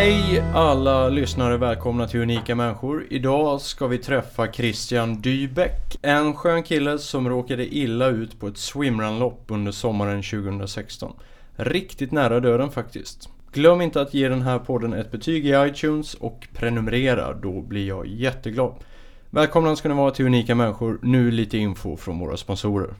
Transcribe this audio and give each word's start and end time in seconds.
Hej 0.00 0.44
alla 0.54 1.08
lyssnare, 1.08 1.56
välkomna 1.56 2.06
till 2.08 2.20
Unika 2.20 2.54
Människor. 2.54 3.06
Idag 3.10 3.60
ska 3.60 3.86
vi 3.86 3.98
träffa 3.98 4.52
Christian 4.52 5.20
Dybeck. 5.20 5.98
En 6.02 6.34
skön 6.34 6.62
kille 6.62 6.98
som 6.98 7.28
råkade 7.28 7.74
illa 7.74 8.06
ut 8.06 8.40
på 8.40 8.46
ett 8.46 8.58
swimrunlopp 8.58 9.44
under 9.48 9.72
sommaren 9.72 10.22
2016. 10.22 11.12
Riktigt 11.56 12.12
nära 12.12 12.40
döden 12.40 12.70
faktiskt. 12.70 13.28
Glöm 13.52 13.80
inte 13.80 14.00
att 14.00 14.14
ge 14.14 14.28
den 14.28 14.42
här 14.42 14.58
podden 14.58 14.92
ett 14.92 15.10
betyg 15.10 15.46
i 15.46 15.66
iTunes 15.68 16.14
och 16.14 16.48
prenumerera, 16.54 17.34
då 17.34 17.60
blir 17.60 17.88
jag 17.88 18.06
jätteglad. 18.06 18.74
Välkomna 19.30 19.76
ska 19.76 19.88
ni 19.88 19.94
vara 19.94 20.10
till 20.10 20.26
Unika 20.26 20.54
Människor. 20.54 20.98
Nu 21.02 21.30
lite 21.30 21.58
info 21.58 21.96
från 21.96 22.18
våra 22.18 22.36
sponsorer. 22.36 22.94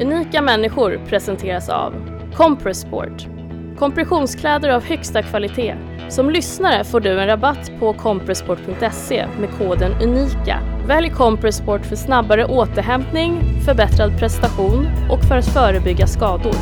Unika 0.00 0.42
människor 0.42 1.00
presenteras 1.06 1.68
av 1.68 1.94
Compressport. 2.34 3.26
Kompressionskläder 3.78 4.68
av 4.68 4.84
högsta 4.84 5.22
kvalitet. 5.22 5.74
Som 6.08 6.30
lyssnare 6.30 6.84
får 6.84 7.00
du 7.00 7.20
en 7.20 7.26
rabatt 7.26 7.72
på 7.80 7.92
compressport.se 7.92 9.26
med 9.40 9.50
koden 9.58 9.92
UNIKA. 10.02 10.60
Välj 10.86 11.10
Compressport 11.10 11.86
för 11.86 11.96
snabbare 11.96 12.46
återhämtning, 12.46 13.40
förbättrad 13.64 14.18
prestation 14.18 14.86
och 15.10 15.22
för 15.28 15.36
att 15.36 15.48
förebygga 15.52 16.06
skador. 16.06 16.54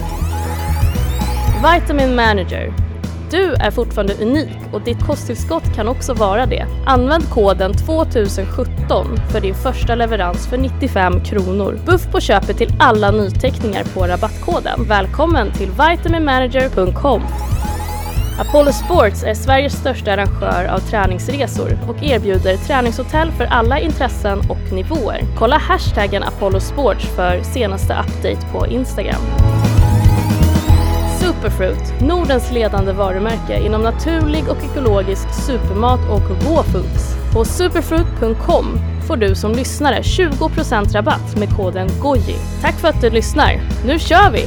Vitamin 1.63 2.15
Manager. 2.15 2.88
Du 3.31 3.55
är 3.55 3.71
fortfarande 3.71 4.15
unik 4.15 4.59
och 4.73 4.81
ditt 4.81 5.07
kosttillskott 5.07 5.75
kan 5.75 5.89
också 5.89 6.15
vara 6.15 6.47
det. 6.47 6.67
Använd 6.87 7.31
koden 7.31 7.73
2017 7.73 9.17
för 9.33 9.41
din 9.41 9.55
första 9.55 9.95
leverans 9.95 10.47
för 10.47 10.59
95 10.59 11.25
kronor. 11.25 11.79
Buff 11.87 12.13
på 12.13 12.21
köpet 12.21 12.57
till 12.57 12.73
alla 12.79 13.11
nyteckningar 13.11 13.85
på 13.85 14.07
rabattkoden. 14.07 14.85
Välkommen 14.89 15.53
till 15.53 15.71
vitaminmanager.com. 15.71 17.23
Apollo 18.41 18.73
Sports 18.73 19.23
är 19.25 19.35
Sveriges 19.35 19.73
största 19.73 20.13
arrangör 20.13 20.65
av 20.65 20.79
träningsresor 20.79 21.79
och 21.89 22.03
erbjuder 22.03 22.57
träningshotell 22.57 23.31
för 23.31 23.45
alla 23.45 23.81
intressen 23.81 24.39
och 24.39 24.73
nivåer. 24.73 25.21
Kolla 25.39 25.59
hashtaggen 25.59 26.23
Apollo 26.23 26.61
Sports 26.61 27.07
för 27.17 27.43
senaste 27.43 27.93
update 27.93 28.47
på 28.53 28.67
Instagram. 28.67 29.23
Superfruit, 31.29 32.01
Nordens 32.01 32.53
ledande 32.53 32.93
varumärke 32.93 33.61
inom 33.65 33.83
naturlig 33.83 34.49
och 34.49 34.65
ekologisk 34.65 35.35
supermat 35.47 36.01
och 36.11 36.47
raw. 36.47 36.89
På 37.33 37.45
superfruit.com 37.45 38.67
får 39.07 39.17
du 39.17 39.35
som 39.35 39.53
lyssnare 39.53 40.01
20% 40.01 40.93
rabatt 40.93 41.37
med 41.37 41.57
koden 41.57 41.89
GOJI. 42.03 42.37
Tack 42.63 42.75
för 42.75 42.89
att 42.89 43.01
du 43.01 43.11
lyssnar. 43.11 43.61
Nu 43.87 43.99
kör 43.99 44.31
vi! 44.31 44.47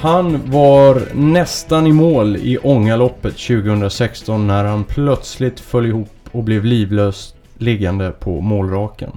Han 0.00 0.50
var 0.50 1.14
nästan 1.14 1.86
i 1.86 1.92
mål 1.92 2.36
i 2.36 2.58
Ångaloppet 2.58 3.38
2016 3.38 4.46
när 4.46 4.64
han 4.64 4.84
plötsligt 4.84 5.60
föll 5.60 5.86
ihop 5.86 6.10
och 6.32 6.44
blev 6.44 6.64
livlös 6.64 7.34
liggande 7.58 8.10
på 8.10 8.40
målraken. 8.40 9.10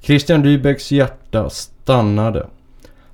Christian 0.00 0.42
Dybecks 0.42 0.92
hjärta 0.92 1.50
stannade. 1.50 2.46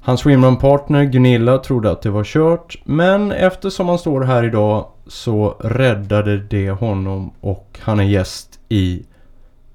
Hans 0.00 0.21
swimrun-partner 0.21 1.05
Gunilla 1.05 1.59
trodde 1.59 1.91
att 1.91 2.03
det 2.03 2.10
var 2.10 2.25
kört 2.25 2.77
men 2.84 3.33
eftersom 3.33 3.89
han 3.89 3.99
står 3.99 4.21
här 4.21 4.44
idag 4.44 4.87
så 5.06 5.56
räddade 5.60 6.37
det 6.39 6.71
honom 6.71 7.31
och 7.41 7.78
han 7.83 8.00
är 8.00 8.05
gäst 8.05 8.59
i 8.69 9.03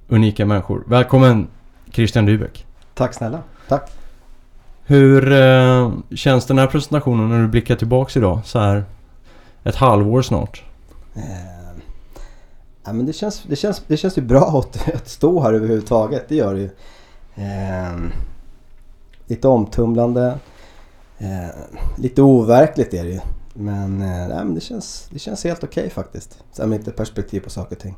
Unika 0.07 0.45
Människor. 0.45 0.83
Välkommen 0.87 1.47
Christian 1.91 2.25
Dybeck. 2.25 2.65
Tack 2.93 3.13
snälla. 3.13 3.39
Tack. 3.67 4.04
Hur 4.87 5.31
eh, 5.31 5.91
känns 6.15 6.45
den 6.45 6.57
här 6.57 6.67
presentationen 6.67 7.29
när 7.29 7.41
du 7.41 7.47
blickar 7.47 7.75
tillbaks 7.75 8.17
idag? 8.17 8.39
Så 8.45 8.59
här 8.59 8.85
ett 9.63 9.75
halvår 9.75 10.21
snart. 10.21 10.63
Eh, 11.15 11.81
ja, 12.83 12.93
men 12.93 13.05
det, 13.05 13.13
känns, 13.13 13.43
det, 13.43 13.55
känns, 13.55 13.83
det 13.87 13.97
känns 13.97 14.17
ju 14.17 14.21
bra 14.21 14.59
att, 14.59 14.93
att 14.95 15.07
stå 15.07 15.41
här 15.41 15.53
överhuvudtaget. 15.53 16.29
Det 16.29 16.35
gör 16.35 16.53
det 16.53 16.59
ju. 16.59 16.69
Eh, 17.35 17.95
lite 19.27 19.47
omtumlande. 19.47 20.37
Eh, 21.17 21.55
lite 21.97 22.21
overkligt 22.21 22.93
är 22.93 23.03
det 23.03 23.11
ju. 23.11 23.19
Men, 23.53 24.01
eh, 24.01 24.27
nej, 24.27 24.45
men 24.45 24.55
det, 24.55 24.61
känns, 24.61 25.07
det 25.11 25.19
känns 25.19 25.43
helt 25.43 25.63
okej 25.63 25.81
okay, 25.81 25.89
faktiskt. 25.89 26.43
Sen 26.51 26.69
med 26.69 26.79
lite 26.79 26.91
perspektiv 26.91 27.39
på 27.39 27.49
saker 27.49 27.75
och 27.75 27.81
ting. 27.81 27.95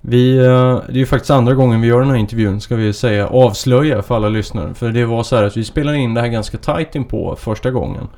Vi, 0.00 0.38
eh, 0.38 0.80
det 0.86 0.92
är 0.92 0.96
ju 0.96 1.06
faktiskt 1.06 1.30
andra 1.30 1.54
gången 1.54 1.80
vi 1.80 1.88
gör 1.88 2.00
den 2.00 2.10
här 2.10 2.16
intervjun 2.16 2.60
ska 2.60 2.76
vi 2.76 2.92
säga. 2.92 3.28
Avslöja 3.28 4.02
för 4.02 4.16
alla 4.16 4.28
lyssnare. 4.28 4.74
För 4.74 4.92
det 4.92 5.04
var 5.04 5.22
så 5.22 5.36
här 5.36 5.42
att 5.42 5.56
vi 5.56 5.64
spelade 5.64 5.98
in 5.98 6.14
det 6.14 6.20
här 6.20 6.28
ganska 6.28 6.58
tight 6.58 6.94
inpå 6.94 7.36
första 7.36 7.70
gången. 7.70 8.08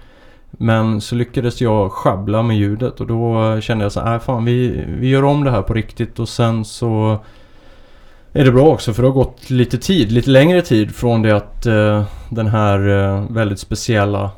Men 0.51 1.01
så 1.01 1.15
lyckades 1.15 1.61
jag 1.61 1.93
schabbla 1.93 2.43
med 2.43 2.57
ljudet 2.57 3.01
och 3.01 3.07
då 3.07 3.61
kände 3.61 3.85
jag 3.85 3.93
så 3.93 4.01
här, 4.01 4.15
äh, 4.15 4.21
fan 4.21 4.45
vi, 4.45 4.85
vi 4.89 5.09
gör 5.09 5.25
om 5.25 5.45
det 5.45 5.51
här 5.51 5.63
på 5.63 5.75
riktigt 5.75 6.19
och 6.19 6.29
sen 6.29 6.65
så 6.65 7.19
är 8.33 8.45
det 8.45 8.53
bra 8.53 8.69
också 8.69 8.93
för 8.93 9.03
det 9.03 9.09
har 9.09 9.15
gått 9.15 9.51
lite 9.51 9.79
tid, 9.79 10.13
lite 10.13 10.31
längre 10.31 10.63
tid 10.63 10.95
från 10.95 11.23
det 11.23 11.37
att 11.37 11.67
uh, 11.67 12.05
den 12.29 12.47
här 12.47 12.89
uh, 12.89 13.33
väldigt 13.33 13.59
speciella 13.59 14.31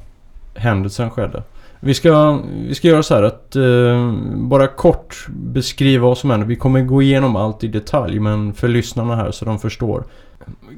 händelsen 0.55 1.11
skedde. 1.11 1.43
Vi 1.85 1.95
ska, 1.95 2.41
vi 2.69 2.75
ska 2.75 2.89
göra 2.89 3.03
så 3.03 3.15
här 3.15 3.23
att 3.23 3.57
eh, 3.57 4.13
bara 4.37 4.67
kort 4.67 5.27
beskriva 5.29 6.07
vad 6.07 6.19
som 6.19 6.31
händer. 6.31 6.47
Vi 6.47 6.57
kommer 6.57 6.83
gå 6.83 7.03
igenom 7.03 7.37
allt 7.37 7.65
i 7.65 7.69
detalj 7.69 8.21
men 8.21 8.55
för 8.55 8.69
lyssnarna 8.69 9.17
här 9.17 9.31
så 9.31 9.45
de 9.45 9.59
förstår. 9.59 10.05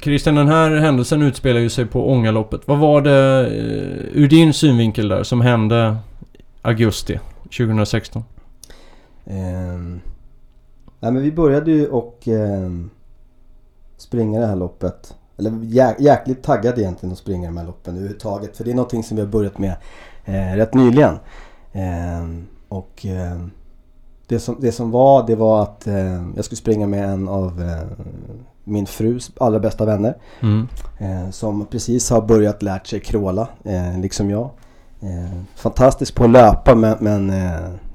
Christian, 0.02 0.34
den 0.34 0.48
här 0.48 0.70
händelsen 0.70 1.22
utspelar 1.22 1.60
ju 1.60 1.70
sig 1.70 1.86
på 1.86 2.10
Ångaloppet. 2.10 2.60
Vad 2.64 2.78
var 2.78 3.00
det 3.00 3.46
eh, 3.46 4.22
ur 4.22 4.28
din 4.28 4.54
synvinkel 4.54 5.08
där 5.08 5.22
som 5.22 5.40
hände 5.40 5.96
augusti 6.62 7.20
2016? 7.42 8.24
Eh, 9.24 9.34
nej 11.00 11.12
men 11.12 11.22
vi 11.22 11.32
började 11.32 11.70
ju 11.70 11.88
och 11.88 12.28
eh, 12.28 12.70
springa 13.96 14.40
det 14.40 14.46
här 14.46 14.56
loppet. 14.56 15.14
Eller 15.38 15.52
jäk 15.62 16.00
jäkligt 16.00 16.42
taggad 16.42 16.78
egentligen 16.78 17.12
att 17.12 17.18
springa 17.18 17.48
de 17.48 17.56
här 17.56 17.66
loppen 17.66 17.94
överhuvudtaget. 17.94 18.56
För 18.56 18.64
det 18.64 18.70
är 18.70 18.74
någonting 18.74 19.02
som 19.02 19.16
vi 19.16 19.22
har 19.22 19.30
börjat 19.30 19.58
med 19.58 19.76
eh, 20.26 20.56
rätt 20.56 20.75
nyligen. 20.75 21.19
Eh, 21.72 22.26
och 22.69 23.06
eh, 23.06 23.38
det, 24.26 24.38
som, 24.38 24.56
det 24.60 24.72
som 24.72 24.91
var, 24.91 25.26
det 25.26 25.34
var 25.34 25.62
att 25.62 25.87
eh, 25.87 26.22
jag 26.37 26.44
skulle 26.44 26.56
springa 26.56 26.87
med 26.87 27.09
en 27.09 27.28
av 27.28 27.62
eh, 27.62 28.04
min 28.65 28.86
frus 28.86 29.31
allra 29.38 29.59
bästa 29.59 29.84
vänner. 29.84 30.16
Mm. 30.41 30.69
Eh, 30.98 31.31
som 31.31 31.66
precis 31.66 32.10
har 32.10 32.20
börjat 32.22 32.62
lärt 32.62 32.86
sig 32.86 33.00
kråla, 33.00 33.48
liksom 33.97 34.31
jag. 34.31 34.50
fantastisk 35.54 36.15
på 36.15 36.25
att 36.25 36.31
löpa 36.31 36.75
men, 36.75 36.97
men 37.00 37.32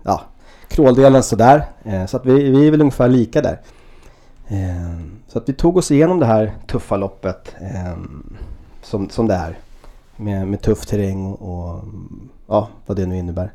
ja, 0.04 0.22
kråldelen 0.68 1.24
sådär. 1.24 1.66
så 2.08 2.18
att 2.18 2.26
vi, 2.26 2.50
vi 2.50 2.68
är 2.68 2.72
väl 2.72 2.82
ungefär 2.82 3.08
lika 3.08 3.42
där. 3.42 3.60
så 5.28 5.38
att 5.38 5.50
vi 5.50 5.54
tog 5.54 5.78
oss 5.78 5.92
igenom 5.92 6.20
det 6.20 6.26
här 6.26 6.54
tuffa 6.68 6.98
loppet 6.98 7.56
som, 8.82 9.10
som 9.10 9.28
det 9.28 9.34
är 9.34 9.58
med, 10.22 10.48
med 10.48 10.62
tuff 10.62 10.86
terräng 10.86 11.26
och, 11.26 11.42
och 11.42 11.84
ja, 12.48 12.68
vad 12.86 12.98
det 12.98 13.06
nu 13.06 13.18
innebär. 13.18 13.54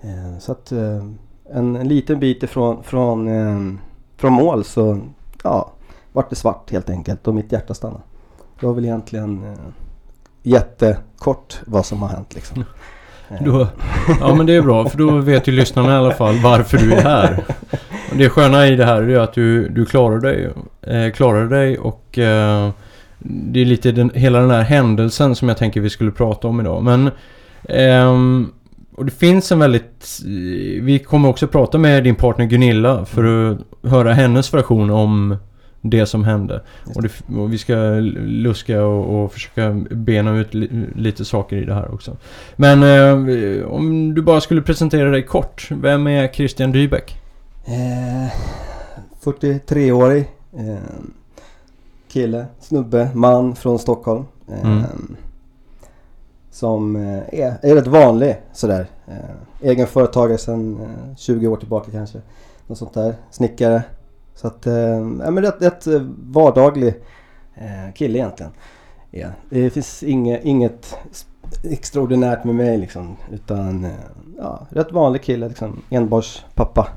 Eh, 0.00 0.38
så 0.38 0.52
att 0.52 0.72
eh, 0.72 1.04
en, 1.52 1.76
en, 1.76 1.88
liten 1.88 2.20
bit 2.20 2.42
ifrån 2.42 2.82
från, 2.82 3.28
eh, 3.28 3.80
från 4.16 4.32
mål 4.32 4.64
så 4.64 5.00
ja, 5.44 5.72
vart 6.12 6.30
det 6.30 6.36
svart 6.36 6.70
helt 6.70 6.90
enkelt 6.90 7.28
och 7.28 7.34
mitt 7.34 7.52
hjärta 7.52 7.74
stannade. 7.74 8.02
Det 8.60 8.66
var 8.66 8.74
väl 8.74 8.84
egentligen 8.84 9.44
eh, 9.44 9.58
jättekort 10.42 11.60
vad 11.66 11.86
som 11.86 12.02
har 12.02 12.08
hänt 12.08 12.34
liksom. 12.34 12.64
Då, 13.40 13.68
ja 14.20 14.34
men 14.34 14.46
det 14.46 14.54
är 14.54 14.62
bra 14.62 14.88
för 14.88 14.98
då 14.98 15.10
vet 15.10 15.48
ju 15.48 15.52
lyssnarna 15.52 15.92
i 15.92 15.96
alla 15.96 16.14
fall 16.14 16.38
varför 16.42 16.78
du 16.78 16.92
är 16.92 17.02
här. 17.02 17.44
Det 18.12 18.28
sköna 18.28 18.66
i 18.66 18.76
det 18.76 18.84
här 18.84 19.02
är 19.02 19.18
att 19.18 19.32
du, 19.32 19.68
du 19.68 19.86
klarar 19.86 20.20
dig. 20.20 20.52
Eh, 20.82 21.12
klarar 21.12 21.46
dig 21.46 21.78
och 21.78 22.18
eh, 22.18 22.70
det 23.24 23.60
är 23.60 23.64
lite 23.64 23.92
den, 23.92 24.10
hela 24.14 24.40
den 24.40 24.50
här 24.50 24.62
händelsen 24.62 25.34
som 25.34 25.48
jag 25.48 25.58
tänker 25.58 25.80
vi 25.80 25.90
skulle 25.90 26.10
prata 26.10 26.48
om 26.48 26.60
idag. 26.60 26.82
Men... 26.82 27.10
Um, 28.08 28.52
och 28.96 29.04
det 29.04 29.10
finns 29.10 29.52
en 29.52 29.58
väldigt... 29.58 30.20
Vi 30.80 31.02
kommer 31.06 31.28
också 31.28 31.48
prata 31.48 31.78
med 31.78 32.04
din 32.04 32.14
partner 32.14 32.46
Gunilla 32.46 33.04
för 33.04 33.50
att 33.50 33.58
höra 33.90 34.12
hennes 34.12 34.54
version 34.54 34.90
om 34.90 35.36
det 35.80 36.06
som 36.06 36.24
hände. 36.24 36.62
Och, 36.94 37.02
det, 37.02 37.36
och 37.36 37.52
vi 37.52 37.58
ska 37.58 37.74
luska 38.24 38.84
och, 38.84 39.24
och 39.24 39.32
försöka 39.32 39.72
bena 39.90 40.36
ut 40.36 40.54
li, 40.54 40.86
lite 40.94 41.24
saker 41.24 41.56
i 41.56 41.64
det 41.64 41.74
här 41.74 41.94
också. 41.94 42.16
Men 42.56 42.82
eh, 42.82 43.64
om 43.66 44.14
du 44.14 44.22
bara 44.22 44.40
skulle 44.40 44.62
presentera 44.62 45.10
dig 45.10 45.22
kort. 45.22 45.68
Vem 45.70 46.06
är 46.06 46.28
Christian 46.28 46.72
Dybeck? 46.72 47.16
Eh, 47.66 48.32
43-årig 49.24 50.28
eh, 50.52 50.76
kille, 52.14 52.46
snubbe, 52.60 53.10
man 53.14 53.54
från 53.56 53.78
Stockholm. 53.78 54.24
Eh, 54.48 54.62
Mm. 54.70 54.82
Som 56.50 56.96
eh, 56.96 57.40
är, 57.40 57.58
är 57.62 57.74
rätt 57.74 57.86
vanlig 57.86 58.36
sådär. 58.52 58.86
Eh, 59.06 59.68
egenföretagare 59.70 60.38
sedan 60.38 60.78
eh, 60.80 61.16
20 61.16 61.46
år 61.46 61.56
tillbaka 61.56 61.90
kanske. 61.90 62.20
Något 62.66 62.78
sånt 62.78 62.94
där. 62.94 63.14
Snickare. 63.30 63.82
Så 64.34 64.46
att, 64.46 64.66
eh, 64.66 64.74
ja 65.24 65.30
men 65.30 65.40
rätt, 65.40 65.62
rätt 65.62 65.86
eh, 65.86 66.00
vardaglig 66.32 66.94
eh, 67.54 67.92
kille 67.94 68.18
egentligen. 68.18 68.52
Ja. 69.10 69.28
Det 69.50 69.70
finns 69.70 70.02
inget, 70.02 70.44
inget 70.44 70.96
extraordinärt 71.62 72.44
med 72.44 72.54
mig 72.54 72.78
liksom. 72.78 73.16
Utan 73.32 73.84
eh, 73.84 73.90
ja, 74.38 74.66
rätt 74.70 74.92
vanlig 74.92 75.22
kille 75.22 75.48
liksom. 75.48 75.82
Enbarnspappa. 75.90 76.88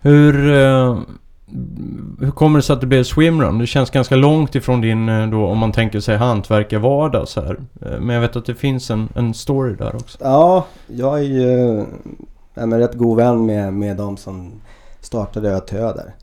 Hur, 0.00 0.52
eh, 0.62 0.98
hur 2.20 2.30
kommer 2.30 2.58
det 2.58 2.62
sig 2.62 2.74
att 2.74 2.80
det 2.80 2.86
blev 2.86 3.04
swimrun? 3.04 3.58
Det 3.58 3.66
känns 3.66 3.90
ganska 3.90 4.16
långt 4.16 4.54
ifrån 4.54 4.80
din 4.80 5.08
eh, 5.08 5.26
då, 5.26 5.46
om 5.46 5.58
man 5.58 5.72
tänker 5.72 6.00
sig 6.00 6.16
hantverkarvardag 6.16 7.28
så 7.28 7.40
här. 7.40 7.60
Eh, 7.82 8.00
men 8.00 8.08
jag 8.08 8.20
vet 8.20 8.36
att 8.36 8.46
det 8.46 8.54
finns 8.54 8.90
en, 8.90 9.08
en 9.14 9.34
story 9.34 9.74
där 9.74 9.96
också. 9.96 10.18
Ja, 10.20 10.66
jag 10.86 11.18
är 11.18 11.22
ju 11.22 11.84
ja, 12.54 12.66
rätt 12.66 12.94
god 12.94 13.16
vän 13.16 13.46
med, 13.46 13.72
med 13.72 13.96
de 13.96 14.16
som 14.16 14.52
startade 15.00 15.50
Ö 15.50 15.92
där. 15.92 16.14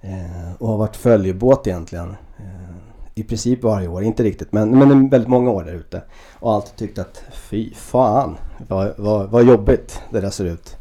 Eh, 0.00 0.52
och 0.58 0.68
har 0.68 0.76
varit 0.76 0.96
följebåt 0.96 1.66
egentligen. 1.66 2.16
Eh, 2.38 2.76
I 3.14 3.22
princip 3.22 3.62
varje 3.62 3.88
år, 3.88 4.02
inte 4.02 4.22
riktigt 4.22 4.52
men, 4.52 4.78
men 4.78 5.08
väldigt 5.08 5.28
många 5.28 5.50
år 5.50 5.64
där 5.64 5.72
ute. 5.74 6.02
Och 6.38 6.52
alltid 6.52 6.76
tyckt 6.76 6.98
att 6.98 7.22
fy 7.32 7.74
fan 7.74 8.36
vad, 8.68 8.92
vad, 8.96 9.30
vad 9.30 9.44
jobbigt 9.44 10.00
det 10.10 10.20
där 10.20 10.30
ser 10.30 10.44
ut. 10.44 10.76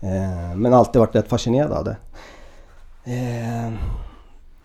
Eh, 0.00 0.56
men 0.56 0.74
alltid 0.74 1.00
varit 1.00 1.14
rätt 1.14 1.28
fascinerad 1.28 1.72
av 1.72 1.84
det. 1.84 1.96
Eh, 3.06 3.72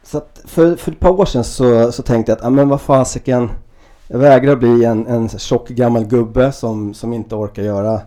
så 0.04 0.18
att 0.18 0.42
för, 0.46 0.76
för 0.76 0.92
ett 0.92 1.00
par 1.00 1.10
år 1.10 1.26
sedan 1.26 1.44
så, 1.44 1.92
så 1.92 2.04
tänkte 2.04 2.32
jag 2.32 2.38
att, 2.38 2.44
ja 2.44 2.50
men 2.50 2.70
vad 2.70 2.82
fasiken. 2.82 3.50
Jag 4.08 4.20
vägrar 4.20 4.56
bli 4.56 4.86
en, 4.86 5.08
en 5.08 5.30
tjock 5.30 5.70
gammal 5.70 6.06
gubbe 6.06 6.52
som, 6.52 6.94
som 6.94 7.14
inte 7.14 7.36
orkar 7.36 7.64
göra 7.64 8.02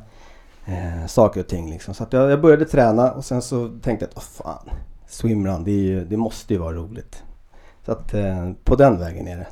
eh, 0.66 1.06
saker 1.06 1.40
och 1.40 1.46
ting. 1.46 1.70
Liksom. 1.70 1.94
Så 1.94 2.02
att 2.02 2.12
jag, 2.12 2.31
jag 2.31 2.40
började 2.40 2.64
träna 2.64 3.12
och 3.12 3.25
sen 3.25 3.42
så 3.42 3.69
tänkte 3.69 4.04
jag 4.04 4.08
att, 4.08 4.14
vad 4.14 4.25
fan, 4.25 4.70
swimrun, 5.08 5.64
det, 5.64 5.70
är 5.70 5.82
ju, 5.82 6.04
det 6.04 6.16
måste 6.16 6.54
ju 6.54 6.60
vara 6.60 6.76
roligt. 6.76 7.22
Så 7.87 7.92
att 7.92 8.14
eh, 8.14 8.50
på 8.64 8.76
den 8.76 8.98
vägen 8.98 9.28
är 9.28 9.37
det. 9.37 9.46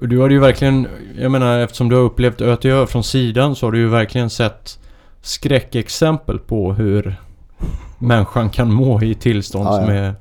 Och 0.00 0.08
Du 0.08 0.18
har 0.18 0.30
ju 0.30 0.38
verkligen, 0.38 0.88
jag 1.18 1.30
menar 1.30 1.58
eftersom 1.58 1.88
du 1.88 1.96
har 1.96 2.02
upplevt 2.02 2.40
Ötö 2.40 2.86
från 2.86 3.04
sidan 3.04 3.56
så 3.56 3.66
har 3.66 3.72
du 3.72 3.78
ju 3.78 3.88
verkligen 3.88 4.30
sett 4.30 4.78
skräckexempel 5.22 6.38
på 6.38 6.72
hur 6.72 7.16
människan 7.98 8.50
kan 8.50 8.72
må 8.72 9.02
i 9.02 9.14
tillstånd 9.14 9.66
Ja, 9.66 9.72
som 9.80 9.88
är 9.88 10.14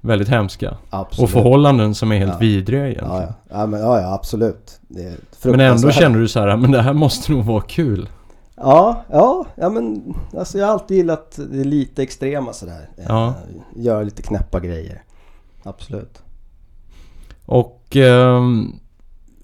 väldigt 0.00 0.28
hemska. 0.28 0.76
Absolut. 0.90 1.24
Och 1.24 1.30
förhållanden 1.30 1.94
som 1.94 2.12
är 2.12 2.18
helt 2.18 2.32
Ja. 2.32 2.38
vidriga 2.38 2.88
egentligen. 2.88 3.32
Ja, 3.50 3.66
men, 3.66 3.80
ja, 3.80 4.14
absolut. 4.14 4.80
Men 5.44 5.60
ändå 5.60 5.90
känner 5.90 6.18
du 6.18 6.28
så 6.28 6.40
här, 6.40 6.56
men 6.56 6.70
det 6.70 6.82
här 6.82 6.92
måste 6.92 7.32
nog 7.32 7.44
vara 7.44 7.60
kul. 7.60 8.08
Ja, 8.56 9.04
ja, 9.10 9.46
ja 9.54 9.68
men 9.70 10.14
alltså 10.38 10.58
jag 10.58 10.66
har 10.66 10.72
alltid 10.72 10.96
gillat 10.96 11.38
det 11.50 11.64
lite 11.64 12.02
extrema 12.02 12.52
sådär. 12.52 12.88
Eh, 12.98 13.04
Ja. 13.08 13.34
Göra 13.76 14.02
lite 14.02 14.22
knäppa 14.22 14.60
grejer. 14.60 15.02
Absolut. 15.62 16.22
Och 17.46 17.96
ehm, 17.96 18.72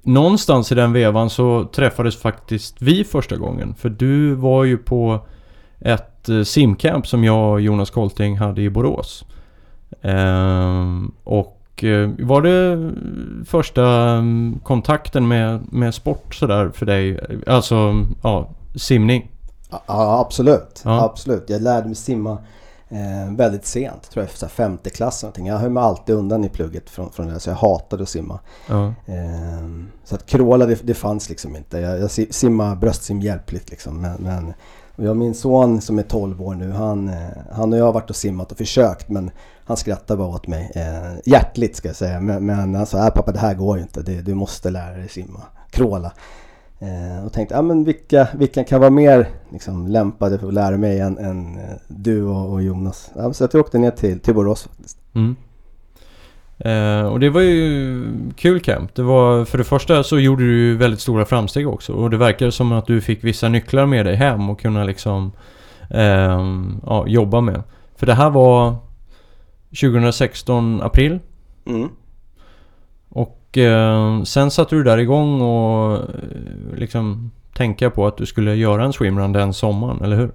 någonstans 0.03 0.73
i 0.73 0.75
den 0.75 0.93
vevan 0.93 1.31
så 1.31 1.65
träffades 1.65 2.17
faktiskt 2.17 2.83
vi 2.83 3.05
första 3.05 3.37
gången. 3.37 3.75
För 3.75 3.89
du 3.89 4.35
var 4.35 4.65
ju 4.65 4.79
på 4.79 5.21
ett 5.81 6.10
eh, 6.29 6.43
simcamp 6.43 7.07
som 7.07 7.25
jag 7.25 7.53
och 7.53 7.61
Jonas 7.61 7.91
Kolting 7.91 8.39
hade 8.39 8.63
i 8.63 8.71
Borås. 8.71 9.25
Ehm, 10.03 11.13
och 11.25 11.85
eh, 11.85 12.11
var 12.19 12.43
det 12.43 12.93
första 13.47 13.87
mm, 13.87 14.61
kontakten 14.63 15.29
med, 15.29 15.73
med 15.73 15.95
sport 15.95 16.35
sådär 16.35 16.71
för 16.75 16.87
dig? 16.87 17.21
Alltså, 17.47 18.07
ja, 18.23 18.51
simning. 18.75 19.31
Ja, 19.71 20.21
absolut. 20.27 20.83
Ja. 20.85 21.05
Absolut. 21.05 21.45
Jag 21.47 21.63
lärde 21.63 21.87
mig 21.87 21.95
simma 21.95 22.39
eh, 22.89 23.37
väldigt 23.37 23.67
sent. 23.67 24.11
Tror 24.11 24.27
jag 24.41 24.51
femte 24.51 24.91
klass 24.91 25.23
någonting. 25.23 25.47
Jag 25.47 25.59
höll 25.59 25.71
mig 25.71 25.83
alltid 25.83 26.15
undan 26.15 26.45
i 26.45 26.49
plugget 26.49 26.91
från, 26.91 27.13
från 27.13 27.27
det 27.27 27.41
så 27.41 27.51
jag 27.51 27.57
hatade 27.57 28.03
att 28.03 28.09
simma. 28.09 28.39
Ja. 28.69 28.87
Eh, 28.87 29.69
så 30.05 30.15
att 30.15 30.27
crawla 30.27 30.67
det, 30.67 30.87
det 30.87 30.95
fanns 30.95 31.29
liksom 31.29 31.57
inte. 31.57 31.79
Jag, 31.79 32.01
jag 32.01 32.11
si- 32.11 32.33
simmar 32.33 32.77
bröstsim 32.77 33.21
hjälpligt 33.21 33.71
liksom. 33.71 34.01
Men, 34.01 34.17
men 34.23 34.55
jag, 35.05 35.17
min 35.17 35.35
son 35.35 35.81
som 35.81 35.99
är 35.99 36.03
12 36.03 36.43
år 36.43 36.55
nu, 36.55 36.71
han, 36.71 37.09
eh, 37.09 37.29
han 37.53 37.73
och 37.73 37.79
jag 37.79 37.85
har 37.85 37.93
varit 37.93 38.11
och 38.11 38.17
simmat 38.17 38.53
och 38.53 38.59
försökt 38.59 39.09
men 39.09 39.31
han 39.65 39.77
skrattar 39.77 40.17
bara 40.17 40.29
åt 40.29 40.47
mig. 40.47 40.73
Eh, 40.75 41.19
hjärtligt 41.25 41.77
ska 41.77 41.89
jag 41.89 41.97
säga. 41.97 42.21
Men, 42.21 42.47
men 42.47 42.75
han 42.75 42.87
sa, 42.87 43.07
äh, 43.07 43.15
pappa 43.15 43.33
det 43.33 43.39
här 43.39 43.55
går 43.55 43.77
ju 43.77 43.83
inte. 43.83 44.03
du, 44.03 44.23
du 44.23 44.35
måste 44.35 44.71
lära 44.71 44.97
dig 44.97 45.09
simma. 45.09 45.41
Crawla. 45.71 46.13
Eh, 46.79 47.27
och 47.27 47.33
tänkte, 47.33 47.55
ja 47.55 47.63
men 47.63 47.85
vilka, 47.85 48.29
vilka 48.35 48.65
kan 48.65 48.81
vara 48.81 48.91
mer 48.91 49.29
liksom, 49.51 49.87
lämpade 49.87 50.39
för 50.39 50.49
att 50.49 50.55
lära 50.55 50.77
mig 50.77 51.01
än, 51.01 51.19
än 51.19 51.59
eh, 51.59 51.77
du 51.89 52.23
och, 52.23 52.53
och 52.53 52.63
Jonas. 52.63 53.11
Ja, 53.17 53.33
så 53.33 53.49
jag 53.53 53.61
åkte 53.61 53.79
ner 53.79 53.91
till, 53.91 54.21
till 54.21 54.35
Borås 54.35 54.63
faktiskt. 54.63 54.99
Mm. 55.15 55.37
Eh, 56.65 57.03
och 57.03 57.21
det 57.21 57.31
var 57.31 57.41
ju 57.41 58.05
kul 58.37 58.61
camp. 58.61 58.95
Det 58.95 59.03
var, 59.03 59.45
för 59.45 59.59
det 59.59 59.65
första 59.65 60.03
så 60.03 60.19
gjorde 60.19 60.45
du 60.45 60.59
ju 60.59 60.77
väldigt 60.77 61.01
stora 61.01 61.25
framsteg 61.25 61.69
också. 61.69 61.93
Och 61.93 62.11
det 62.11 62.17
verkar 62.17 62.51
som 62.51 62.73
att 62.73 62.87
du 62.87 63.01
fick 63.01 63.25
vissa 63.25 63.49
nycklar 63.49 63.87
med 63.87 64.07
dig 64.07 64.17
hem 64.17 64.51
och 64.51 64.61
kunna 64.61 64.85
liksom 64.85 65.33
ehm, 65.91 66.81
ja, 66.87 67.07
jobba 67.07 67.41
med. 67.41 67.63
För 67.97 68.07
det 68.07 68.15
här 68.15 68.31
var 68.31 68.77
2016 69.81 70.83
april. 70.83 71.19
Mm. 71.67 71.89
Och 73.09 73.59
eh, 73.59 74.23
sen 74.23 74.51
satte 74.51 74.75
du 74.75 74.83
där 74.83 74.99
igång 74.99 75.41
och 75.41 75.93
eh, 75.93 76.77
liksom 76.77 77.31
tänka 77.55 77.91
på 77.91 78.07
att 78.07 78.17
du 78.17 78.27
skulle 78.27 78.55
göra 78.55 78.85
en 78.85 78.93
swimrun 78.93 79.33
den 79.33 79.53
sommaren, 79.53 80.01
eller 80.05 80.17
hur? 80.17 80.31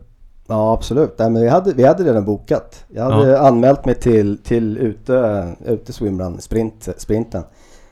Ja 0.48 0.74
absolut. 0.74 1.20
Nej, 1.20 1.30
men 1.30 1.42
vi, 1.42 1.48
hade, 1.48 1.74
vi 1.74 1.84
hade 1.84 2.04
redan 2.04 2.26
bokat. 2.26 2.86
Jag 2.88 3.04
hade 3.04 3.40
anmält 3.40 3.86
mig 3.86 3.96
till, 3.96 4.38
till 4.44 4.78
ute, 4.78 5.48
ute 5.66 5.94
swimrun, 5.94 6.42
sprint, 6.42 6.90
sprinten. 6.98 7.44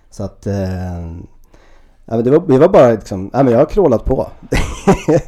Så 0.10 0.24
att 0.24 0.48
eh, 0.48 1.02
ja, 2.06 2.16
men 2.16 2.24
det, 2.24 2.32
var, 2.32 2.48
det 2.48 2.58
var 2.60 2.70
bara 2.70 2.92
liksom, 2.92 3.30
ja, 3.34 3.44
men 3.44 3.54
jag 3.54 3.60
har 3.60 3.66
crawlat 3.66 4.06
på. 4.06 4.28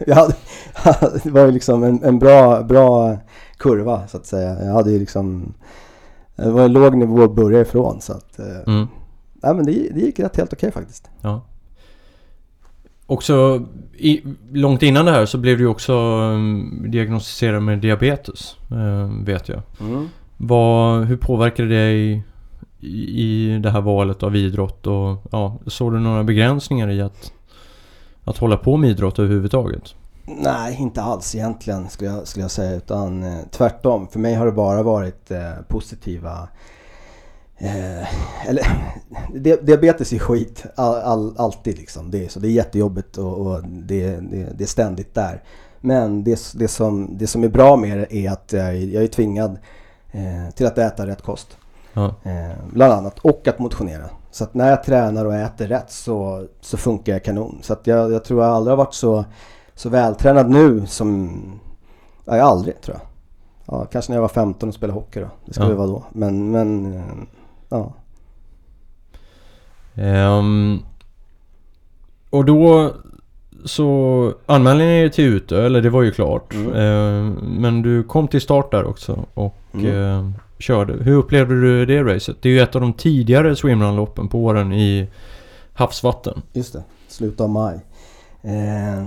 hade, 0.13 0.35
det 1.23 1.31
var 1.31 1.45
ju 1.45 1.51
liksom 1.51 1.83
en, 1.83 2.03
en 2.03 2.19
bra, 2.19 2.63
bra 2.63 3.17
kurva 3.57 4.07
så 4.07 4.17
att 4.17 4.25
säga. 4.25 4.65
Jag 4.65 4.73
hade 4.73 4.91
ju 4.91 4.99
liksom, 4.99 5.53
det 6.35 6.51
var 6.51 6.63
en 6.65 6.73
låg 6.73 6.97
nivå 6.97 7.23
att 7.23 7.35
börja 7.35 7.61
ifrån 7.61 8.01
så 8.01 8.13
att 8.13 8.39
eh, 8.39 8.73
Mm. 8.73 8.87
ja, 9.41 9.53
men 9.53 9.65
det, 9.65 9.71
det 9.71 9.99
gick 9.99 10.19
rätt 10.19 10.37
helt 10.37 10.53
okej 10.53 10.71
faktiskt. 10.71 11.09
Ja. 11.21 11.41
Också 13.07 13.65
i, 13.97 14.21
långt 14.51 14.83
innan 14.83 15.05
det 15.05 15.11
här 15.11 15.25
så 15.25 15.37
blev 15.37 15.57
du 15.57 15.67
också 15.67 15.93
um, 15.93 16.85
diagnostiserad 16.91 17.63
med 17.63 17.79
diabetes. 17.79 18.55
eh, 18.71 19.25
vet 19.25 19.49
jag. 19.49 19.61
Vad, 20.37 21.05
hur 21.05 21.17
påverkade 21.17 21.67
det 21.69 21.75
dig 21.75 22.23
i, 22.79 23.23
i 23.23 23.59
det 23.59 23.69
här 23.69 23.81
valet 23.81 24.23
av 24.23 24.35
idrott? 24.35 24.87
Och 24.87 25.17
ja, 25.31 25.59
såg 25.67 25.93
du 25.93 25.99
några 25.99 26.23
begränsningar 26.23 26.89
i 26.89 27.01
att, 27.01 27.31
att 28.23 28.37
hålla 28.37 28.57
på 28.57 28.77
med 28.77 28.89
idrott 28.89 29.19
överhuvudtaget? 29.19 29.95
Nej, 30.27 30.77
inte 30.79 31.01
alls 31.01 31.35
egentligen 31.35 31.89
skulle 31.89 32.09
jag, 32.09 32.27
skulle 32.27 32.43
jag 32.43 32.51
säga. 32.51 32.75
Utan 32.75 33.23
eh, 33.23 33.39
tvärtom. 33.51 34.07
För 34.07 34.19
mig 34.19 34.33
har 34.35 34.45
det 34.45 34.51
bara 34.51 34.83
varit 34.83 35.31
eh, 35.31 35.51
positiva... 35.67 36.47
Eh, 37.57 38.47
eller, 38.49 38.63
di- 39.33 39.59
diabetes 39.61 40.13
är 40.13 40.19
skit. 40.19 40.63
All, 40.75 40.95
all, 40.95 41.33
alltid 41.37 41.77
liksom. 41.77 42.11
Det 42.11 42.25
är, 42.25 42.29
så 42.29 42.39
det 42.39 42.47
är 42.47 42.51
jättejobbigt 42.51 43.17
och, 43.17 43.37
och 43.47 43.63
det, 43.63 44.09
det, 44.15 44.49
det 44.57 44.63
är 44.63 44.67
ständigt 44.67 45.13
där. 45.13 45.43
Men 45.81 46.23
det, 46.23 46.51
det, 46.55 46.67
som, 46.67 47.17
det 47.17 47.27
som 47.27 47.43
är 47.43 47.47
bra 47.47 47.75
med 47.75 47.97
det 47.97 48.13
är 48.15 48.31
att 48.31 48.53
jag, 48.53 48.67
är- 48.67 48.93
jag 48.93 49.03
är 49.03 49.07
tvingad 49.07 49.57
eh, 50.11 50.53
till 50.55 50.65
att 50.67 50.77
äta 50.77 51.07
rätt 51.07 51.21
kost. 51.21 51.57
Ja. 51.93 52.05
Eh, 52.23 52.57
bland 52.73 52.93
annat. 52.93 53.19
Och 53.19 53.47
att 53.47 53.59
motionera. 53.59 54.09
Så 54.31 54.43
att 54.43 54.53
när 54.53 54.69
jag 54.69 54.83
tränar 54.83 55.25
och 55.25 55.35
äter 55.35 55.67
rätt 55.67 55.91
så, 55.91 56.47
så 56.61 56.77
funkar 56.77 57.13
jag 57.13 57.23
kanon. 57.23 57.59
Så 57.61 57.73
att 57.73 57.87
jag, 57.87 58.11
jag 58.11 58.23
tror 58.23 58.43
jag 58.43 58.51
aldrig 58.53 58.71
har 58.71 58.77
varit 58.85 58.93
så, 58.93 59.25
så 59.75 59.89
vältränad 59.89 60.49
nu 60.49 60.85
som... 60.85 61.31
Ja, 62.25 62.37
jag 62.37 62.45
aldrig 62.47 62.81
tror 62.81 62.97
jag. 62.97 63.07
Ja, 63.77 63.85
kanske 63.85 64.11
när 64.11 64.17
jag 64.17 64.21
var 64.21 64.27
15 64.29 64.69
och 64.69 64.75
spelade 64.75 64.99
hockey 64.99 65.19
då. 65.19 65.27
Det 65.45 65.53
skulle 65.53 65.69
Ja. 65.69 65.75
vara 65.75 65.87
då. 65.87 66.03
Men, 66.11 66.51
men... 66.51 67.03
Ja. 67.69 67.93
Ehm, 69.95 70.79
och 72.29 72.45
då 72.45 72.93
så 73.65 74.33
anmälde 74.45 74.83
ni 74.83 74.91
er 74.99 75.09
till 75.09 75.25
Utö, 75.25 75.65
eller 75.65 75.81
det 75.81 75.89
var 75.89 76.01
ju 76.03 76.11
klart. 76.11 76.53
Mm. 76.53 76.73
Ehm, 76.73 77.33
men 77.61 77.81
du 77.81 78.03
kom 78.03 78.27
till 78.27 78.41
start 78.41 78.71
där 78.71 78.85
också 78.85 79.25
och 79.33 79.55
Mm. 79.73 79.95
ehm, 79.95 80.33
körde. 80.59 80.93
Hur 80.93 81.15
upplevde 81.15 81.61
du 81.61 81.85
det 81.85 82.03
racet? 82.03 82.37
Det 82.41 82.49
är 82.49 82.53
ju 82.53 82.59
ett 82.59 82.75
av 82.75 82.81
de 82.81 82.93
tidigare 82.93 83.55
swimrun-loppen 83.55 84.27
på 84.27 84.39
åren 84.43 84.73
i 84.73 85.07
havsvatten. 85.73 86.41
Just 86.53 86.73
det, 86.73 86.83
slutet 87.07 87.41
av 87.41 87.49
maj. 87.49 87.79
Eh, 88.41 89.05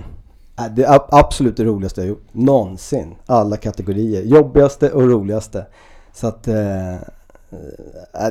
det 0.70 0.84
är 0.84 1.00
absolut 1.08 1.56
det 1.56 1.64
roligaste 1.64 2.00
jag 2.00 2.08
gjort 2.08 2.26
någonsin. 2.32 3.14
Alla 3.26 3.56
kategorier. 3.56 4.22
Jobbigaste 4.22 4.90
och 4.92 5.02
roligaste. 5.02 5.66
Så 6.12 6.26
att 6.26 6.48
eh 6.48 6.96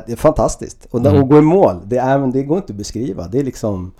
det 0.06 0.12
är 0.12 0.16
fantastiskt. 0.16 0.86
Och 0.90 1.00
mm. 1.00 1.22
att 1.22 1.28
gå 1.28 1.38
i 1.38 1.42
mål, 1.42 1.80
det, 1.84 1.98
är, 1.98 2.32
det 2.32 2.42
går 2.42 2.56
inte 2.56 2.72
att 2.72 2.76
beskriva. 2.76 3.28
Det 3.28 3.38
är 3.38 3.44
liksom 3.44 3.92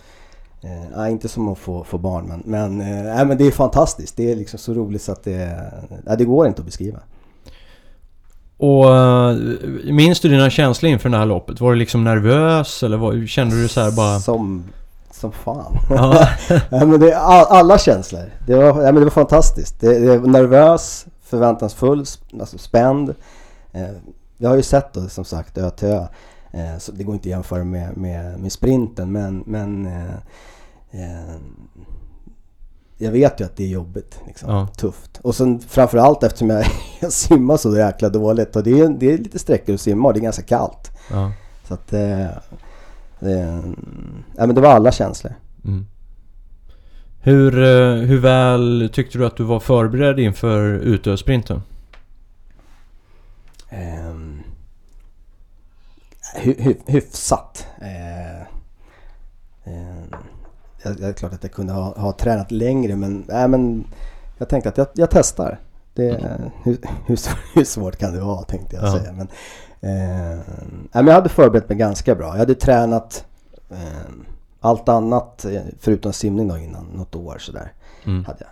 Eh, 0.62 1.10
inte 1.10 1.28
som 1.28 1.48
att 1.48 1.58
få, 1.58 1.84
få 1.84 1.98
barn 1.98 2.24
men, 2.26 2.42
men, 2.44 2.80
eh, 2.80 3.24
men 3.24 3.38
det 3.38 3.46
är 3.46 3.50
fantastiskt. 3.50 4.16
Det 4.16 4.32
är 4.32 4.36
liksom 4.36 4.58
så 4.58 4.74
roligt 4.74 5.02
så 5.02 5.12
att 5.12 5.24
det, 5.24 5.42
eh, 6.06 6.16
det 6.16 6.24
går 6.24 6.46
inte 6.46 6.60
att 6.60 6.66
beskriva. 6.66 6.98
Och 8.56 8.84
uh, 8.84 9.36
minns 9.84 10.20
du 10.20 10.28
dina 10.28 10.50
känslor 10.50 10.92
inför 10.92 11.08
det 11.08 11.16
här 11.16 11.26
loppet? 11.26 11.60
Var 11.60 11.72
du 11.72 11.78
liksom 11.78 12.04
nervös 12.04 12.82
eller 12.82 12.96
var, 12.96 13.26
kände 13.26 13.62
du 13.62 13.68
så 13.68 13.80
här 13.80 13.90
bara... 13.90 14.20
Som, 14.20 14.64
som 15.10 15.32
fan. 15.32 15.78
Ja. 15.90 16.28
ja, 16.70 16.84
men 16.84 17.00
det, 17.00 17.18
all, 17.18 17.46
alla 17.46 17.78
känslor. 17.78 18.22
Det 18.46 18.54
var, 18.54 18.64
ja, 18.64 18.74
men 18.74 18.94
det 18.94 19.00
var 19.00 19.10
fantastiskt. 19.10 19.80
Det, 19.80 19.98
det 19.98 20.18
var 20.18 20.28
nervös, 20.28 21.06
förväntansfull, 21.24 22.04
alltså 22.40 22.58
spänd. 22.58 23.14
Jag 24.38 24.48
har 24.48 24.56
ju 24.56 24.62
sett 24.62 24.92
då 24.92 25.08
som 25.08 25.24
sagt 25.24 25.58
ö. 25.58 26.06
Eh, 26.50 26.78
så 26.78 26.92
det 26.92 27.04
går 27.04 27.14
inte 27.14 27.28
att 27.28 27.30
jämföra 27.30 27.64
med, 27.64 27.96
med, 27.96 28.40
med 28.40 28.52
sprinten 28.52 29.12
men, 29.12 29.42
men 29.46 29.86
eh, 29.86 30.14
eh, 30.90 31.36
jag 32.98 33.12
vet 33.12 33.40
ju 33.40 33.44
att 33.44 33.56
det 33.56 33.64
är 33.64 33.68
jobbigt. 33.68 34.20
Liksom. 34.26 34.50
Ja. 34.50 34.66
Tufft. 34.66 35.20
Och 35.22 35.34
sen 35.34 35.60
framförallt 35.60 36.22
eftersom 36.22 36.50
jag, 36.50 36.64
jag 37.00 37.12
simmar 37.12 37.56
så 37.56 37.76
jäkla 37.76 38.08
dåligt. 38.08 38.56
Och 38.56 38.62
det 38.62 38.80
är, 38.80 38.88
det 38.88 39.12
är 39.12 39.18
lite 39.18 39.38
sträckor 39.38 39.74
att 39.74 39.80
simma 39.80 40.08
och 40.08 40.14
det 40.14 40.20
är 40.20 40.22
ganska 40.22 40.42
kallt. 40.42 40.90
Ja. 41.10 41.32
Så 41.68 41.74
att 41.74 41.92
eh, 41.92 42.26
det, 43.20 43.62
ja, 44.36 44.46
men 44.46 44.54
det 44.54 44.60
var 44.60 44.70
alla 44.70 44.92
känslor. 44.92 45.32
Mm. 45.64 45.86
Hur, 47.20 47.58
eh, 47.62 48.06
hur 48.06 48.18
väl 48.18 48.90
tyckte 48.92 49.18
du 49.18 49.26
att 49.26 49.36
du 49.36 49.44
var 49.44 49.60
förberedd 49.60 50.18
inför 50.18 50.62
utösprinten? 50.72 51.62
Hy, 56.34 56.76
hyfsat. 56.86 57.66
Eh, 57.80 58.40
eh, 59.64 60.02
det 60.82 61.06
är 61.06 61.12
klart 61.12 61.32
att 61.32 61.42
jag 61.42 61.52
kunde 61.52 61.72
ha, 61.72 61.98
ha 61.98 62.12
tränat 62.12 62.50
längre 62.50 62.96
men, 62.96 63.30
äh, 63.30 63.48
men 63.48 63.84
jag 64.38 64.48
tänkte 64.48 64.68
att 64.68 64.78
jag, 64.78 64.86
jag 64.94 65.10
testar. 65.10 65.60
Det, 65.94 66.10
mm. 66.10 66.50
hur, 66.62 66.78
hur, 67.06 67.18
hur, 67.54 67.64
svårt 67.64 67.96
kan 67.96 68.12
det 68.12 68.20
vara 68.20 68.42
tänkte 68.42 68.76
jag 68.76 68.84
ja. 68.84 68.98
säga. 68.98 69.12
Men, 69.12 69.28
eh, 69.80 70.40
men 70.92 71.06
jag 71.06 71.14
hade 71.14 71.28
förberett 71.28 71.68
mig 71.68 71.78
ganska 71.78 72.14
bra. 72.14 72.26
Jag 72.26 72.38
hade 72.38 72.54
tränat 72.54 73.24
eh, 73.70 74.12
allt 74.60 74.88
annat 74.88 75.44
eh, 75.44 75.62
förutom 75.80 76.12
simning 76.12 76.48
då 76.48 76.58
innan 76.58 76.84
något 76.84 77.14
år 77.14 77.38
sådär. 77.38 77.72
Mm. 78.04 78.24
Hade 78.24 78.38
jag. 78.40 78.50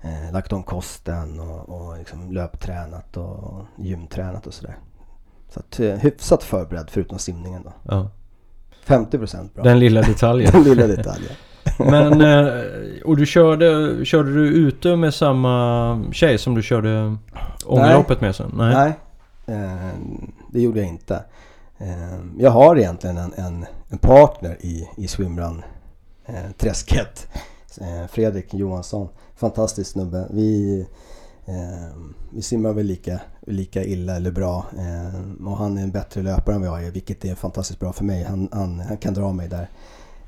Eh, 0.00 0.32
lagt 0.32 0.52
om 0.52 0.62
kosten 0.62 1.40
och, 1.40 1.68
och 1.68 1.98
liksom 1.98 2.32
löptränat 2.32 3.16
och 3.16 3.66
gymtränat 3.76 4.46
och 4.46 4.54
sådär. 4.54 4.76
Så 5.48 5.60
att, 5.60 5.80
eh, 5.80 5.94
hyfsat 5.94 6.42
förberedd 6.42 6.90
förutom 6.90 7.18
simningen 7.18 7.62
då. 7.62 7.72
Ja. 7.82 8.10
50% 8.86 9.54
bra. 9.54 9.64
Den 9.64 9.78
lilla 9.78 10.02
detaljen. 10.08 10.52
Den 10.52 10.62
lilla 10.62 10.86
detaljen. 10.86 11.32
Men, 11.78 12.20
eh, 12.20 12.48
och 13.04 13.16
du 13.16 13.26
körde, 13.26 13.98
körde 14.04 14.34
du 14.34 14.48
ute 14.48 14.96
med 14.96 15.14
samma 15.14 16.04
tjej 16.12 16.38
som 16.38 16.54
du 16.54 16.62
körde 16.62 17.16
ångloppet 17.66 18.20
med 18.20 18.36
sen? 18.36 18.52
Nej, 18.54 18.74
Nej 18.74 18.92
eh, 19.56 19.88
det 20.52 20.60
gjorde 20.60 20.78
jag 20.78 20.88
inte. 20.88 21.24
Jag 22.38 22.50
har 22.50 22.76
egentligen 22.76 23.18
en, 23.18 23.32
en, 23.36 23.66
en 23.88 23.98
partner 23.98 24.56
i, 24.60 24.88
i 24.96 25.06
swimrun-träsket. 25.06 27.28
Fredrik 28.10 28.54
Johansson. 28.54 29.08
Fantastisk 29.38 29.90
snubbe. 29.90 30.26
Vi, 30.30 30.86
vi 32.30 32.42
simmar 32.42 32.72
väl 32.72 32.86
lika 32.86 33.20
lika 33.48 33.84
illa 33.84 34.16
eller 34.16 34.30
bra. 34.30 34.66
Eh, 34.78 35.46
och 35.46 35.56
han 35.56 35.78
är 35.78 35.82
en 35.82 35.90
bättre 35.90 36.22
löpare 36.22 36.54
än 36.54 36.60
vad 36.60 36.70
jag 36.70 36.86
är, 36.86 36.90
vilket 36.90 37.24
är 37.24 37.34
fantastiskt 37.34 37.80
bra 37.80 37.92
för 37.92 38.04
mig. 38.04 38.24
Han, 38.24 38.48
han, 38.52 38.80
han 38.80 38.96
kan 38.96 39.14
dra 39.14 39.32
mig 39.32 39.48
där. 39.48 39.68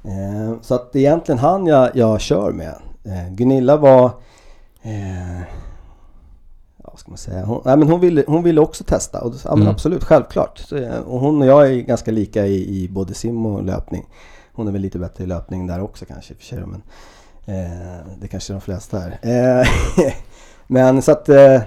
Eh, 0.05 0.61
så 0.63 0.75
att 0.75 0.93
det 0.93 0.99
är 0.99 1.01
egentligen 1.01 1.39
han 1.39 1.67
jag, 1.67 1.97
jag 1.97 2.21
kör 2.21 2.53
med. 2.53 2.75
Eh, 3.05 3.29
Gunilla 3.31 3.77
var... 3.77 4.05
Eh, 4.83 5.43
vad 6.77 6.99
ska 6.99 7.11
man 7.11 7.19
säga? 7.19 7.45
Hon, 7.45 7.63
nej, 7.65 7.77
men 7.77 7.89
hon, 7.89 8.01
ville, 8.01 8.25
hon 8.27 8.43
ville 8.43 8.61
också 8.61 8.85
testa. 8.85 9.21
Och, 9.21 9.35
ja, 9.45 9.53
mm. 9.53 9.69
Absolut, 9.69 10.05
självklart. 10.05 10.59
Så, 10.59 10.77
eh, 10.77 11.01
och 11.01 11.21
hon 11.21 11.43
och 11.43 11.49
jag 11.49 11.73
är 11.73 11.81
ganska 11.81 12.11
lika 12.11 12.47
i, 12.47 12.83
i 12.83 12.89
både 12.89 13.15
sim 13.15 13.47
och 13.47 13.65
löpning. 13.65 14.07
Hon 14.53 14.69
är 14.69 14.73
väl 14.73 14.83
lite 14.83 14.99
bättre 14.99 15.25
i 15.25 15.27
löpning 15.27 15.67
där 15.67 15.81
också 15.81 16.05
kanske 16.05 16.35
för 16.35 16.45
sig. 16.45 16.59
Men, 16.59 16.83
eh, 17.47 18.07
det 18.21 18.29
kanske 18.29 18.53
de 18.53 18.61
flesta 18.61 19.03
är. 19.03 19.19
Eh, 19.61 19.67
men 20.67 21.03
så 21.03 21.13
att, 21.13 21.29
eh, 21.29 21.61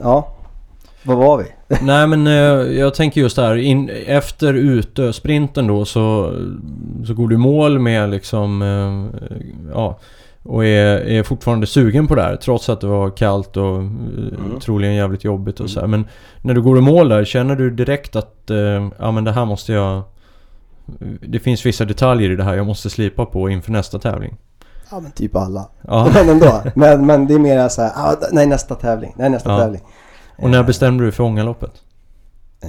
ja. 0.00 0.32
Var 1.06 1.16
var 1.16 1.38
vi? 1.38 1.44
Nej 1.82 2.06
men 2.06 2.26
eh, 2.26 2.78
jag 2.78 2.94
tänker 2.94 3.20
just 3.20 3.36
här, 3.36 3.56
in, 3.56 3.90
efter 4.06 4.54
ute-sprinten 4.54 5.66
då 5.66 5.84
så, 5.84 6.34
så 7.06 7.14
går 7.14 7.28
du 7.28 7.36
mål 7.36 7.78
med 7.78 8.10
liksom, 8.10 8.62
eh, 8.62 9.20
ja, 9.72 9.98
och 10.42 10.64
är, 10.64 10.96
är 10.96 11.22
fortfarande 11.22 11.66
sugen 11.66 12.06
på 12.06 12.14
det 12.14 12.22
här 12.22 12.36
trots 12.36 12.68
att 12.68 12.80
det 12.80 12.86
var 12.86 13.10
kallt 13.10 13.56
och 13.56 13.76
eh, 13.76 13.80
mm. 13.80 14.60
troligen 14.60 14.94
jävligt 14.94 15.24
jobbigt 15.24 15.60
och 15.60 15.70
så 15.70 15.80
här. 15.80 15.86
Men 15.86 16.06
när 16.42 16.54
du 16.54 16.62
går 16.62 16.78
i 16.78 16.80
mål 16.80 17.08
där, 17.08 17.24
känner 17.24 17.56
du 17.56 17.70
direkt 17.70 18.16
att, 18.16 18.50
ja 18.98 19.12
men 19.12 19.24
det 19.24 19.32
här 19.32 19.44
måste 19.44 19.72
jag... 19.72 20.02
Det 21.20 21.38
finns 21.38 21.66
vissa 21.66 21.84
detaljer 21.84 22.30
i 22.30 22.36
det 22.36 22.44
här 22.44 22.54
jag 22.54 22.66
måste 22.66 22.90
slipa 22.90 23.26
på 23.26 23.50
inför 23.50 23.72
nästa 23.72 23.98
tävling? 23.98 24.36
Ja 24.90 25.00
men 25.00 25.10
typ 25.10 25.36
alla. 25.36 25.68
Ja. 25.82 26.10
men 26.14 26.28
ändå. 26.28 26.62
Men, 26.74 27.06
men 27.06 27.26
det 27.26 27.34
är 27.34 27.38
mer 27.38 27.68
så 27.68 27.82
här, 27.82 27.92
ah, 27.94 28.16
nej 28.32 28.46
nästa 28.46 28.74
tävling, 28.74 29.14
nej 29.16 29.30
nästa 29.30 29.50
ja. 29.50 29.58
tävling. 29.58 29.82
Och 30.38 30.50
när 30.50 30.62
bestämde 30.62 31.04
du 31.04 31.12
för 31.12 31.24
Ångaloppet? 31.24 31.72
Eh, 32.60 32.68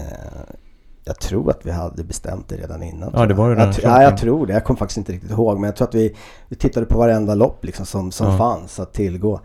jag 1.04 1.20
tror 1.20 1.50
att 1.52 1.66
vi 1.66 1.72
hade 1.72 2.04
bestämt 2.04 2.50
det 2.50 2.56
redan 2.56 2.84
innan. 2.84 3.12
Ja, 3.14 3.26
det 3.26 3.34
var 3.34 3.50
det 3.50 3.56
redan. 3.56 3.74
Jag, 3.84 3.92
ja, 3.92 4.04
jag 4.04 4.18
tror 4.18 4.48
det. 4.48 4.54
Jag 4.54 4.64
kommer 4.64 4.78
faktiskt 4.78 4.98
inte 4.98 5.12
riktigt 5.12 5.32
ihåg. 5.32 5.60
Men 5.60 5.68
jag 5.68 5.76
tror 5.76 5.88
att 5.88 5.96
vi, 5.96 6.16
vi 6.48 6.56
tittade 6.56 6.86
på 6.86 6.98
varenda 6.98 7.36
lopp 7.36 7.66
liksom 7.66 7.86
som, 7.86 8.12
som 8.12 8.28
ja. 8.28 8.38
fanns 8.38 8.80
att 8.80 8.94
tillgå. 8.94 9.40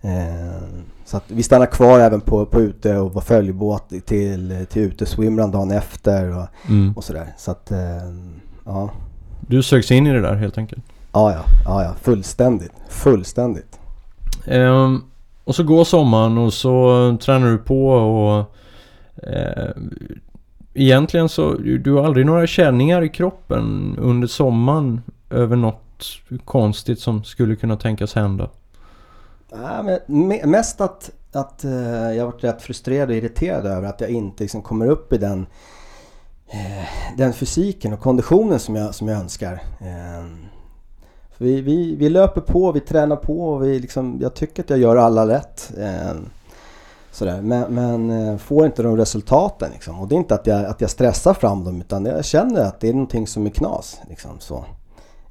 Eh, 0.00 0.62
så 1.04 1.16
att 1.16 1.24
vi 1.26 1.42
stannade 1.42 1.70
kvar 1.70 1.98
även 2.00 2.20
på, 2.20 2.46
på 2.46 2.60
ute 2.60 2.96
och 2.96 3.12
var 3.12 3.20
följebåt 3.20 3.88
till, 3.88 4.66
till 4.70 4.82
ute 4.82 5.06
swimrun 5.06 5.50
dagen 5.50 5.70
efter 5.70 6.38
och, 6.38 6.46
mm. 6.68 6.92
och 6.96 7.04
sådär. 7.04 7.34
Så 7.36 7.50
att, 7.50 7.70
eh, 7.70 7.78
ja. 8.64 8.90
Du 9.40 9.62
sögs 9.62 9.90
in 9.90 10.06
i 10.06 10.12
det 10.12 10.20
där 10.20 10.34
helt 10.34 10.58
enkelt? 10.58 10.84
Ja, 11.16 11.32
ja. 11.32 11.44
ja, 11.64 11.82
ja. 11.82 11.94
Fullständigt. 12.02 12.72
Fullständigt. 12.88 13.80
Um, 14.46 15.04
och 15.44 15.54
så 15.54 15.62
går 15.62 15.84
sommaren 15.84 16.38
och 16.38 16.52
så 16.52 17.16
tränar 17.20 17.50
du 17.50 17.58
på 17.58 17.88
och 17.88 18.54
eh, 19.28 19.70
Egentligen 20.74 21.28
så, 21.28 21.54
du 21.54 21.92
har 21.92 22.04
aldrig 22.04 22.26
några 22.26 22.46
känningar 22.46 23.02
i 23.02 23.08
kroppen 23.08 23.96
under 23.98 24.28
sommaren 24.28 25.00
över 25.30 25.56
något 25.56 26.04
konstigt 26.44 27.00
som 27.00 27.24
skulle 27.24 27.56
kunna 27.56 27.76
tänkas 27.76 28.14
hända? 28.14 28.50
Nej, 29.52 30.00
men 30.06 30.50
mest 30.50 30.80
att, 30.80 31.10
att 31.32 31.64
uh, 31.64 32.16
jag 32.16 32.26
varit 32.26 32.44
rätt 32.44 32.62
frustrerad 32.62 33.08
och 33.08 33.16
irriterad 33.16 33.66
över 33.66 33.88
att 33.88 34.00
jag 34.00 34.10
inte 34.10 34.42
liksom 34.42 34.62
kommer 34.62 34.86
upp 34.86 35.12
i 35.12 35.18
den, 35.18 35.46
uh, 36.54 37.16
den 37.16 37.32
fysiken 37.32 37.92
och 37.92 38.00
konditionen 38.00 38.58
som 38.58 38.76
jag, 38.76 38.94
som 38.94 39.08
jag 39.08 39.20
önskar. 39.20 39.60
Vi, 41.38 41.60
vi, 41.60 41.96
vi 41.96 42.08
löper 42.08 42.40
på, 42.40 42.72
vi 42.72 42.80
tränar 42.80 43.16
på 43.16 43.48
och 43.48 43.64
vi 43.64 43.78
liksom, 43.78 44.18
jag 44.20 44.34
tycker 44.34 44.62
att 44.62 44.70
jag 44.70 44.78
gör 44.78 44.96
alla 44.96 45.28
rätt. 45.28 45.72
Eh, 45.78 46.16
sådär. 47.10 47.42
Men, 47.42 47.74
men 47.74 48.10
eh, 48.10 48.36
får 48.36 48.66
inte 48.66 48.82
de 48.82 48.96
resultaten 48.96 49.70
liksom. 49.72 50.00
Och 50.00 50.08
det 50.08 50.14
är 50.14 50.16
inte 50.16 50.34
att 50.34 50.46
jag, 50.46 50.64
att 50.64 50.80
jag 50.80 50.90
stressar 50.90 51.34
fram 51.34 51.64
dem 51.64 51.80
utan 51.80 52.04
jag 52.04 52.24
känner 52.24 52.60
att 52.60 52.80
det 52.80 52.88
är 52.88 52.92
någonting 52.92 53.26
som 53.26 53.46
är 53.46 53.50
knas. 53.50 54.00
Liksom, 54.08 54.30
så. 54.38 54.64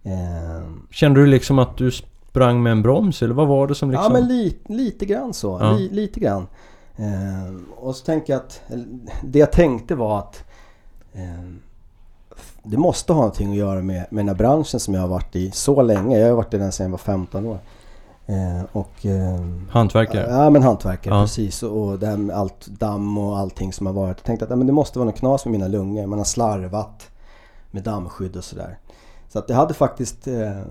Eh. 0.03 0.61
Kände 0.91 1.19
du 1.19 1.25
liksom 1.25 1.59
att 1.59 1.77
du 1.77 1.91
sprang 1.91 2.63
med 2.63 2.71
en 2.71 2.81
broms 2.81 3.21
eller 3.21 3.33
vad 3.33 3.47
var 3.47 3.67
det 3.67 3.75
som 3.75 3.91
liksom? 3.91 4.13
Ja 4.13 4.19
men 4.19 4.27
li, 4.27 4.57
lite 4.65 5.05
grann 5.05 5.33
så. 5.33 5.57
Ja. 5.61 5.71
Li, 5.71 5.89
lite 5.89 6.19
grann. 6.19 6.47
Eh, 6.95 7.55
och 7.75 7.95
så 7.95 8.05
tänker 8.05 8.33
jag 8.33 8.39
att, 8.39 8.61
det 9.23 9.39
jag 9.39 9.51
tänkte 9.51 9.95
var 9.95 10.19
att 10.19 10.43
eh, 11.13 11.51
det 12.65 12.77
måste 12.77 13.13
ha 13.13 13.19
någonting 13.19 13.49
att 13.49 13.55
göra 13.55 13.81
med, 13.81 14.05
med 14.09 14.25
den 14.25 14.27
här 14.27 14.35
branschen 14.35 14.79
som 14.79 14.93
jag 14.93 15.01
har 15.01 15.07
varit 15.07 15.35
i 15.35 15.51
så 15.51 15.81
länge. 15.81 16.19
Jag 16.19 16.27
har 16.27 16.35
varit 16.35 16.53
i 16.53 16.57
den 16.57 16.71
sedan 16.71 16.83
jag 16.83 16.91
var 16.91 16.97
15 16.97 17.45
år. 17.45 17.59
Eh, 18.25 18.63
och, 18.71 19.05
eh, 19.05 19.39
hantverkare? 19.69 20.27
Ja, 20.29 20.49
men 20.49 20.63
hantverkare 20.63 21.15
ja. 21.15 21.21
precis. 21.21 21.63
Och 21.63 21.99
det 21.99 22.07
här 22.07 22.17
med 22.17 22.35
allt 22.35 22.67
damm 22.67 23.17
och 23.17 23.37
allting 23.37 23.73
som 23.73 23.85
har 23.85 23.93
varit. 23.93 24.17
Jag 24.17 24.23
tänkte 24.23 24.45
att 24.45 24.49
ja, 24.49 24.55
men 24.55 24.67
det 24.67 24.73
måste 24.73 24.99
vara 24.99 25.09
något 25.09 25.19
knas 25.19 25.45
med 25.45 25.51
mina 25.51 25.67
lungor. 25.67 26.07
Man 26.07 26.19
har 26.19 26.25
slarvat 26.25 27.09
med 27.71 27.83
dammskydd 27.83 28.35
och 28.35 28.43
sådär. 28.43 28.77
Så 29.29 29.39
att 29.39 29.49
jag 29.49 29.55
hade 29.55 29.73
faktiskt 29.73 30.27
eh, 30.27 30.61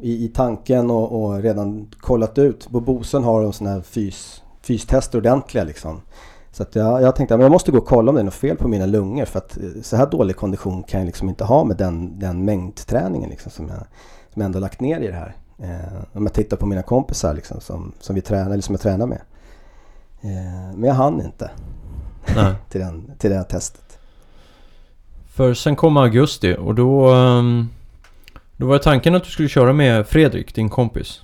i, 0.00 0.24
i 0.24 0.28
tanken 0.28 0.90
och, 0.90 1.22
och, 1.22 1.42
redan 1.42 1.90
kollat 2.00 2.38
ut. 2.38 2.68
På 2.70 2.80
Bosön 2.80 3.24
har 3.24 3.42
de 3.42 3.52
sådana 3.52 3.74
här 3.76 3.82
fys, 3.82 4.42
fystester 4.60 5.18
ordentliga 5.18 5.64
liksom. 5.64 6.00
Så 6.52 6.62
att 6.62 6.74
jag, 6.74 7.02
jag 7.02 7.16
tänkte 7.16 7.34
att 7.34 7.40
jag 7.40 7.50
måste 7.50 7.70
gå 7.70 7.78
och 7.78 7.86
kolla 7.86 8.10
om 8.10 8.14
det 8.14 8.20
är 8.20 8.24
något 8.24 8.34
fel 8.34 8.56
på 8.56 8.68
mina 8.68 8.86
lungor 8.86 9.24
för 9.24 9.38
att 9.38 9.56
eh, 9.56 9.82
så 9.82 9.96
här 9.96 10.06
dålig 10.06 10.36
kondition 10.36 10.82
kan 10.82 11.00
jag 11.00 11.06
liksom 11.06 11.28
inte 11.28 11.44
ha 11.44 11.64
med 11.64 11.76
den, 11.76 12.18
den 12.18 12.44
mängdträningen 12.44 13.30
liksom 13.30 13.52
som, 13.52 13.68
jag, 13.68 13.78
som 14.32 14.42
jag 14.42 14.44
ändå 14.44 14.58
lagt 14.58 14.80
ner 14.80 15.00
i 15.00 15.06
det 15.06 15.12
här. 15.12 15.36
Eh, 15.58 16.02
om 16.12 16.22
jag 16.22 16.32
tittar 16.32 16.56
på 16.56 16.66
mina 16.66 16.82
kompisar 16.82 17.34
liksom 17.34 17.60
som, 17.60 17.92
som, 18.00 18.14
vi 18.14 18.20
tränar, 18.20 18.50
eller 18.50 18.62
som 18.62 18.74
jag 18.74 18.80
tränar 18.80 19.06
med. 19.06 19.20
Eh, 20.20 20.76
men 20.76 20.84
jag 20.84 20.94
hann 20.94 21.20
inte 21.20 21.50
till, 22.68 22.80
den, 22.80 23.10
till 23.18 23.30
det 23.30 23.36
här 23.36 23.44
testet. 23.44 23.98
För 25.26 25.54
sen 25.54 25.76
kom 25.76 25.96
augusti 25.96 26.56
och 26.60 26.74
då, 26.74 27.08
ehm, 27.10 27.68
då 28.56 28.66
var 28.66 28.78
tanken 28.78 29.14
att 29.14 29.24
du 29.24 29.30
skulle 29.30 29.48
köra 29.48 29.72
med 29.72 30.06
Fredrik, 30.06 30.54
din 30.54 30.68
kompis. 30.68 31.20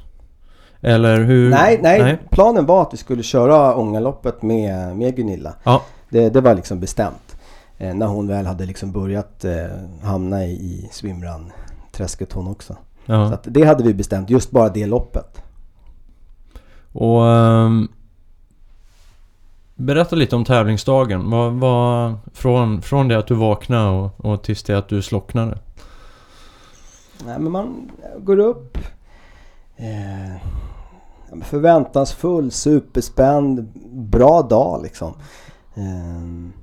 Eller 0.80 1.20
hur? 1.20 1.50
Nej, 1.50 1.78
nej, 1.82 2.02
nej. 2.02 2.18
planen 2.30 2.66
var 2.66 2.82
att 2.82 2.92
vi 2.92 2.96
skulle 2.96 3.22
köra 3.22 3.76
Ångaloppet 3.76 4.42
med, 4.42 4.96
med 4.96 5.16
Gunilla. 5.16 5.54
Ja. 5.64 5.82
Det, 6.10 6.28
det 6.28 6.40
var 6.40 6.54
liksom 6.54 6.80
bestämt. 6.80 7.36
Eh, 7.78 7.94
när 7.94 8.06
hon 8.06 8.28
väl 8.28 8.46
hade 8.46 8.66
liksom 8.66 8.92
börjat 8.92 9.44
eh, 9.44 9.52
hamna 10.02 10.44
i, 10.44 10.52
i 10.52 10.88
swimrun-träsket 10.92 12.32
hon 12.32 12.48
också. 12.48 12.76
Ja. 13.06 13.30
Så 13.30 13.50
det 13.50 13.64
hade 13.64 13.84
vi 13.84 13.94
bestämt, 13.94 14.30
just 14.30 14.50
bara 14.50 14.68
det 14.68 14.86
loppet. 14.86 15.42
Och 16.92 17.22
um, 17.22 17.88
Berätta 19.80 20.16
lite 20.16 20.36
om 20.36 20.44
tävlingsdagen. 20.44 21.30
Vad, 21.30 21.52
vad, 21.52 22.14
från, 22.32 22.82
från 22.82 23.08
det 23.08 23.18
att 23.18 23.26
du 23.26 23.34
vaknade 23.34 23.88
och, 23.88 24.24
och 24.24 24.42
tills 24.42 24.62
det 24.62 24.78
att 24.78 24.88
du 24.88 25.02
slocknade? 25.02 25.58
Nej 27.24 27.38
men 27.38 27.52
man 27.52 27.90
går 28.18 28.38
upp 28.38 28.78
eh, 29.78 31.42
förväntansfull, 31.42 32.50
superspänd, 32.50 33.68
bra 33.90 34.42
dag 34.42 34.82
liksom. 34.82 35.14
Eh, 35.74 36.58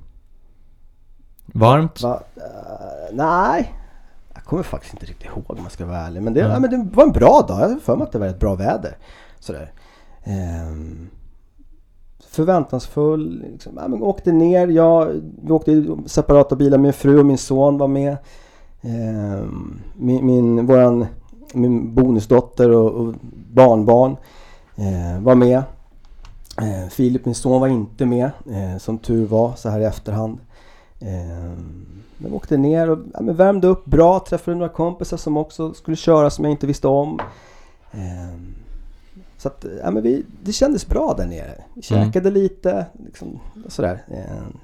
Varmt? 1.46 2.02
Va, 2.02 2.22
uh, 2.36 3.16
nej, 3.16 3.74
jag 4.34 4.44
kommer 4.44 4.62
faktiskt 4.62 4.94
inte 4.94 5.06
riktigt 5.06 5.26
ihåg 5.26 5.44
om 5.46 5.58
jag 5.62 5.72
ska 5.72 5.86
vara 5.86 5.98
ärlig. 5.98 6.22
Men 6.22 6.34
det, 6.34 6.40
mm. 6.40 6.52
ja, 6.52 6.60
men 6.60 6.70
det 6.70 6.96
var 6.96 7.04
en 7.04 7.12
bra 7.12 7.44
dag. 7.48 7.60
Jag 7.60 7.68
har 7.68 7.76
för 7.76 7.96
mig 7.96 8.04
att 8.04 8.12
det 8.12 8.18
var 8.18 8.26
ett 8.26 8.40
bra 8.40 8.54
väder. 8.54 8.96
Sådär. 9.38 9.72
Um, 10.70 11.10
förväntansfull. 12.30 13.42
Liksom. 13.52 13.72
Ja, 13.76 13.88
men 13.88 14.02
åkte 14.02 14.32
ner. 14.32 14.68
Jag, 14.68 15.22
vi 15.42 15.52
åkte 15.52 15.72
i 15.72 15.96
separata 16.06 16.56
bilar. 16.56 16.78
Min 16.78 16.92
fru 16.92 17.18
och 17.18 17.26
min 17.26 17.38
son 17.38 17.78
var 17.78 17.88
med. 17.88 18.16
Um, 18.80 19.80
min, 19.96 20.26
min, 20.26 20.66
våran, 20.66 21.06
min 21.56 21.94
bonusdotter 21.94 22.70
och, 22.70 22.90
och 22.90 23.14
barnbarn 23.52 24.16
uh, 24.78 25.22
var 25.22 25.34
med. 25.34 25.62
Uh, 26.62 26.88
Filip, 26.90 27.24
min 27.24 27.34
son, 27.34 27.60
var 27.60 27.68
inte 27.68 28.06
med. 28.06 28.30
Uh, 28.46 28.78
som 28.78 28.98
tur 28.98 29.26
var 29.26 29.52
så 29.56 29.68
här 29.68 29.80
i 29.80 29.84
efterhand. 29.84 30.38
Men 32.18 32.30
vi 32.30 32.36
åkte 32.36 32.56
ner 32.56 32.90
och 32.90 32.98
ja, 33.14 33.20
men 33.20 33.36
värmde 33.36 33.66
upp 33.66 33.84
bra. 33.84 34.24
Träffade 34.28 34.56
några 34.56 34.72
kompisar 34.72 35.16
som 35.16 35.36
också 35.36 35.74
skulle 35.74 35.96
köra 35.96 36.30
som 36.30 36.44
jag 36.44 36.52
inte 36.52 36.66
visste 36.66 36.88
om. 36.88 37.20
Ehm, 37.92 38.54
så 39.38 39.48
att, 39.48 39.64
ja, 39.82 39.90
men 39.90 40.02
vi, 40.02 40.24
det 40.42 40.52
kändes 40.52 40.86
bra 40.86 41.14
där 41.16 41.26
nere. 41.26 41.64
Vi 41.74 41.94
mm. 41.94 42.04
käkade 42.04 42.30
lite, 42.30 42.86
liksom, 43.04 43.38
sådär. 43.68 44.04
Ehm, 44.08 44.58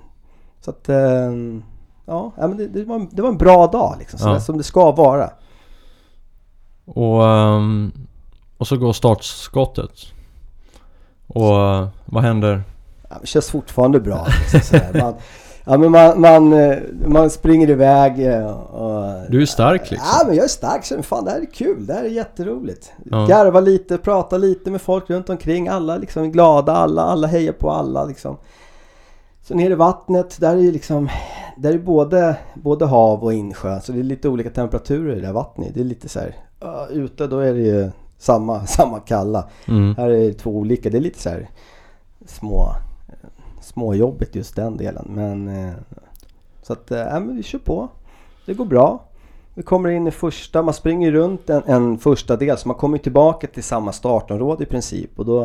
så 0.61 0.71
att, 0.71 0.89
ehm, 0.89 1.63
ja, 2.07 2.33
men 2.37 2.57
det, 2.57 2.67
det, 2.67 2.85
var, 2.85 3.07
det 3.11 3.23
var 3.23 3.29
en 3.29 3.39
bra 3.39 3.67
dag 3.67 3.97
liksom. 3.99 4.19
Sådär, 4.19 4.35
ja. 4.35 4.41
Som 4.41 4.59
det 4.59 4.65
ska 4.65 4.93
vara. 4.93 5.31
Och, 6.85 7.23
um, 7.23 7.93
och 8.59 8.67
så 8.67 8.77
går 8.77 8.93
startskottet. 8.93 9.91
Och 11.27 11.57
vad 12.05 12.23
händer? 12.23 12.63
Det 13.21 13.27
känns 13.27 13.51
fortfarande 13.51 14.01
bra. 14.01 14.27
Man, 14.95 15.15
Ja 15.65 15.79
men 15.79 15.91
man, 15.91 16.21
man, 16.21 16.53
eh, 16.53 16.79
man 17.07 17.31
springer 17.31 17.71
iväg 17.71 18.27
eh, 18.27 18.51
och... 18.51 19.31
Du 19.31 19.43
är 19.43 19.47
stark 19.47 19.91
liksom? 19.91 20.09
Ja 20.13 20.27
men 20.27 20.37
jag 20.37 20.45
är 20.45 20.49
stark. 20.49 20.85
Så 20.85 21.03
fan 21.03 21.25
det 21.25 21.31
här 21.31 21.41
är 21.41 21.53
kul. 21.53 21.87
Det 21.87 21.95
här 21.95 22.05
är 22.05 22.09
jätteroligt. 22.09 22.93
Ja. 23.11 23.27
Garva 23.27 23.61
lite, 23.61 23.99
prata 23.99 24.39
lite 24.39 24.71
med 24.71 24.83
folk 24.83 25.11
runt 25.11 25.31
omkring. 25.31 25.69
Alla 25.69 25.97
liksom 25.97 26.23
är 26.23 26.27
glada. 26.27 26.73
Alla, 26.73 27.03
alla 27.03 27.27
hejar 27.27 27.53
på 27.53 27.71
alla 27.71 28.05
liksom. 28.05 28.37
Så 29.43 29.55
nere 29.55 29.73
i 29.73 29.77
vattnet, 29.77 30.41
där 30.41 30.57
är 30.57 30.73
liksom... 30.73 31.09
Där 31.57 31.73
är 31.73 31.79
både, 31.79 32.37
både 32.55 32.87
hav 32.87 33.25
och 33.25 33.33
insjö. 33.33 33.81
Så 33.81 33.93
det 33.93 33.99
är 33.99 34.03
lite 34.03 34.29
olika 34.29 34.51
temperaturer 34.51 35.17
i 35.17 35.21
det 35.21 35.27
här 35.27 35.35
vattnet. 35.35 35.75
Det 35.75 35.81
är 35.81 35.85
lite 35.85 36.09
så 36.09 36.21
här... 36.21 36.37
Uh, 36.63 36.85
ute 36.91 37.27
då 37.27 37.39
är 37.39 37.55
det 37.55 37.61
ju 37.61 37.91
samma, 38.19 38.67
samma 38.67 39.01
kalla. 39.01 39.49
Mm. 39.69 39.95
Här 39.97 40.11
är 40.11 40.29
det 40.29 40.35
två 40.35 40.51
olika. 40.51 40.91
Det 40.91 40.97
är 40.97 41.01
lite 41.03 41.19
så 41.19 41.29
här 41.29 41.49
små 42.27 42.75
småjobbigt 43.63 44.35
just 44.35 44.57
den 44.57 44.77
delen. 44.77 45.07
Men 45.09 45.49
eh, 45.49 45.75
så 46.63 46.73
att, 46.73 46.91
äh, 46.91 47.05
men 47.05 47.37
vi 47.37 47.43
kör 47.43 47.59
på. 47.59 47.89
Det 48.47 48.55
går 48.55 48.65
bra. 48.65 49.05
Vi 49.55 49.63
kommer 49.63 49.89
in 49.89 50.07
i 50.07 50.11
första, 50.11 50.63
man 50.63 50.75
springer 50.75 51.13
runt 51.13 51.51
en, 51.51 51.63
en 51.67 51.99
första 51.99 52.37
del 52.37 52.59
så 52.59 52.69
man 52.69 52.77
kommer 52.77 52.99
tillbaka 52.99 53.47
till 53.47 53.63
samma 53.63 53.93
startområde 53.93 54.63
i 54.63 54.67
princip. 54.67 55.19
Och 55.19 55.25
då, 55.25 55.43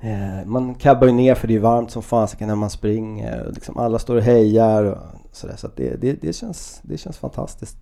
eh, 0.00 0.46
man 0.46 0.74
cabbar 0.74 1.06
ju 1.06 1.12
ner 1.12 1.34
för 1.34 1.48
det 1.48 1.54
är 1.54 1.60
varmt 1.60 1.90
som 1.90 2.02
fasiken 2.02 2.48
när 2.48 2.54
man 2.54 2.70
springer. 2.70 3.50
Liksom 3.54 3.78
alla 3.78 3.98
står 3.98 4.16
och 4.16 4.22
hejar 4.22 4.84
och 4.84 4.98
sådär. 5.32 5.56
Så 5.56 5.68
det, 5.76 6.00
det, 6.00 6.12
det, 6.12 6.32
känns, 6.32 6.80
det 6.82 6.98
känns 6.98 7.18
fantastiskt. 7.18 7.76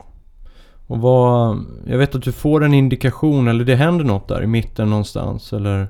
Och 0.86 0.98
vad, 0.98 1.64
jag 1.86 1.98
vet 1.98 2.14
att 2.14 2.22
du 2.22 2.32
får 2.32 2.64
en 2.64 2.74
indikation 2.74 3.48
eller 3.48 3.64
det 3.64 3.76
händer 3.76 4.04
något 4.04 4.28
där 4.28 4.42
i 4.42 4.46
mitten 4.46 4.90
någonstans 4.90 5.52
eller 5.52 5.88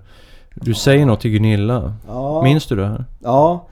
du 0.54 0.74
säger 0.74 1.06
något 1.06 1.20
till 1.20 1.30
Gunilla. 1.30 1.94
Ja. 2.06 2.42
Minns 2.42 2.66
du 2.66 2.76
det 2.76 2.86
här? 2.86 3.04
Ja. 3.18 3.66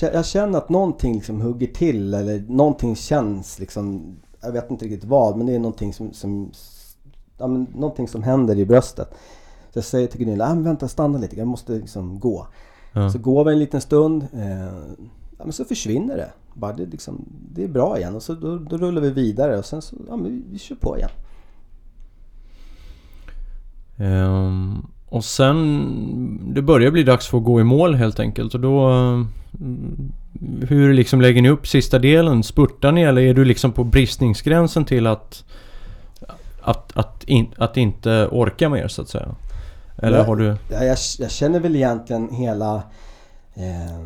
Jag 0.00 0.26
känner 0.26 0.58
att 0.58 0.68
någonting 0.68 1.14
liksom 1.14 1.40
hugger 1.40 1.66
till 1.66 2.14
eller 2.14 2.44
någonting 2.48 2.96
känns 2.96 3.58
liksom. 3.58 4.16
Jag 4.42 4.52
vet 4.52 4.70
inte 4.70 4.84
riktigt 4.84 5.04
vad 5.04 5.36
men 5.36 5.46
det 5.46 5.54
är 5.54 5.58
någonting 5.58 5.92
som, 5.92 6.12
som 6.12 6.50
ja, 7.38 7.46
men 7.46 7.66
någonting 7.74 8.08
som 8.08 8.22
händer 8.22 8.58
i 8.58 8.66
bröstet. 8.66 9.14
Så 9.72 9.78
jag 9.78 9.84
säger 9.84 10.06
till 10.06 10.20
Gunilla, 10.20 10.46
ah, 10.46 10.54
men 10.54 10.64
vänta 10.64 10.88
stanna 10.88 11.18
lite, 11.18 11.36
jag 11.36 11.48
måste 11.48 11.72
liksom 11.72 12.20
gå. 12.20 12.46
Ja. 12.92 13.10
Så 13.10 13.18
går 13.18 13.44
vi 13.44 13.52
en 13.52 13.58
liten 13.58 13.80
stund. 13.80 14.26
Eh, 14.32 14.64
ja, 15.38 15.44
men 15.44 15.52
så 15.52 15.64
försvinner 15.64 16.16
det. 16.16 16.30
Bara 16.58 16.72
det, 16.72 16.86
liksom, 16.86 17.24
det 17.28 17.64
är 17.64 17.68
bra 17.68 17.98
igen 17.98 18.14
och 18.14 18.22
så 18.22 18.34
då, 18.34 18.58
då 18.58 18.76
rullar 18.76 19.02
vi 19.02 19.10
vidare 19.10 19.58
och 19.58 19.64
sen 19.64 19.82
så, 19.82 19.96
ja 20.08 20.16
men 20.16 20.24
vi, 20.24 20.42
vi 20.50 20.58
kör 20.58 20.76
på 20.76 20.96
igen. 20.96 21.10
Um, 23.98 24.86
och 25.08 25.24
sen, 25.24 26.54
det 26.54 26.62
börjar 26.62 26.90
bli 26.90 27.02
dags 27.02 27.28
för 27.28 27.38
att 27.38 27.44
gå 27.44 27.60
i 27.60 27.64
mål 27.64 27.94
helt 27.94 28.20
enkelt 28.20 28.54
och 28.54 28.60
då... 28.60 28.88
Mm, 29.60 30.12
hur 30.68 30.94
liksom 30.94 31.20
lägger 31.20 31.42
ni 31.42 31.48
upp 31.48 31.66
sista 31.68 31.98
delen? 31.98 32.42
Spurtar 32.42 32.92
ni 32.92 33.02
eller 33.02 33.22
är 33.22 33.34
du 33.34 33.44
liksom 33.44 33.72
på 33.72 33.84
bristningsgränsen 33.84 34.84
till 34.84 35.06
att... 35.06 35.44
Att, 36.60 36.96
att, 36.96 37.24
in, 37.24 37.54
att 37.56 37.76
inte 37.76 38.28
orka 38.30 38.68
mer 38.68 38.88
så 38.88 39.02
att 39.02 39.08
säga? 39.08 39.34
Eller 39.98 40.18
jag, 40.18 40.24
har 40.24 40.36
du... 40.36 40.56
Jag, 40.70 40.96
jag, 41.18 41.30
känner 41.30 41.60
väl 41.60 41.76
egentligen 41.76 42.28
hela... 42.34 42.82
Eh, 43.54 44.00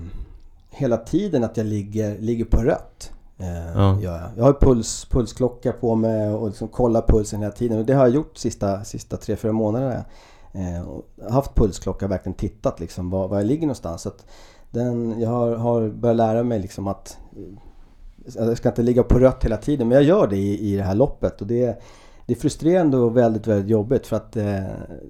hela 0.70 0.96
tiden 0.96 1.44
att 1.44 1.56
jag 1.56 1.66
ligger, 1.66 2.18
ligger 2.18 2.44
på 2.44 2.56
rött. 2.56 3.12
Eh, 3.38 3.72
ja. 3.74 3.98
jag. 4.02 4.20
jag 4.36 4.44
har 4.44 4.52
puls, 4.52 5.04
pulsklocka 5.10 5.72
på 5.72 5.94
mig 5.94 6.28
och 6.28 6.48
liksom 6.48 6.68
kollar 6.68 7.02
pulsen 7.02 7.40
hela 7.40 7.52
tiden. 7.52 7.78
Och 7.78 7.84
det 7.84 7.92
har 7.92 8.06
jag 8.06 8.14
gjort 8.14 8.36
sista, 8.36 8.84
sista 8.84 9.16
3-4 9.16 9.52
månaderna 9.52 10.04
eh, 10.52 11.30
haft 11.30 11.54
pulsklocka 11.54 12.04
och 12.04 12.10
verkligen 12.10 12.36
tittat 12.36 12.80
liksom 12.80 13.10
var, 13.10 13.28
var 13.28 13.36
jag 13.36 13.46
ligger 13.46 13.62
någonstans. 13.62 14.02
Så 14.02 14.08
att 14.08 14.26
den, 14.70 15.20
jag 15.20 15.30
har, 15.30 15.56
har 15.56 15.88
börjat 15.88 16.16
lära 16.16 16.42
mig 16.42 16.58
liksom 16.58 16.88
att 16.88 17.18
eh, 17.36 18.46
jag 18.48 18.56
ska 18.56 18.68
inte 18.68 18.82
ligga 18.82 19.02
på 19.02 19.18
rött 19.18 19.44
hela 19.44 19.56
tiden 19.56 19.88
men 19.88 19.94
jag 19.94 20.04
gör 20.04 20.26
det 20.26 20.36
i, 20.36 20.72
i 20.72 20.76
det 20.76 20.82
här 20.82 20.94
loppet 20.94 21.40
och 21.40 21.46
det, 21.46 21.82
det 22.26 22.34
är 22.34 22.38
frustrerande 22.38 22.96
och 22.96 23.16
väldigt, 23.16 23.46
väldigt 23.46 23.70
jobbigt 23.70 24.06
för 24.06 24.16
att 24.16 24.36
eh, 24.36 24.64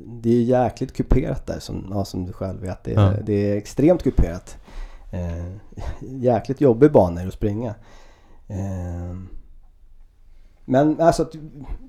det 0.06 0.30
är 0.30 0.42
jäkligt 0.42 0.92
kuperat 0.92 1.46
där 1.46 1.58
som, 1.58 1.90
ja, 1.90 2.04
som 2.04 2.26
du 2.26 2.32
själv 2.32 2.60
vet. 2.60 2.84
Det, 2.84 2.92
ja. 2.92 3.12
det 3.26 3.52
är 3.52 3.56
extremt 3.56 4.02
kuperat. 4.02 4.56
Eh, 5.10 5.52
jäkligt 6.00 6.60
jobbig 6.60 6.92
bana 6.92 7.20
att 7.20 7.34
springa. 7.34 7.74
Eh, 8.48 9.16
men 10.64 11.00
alltså, 11.00 11.30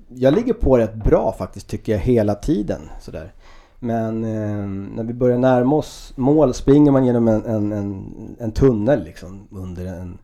jag 0.08 0.34
ligger 0.34 0.52
på 0.52 0.78
rätt 0.78 0.94
bra 0.94 1.34
faktiskt 1.38 1.68
tycker 1.68 1.92
jag 1.92 1.98
hela 1.98 2.34
tiden. 2.34 2.80
Sådär. 3.00 3.32
Men 3.78 4.24
eh, 4.24 4.66
när 4.96 5.04
vi 5.04 5.14
börjar 5.14 5.38
närma 5.38 5.76
oss 5.76 6.12
mål 6.16 6.54
springer 6.54 6.92
man 6.92 7.04
genom 7.04 7.28
en, 7.28 7.44
en, 7.44 7.72
en, 7.72 8.36
en 8.40 8.52
tunnel 8.52 9.04
liksom 9.04 9.48
under 9.50 9.86
en... 9.86 10.18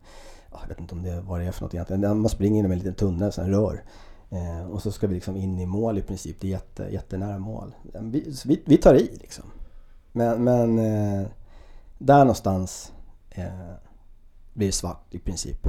Jag 0.61 0.67
vet 0.67 0.79
inte 0.79 0.95
om 0.95 1.03
det 1.03 1.21
vad 1.21 1.39
det 1.39 1.45
är 1.45 1.51
för 1.51 1.63
något 1.63 1.73
egentligen. 1.73 2.19
Man 2.19 2.29
springer 2.29 2.55
genom 2.55 2.71
en 2.71 2.77
liten 2.77 2.93
tunnel, 2.93 3.31
en 3.37 3.51
rör. 3.51 3.83
Eh, 4.29 4.71
och 4.71 4.81
så 4.81 4.91
ska 4.91 5.07
vi 5.07 5.13
liksom 5.13 5.35
in 5.35 5.59
i 5.59 5.65
mål 5.65 5.97
i 5.97 6.01
princip. 6.01 6.37
Det 6.39 6.47
är 6.47 6.51
jätte, 6.51 6.87
jättenära 6.91 7.37
mål. 7.37 7.75
Vi, 8.01 8.33
vi, 8.45 8.61
vi 8.65 8.77
tar 8.77 8.95
i 8.95 9.17
liksom. 9.21 9.45
Men, 10.11 10.43
men 10.43 10.79
eh, 10.79 11.27
där 11.99 12.19
någonstans 12.19 12.91
eh, 13.29 13.43
blir 14.53 14.67
det 14.67 14.73
svart 14.73 15.05
i 15.09 15.19
princip. 15.19 15.67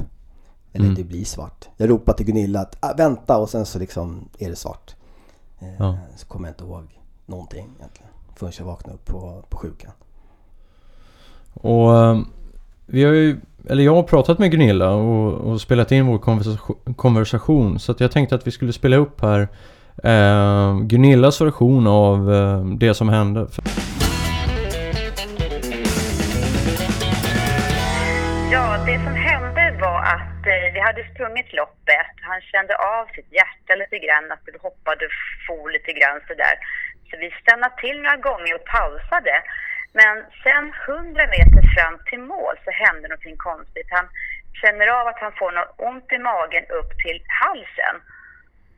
Eller 0.73 0.85
mm. 0.85 0.95
det 0.95 1.03
blir 1.03 1.25
svart. 1.25 1.69
Jag 1.77 1.89
ropar 1.89 2.13
till 2.13 2.25
Gunilla 2.25 2.59
att 2.59 2.77
ah, 2.79 2.93
vänta 2.97 3.37
och 3.37 3.49
sen 3.49 3.65
så 3.65 3.79
liksom 3.79 4.29
är 4.39 4.49
det 4.49 4.55
svart. 4.55 4.95
Eh, 5.59 5.75
ja. 5.79 5.97
Så 6.15 6.27
kommer 6.27 6.47
jag 6.47 6.53
inte 6.53 6.63
ihåg 6.63 6.99
någonting 7.25 7.69
egentligen. 7.79 8.11
Förrän 8.35 8.51
jag 8.57 8.65
vaknade 8.65 8.95
upp 8.95 9.05
på, 9.05 9.43
på 9.49 9.57
sjukan. 9.57 9.91
Och 11.53 11.97
eh, 11.97 12.19
vi 12.85 13.03
har 13.03 13.11
ju, 13.11 13.41
eller 13.69 13.83
jag 13.83 13.95
har 13.95 14.03
pratat 14.03 14.39
med 14.39 14.51
Gunilla 14.51 14.89
och, 14.89 15.33
och 15.33 15.61
spelat 15.61 15.91
in 15.91 16.05
vår 16.05 16.17
konversation, 16.17 16.93
konversation 16.95 17.79
så 17.79 17.91
att 17.91 17.99
jag 17.99 18.11
tänkte 18.11 18.35
att 18.35 18.47
vi 18.47 18.51
skulle 18.51 18.73
spela 18.73 18.95
upp 18.95 19.21
här 19.21 19.47
eh, 20.03 20.79
Gunillas 20.79 21.41
version 21.41 21.87
av 21.87 22.33
eh, 22.33 22.65
det 22.65 22.93
som 22.93 23.09
hände. 23.09 23.47
Det 28.91 29.03
som 29.09 29.15
hände 29.15 29.63
var 29.87 29.99
att 30.15 30.41
eh, 30.53 30.67
vi 30.73 30.79
hade 30.87 31.03
sprungit 31.11 31.53
loppet. 31.53 32.13
Han 32.29 32.41
kände 32.51 32.73
av 32.75 33.05
sitt 33.15 33.31
hjärta 33.39 33.71
lite 33.75 33.97
grann, 34.05 34.31
att 34.31 34.45
det 34.45 34.61
hoppade 34.67 35.05
och 35.05 35.17
for 35.47 35.65
lite 35.75 35.91
grann 35.97 36.19
sådär. 36.27 36.55
Så 37.09 37.13
vi 37.23 37.29
stannade 37.41 37.75
till 37.83 37.97
några 38.01 38.19
gånger 38.29 38.53
och 38.55 38.65
pausade. 38.75 39.35
Men 39.99 40.15
sen 40.43 40.63
100 40.87 41.27
meter 41.35 41.63
fram 41.75 41.95
till 42.09 42.23
mål 42.33 42.55
så 42.65 42.71
hände 42.83 43.05
någonting 43.07 43.37
konstigt. 43.49 43.89
Han 43.97 44.07
känner 44.61 44.87
av 44.99 45.05
att 45.07 45.23
han 45.25 45.33
får 45.39 45.51
något 45.51 45.75
ont 45.89 46.09
i 46.17 46.19
magen 46.31 46.65
upp 46.79 46.91
till 47.03 47.19
halsen. 47.41 47.95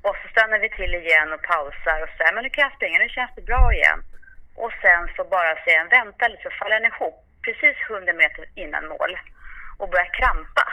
Och 0.05 0.15
så 0.21 0.25
stannar 0.33 0.59
vi 0.63 0.69
till 0.69 0.93
igen 0.95 1.33
och 1.35 1.43
pausar 1.51 1.97
och 2.03 2.13
säger 2.17 2.33
men 2.33 2.43
nu 2.43 2.49
kan 2.49 2.67
jag 2.67 2.75
springa, 2.77 2.99
nu 2.99 3.09
känns 3.09 3.35
det 3.35 3.49
bra 3.51 3.63
igen. 3.77 3.99
Och 4.63 4.73
sen 4.83 5.01
så 5.15 5.21
bara 5.35 5.51
säger 5.63 5.79
han 5.79 5.95
vänta 5.99 6.27
lite 6.27 6.43
så 6.43 6.49
faller 6.59 6.79
han 6.79 6.91
ihop 6.91 7.17
precis 7.45 7.75
100 7.89 8.13
meter 8.21 8.43
innan 8.63 8.87
mål 8.95 9.13
och 9.77 9.89
börjar 9.89 10.13
krampa. 10.19 10.65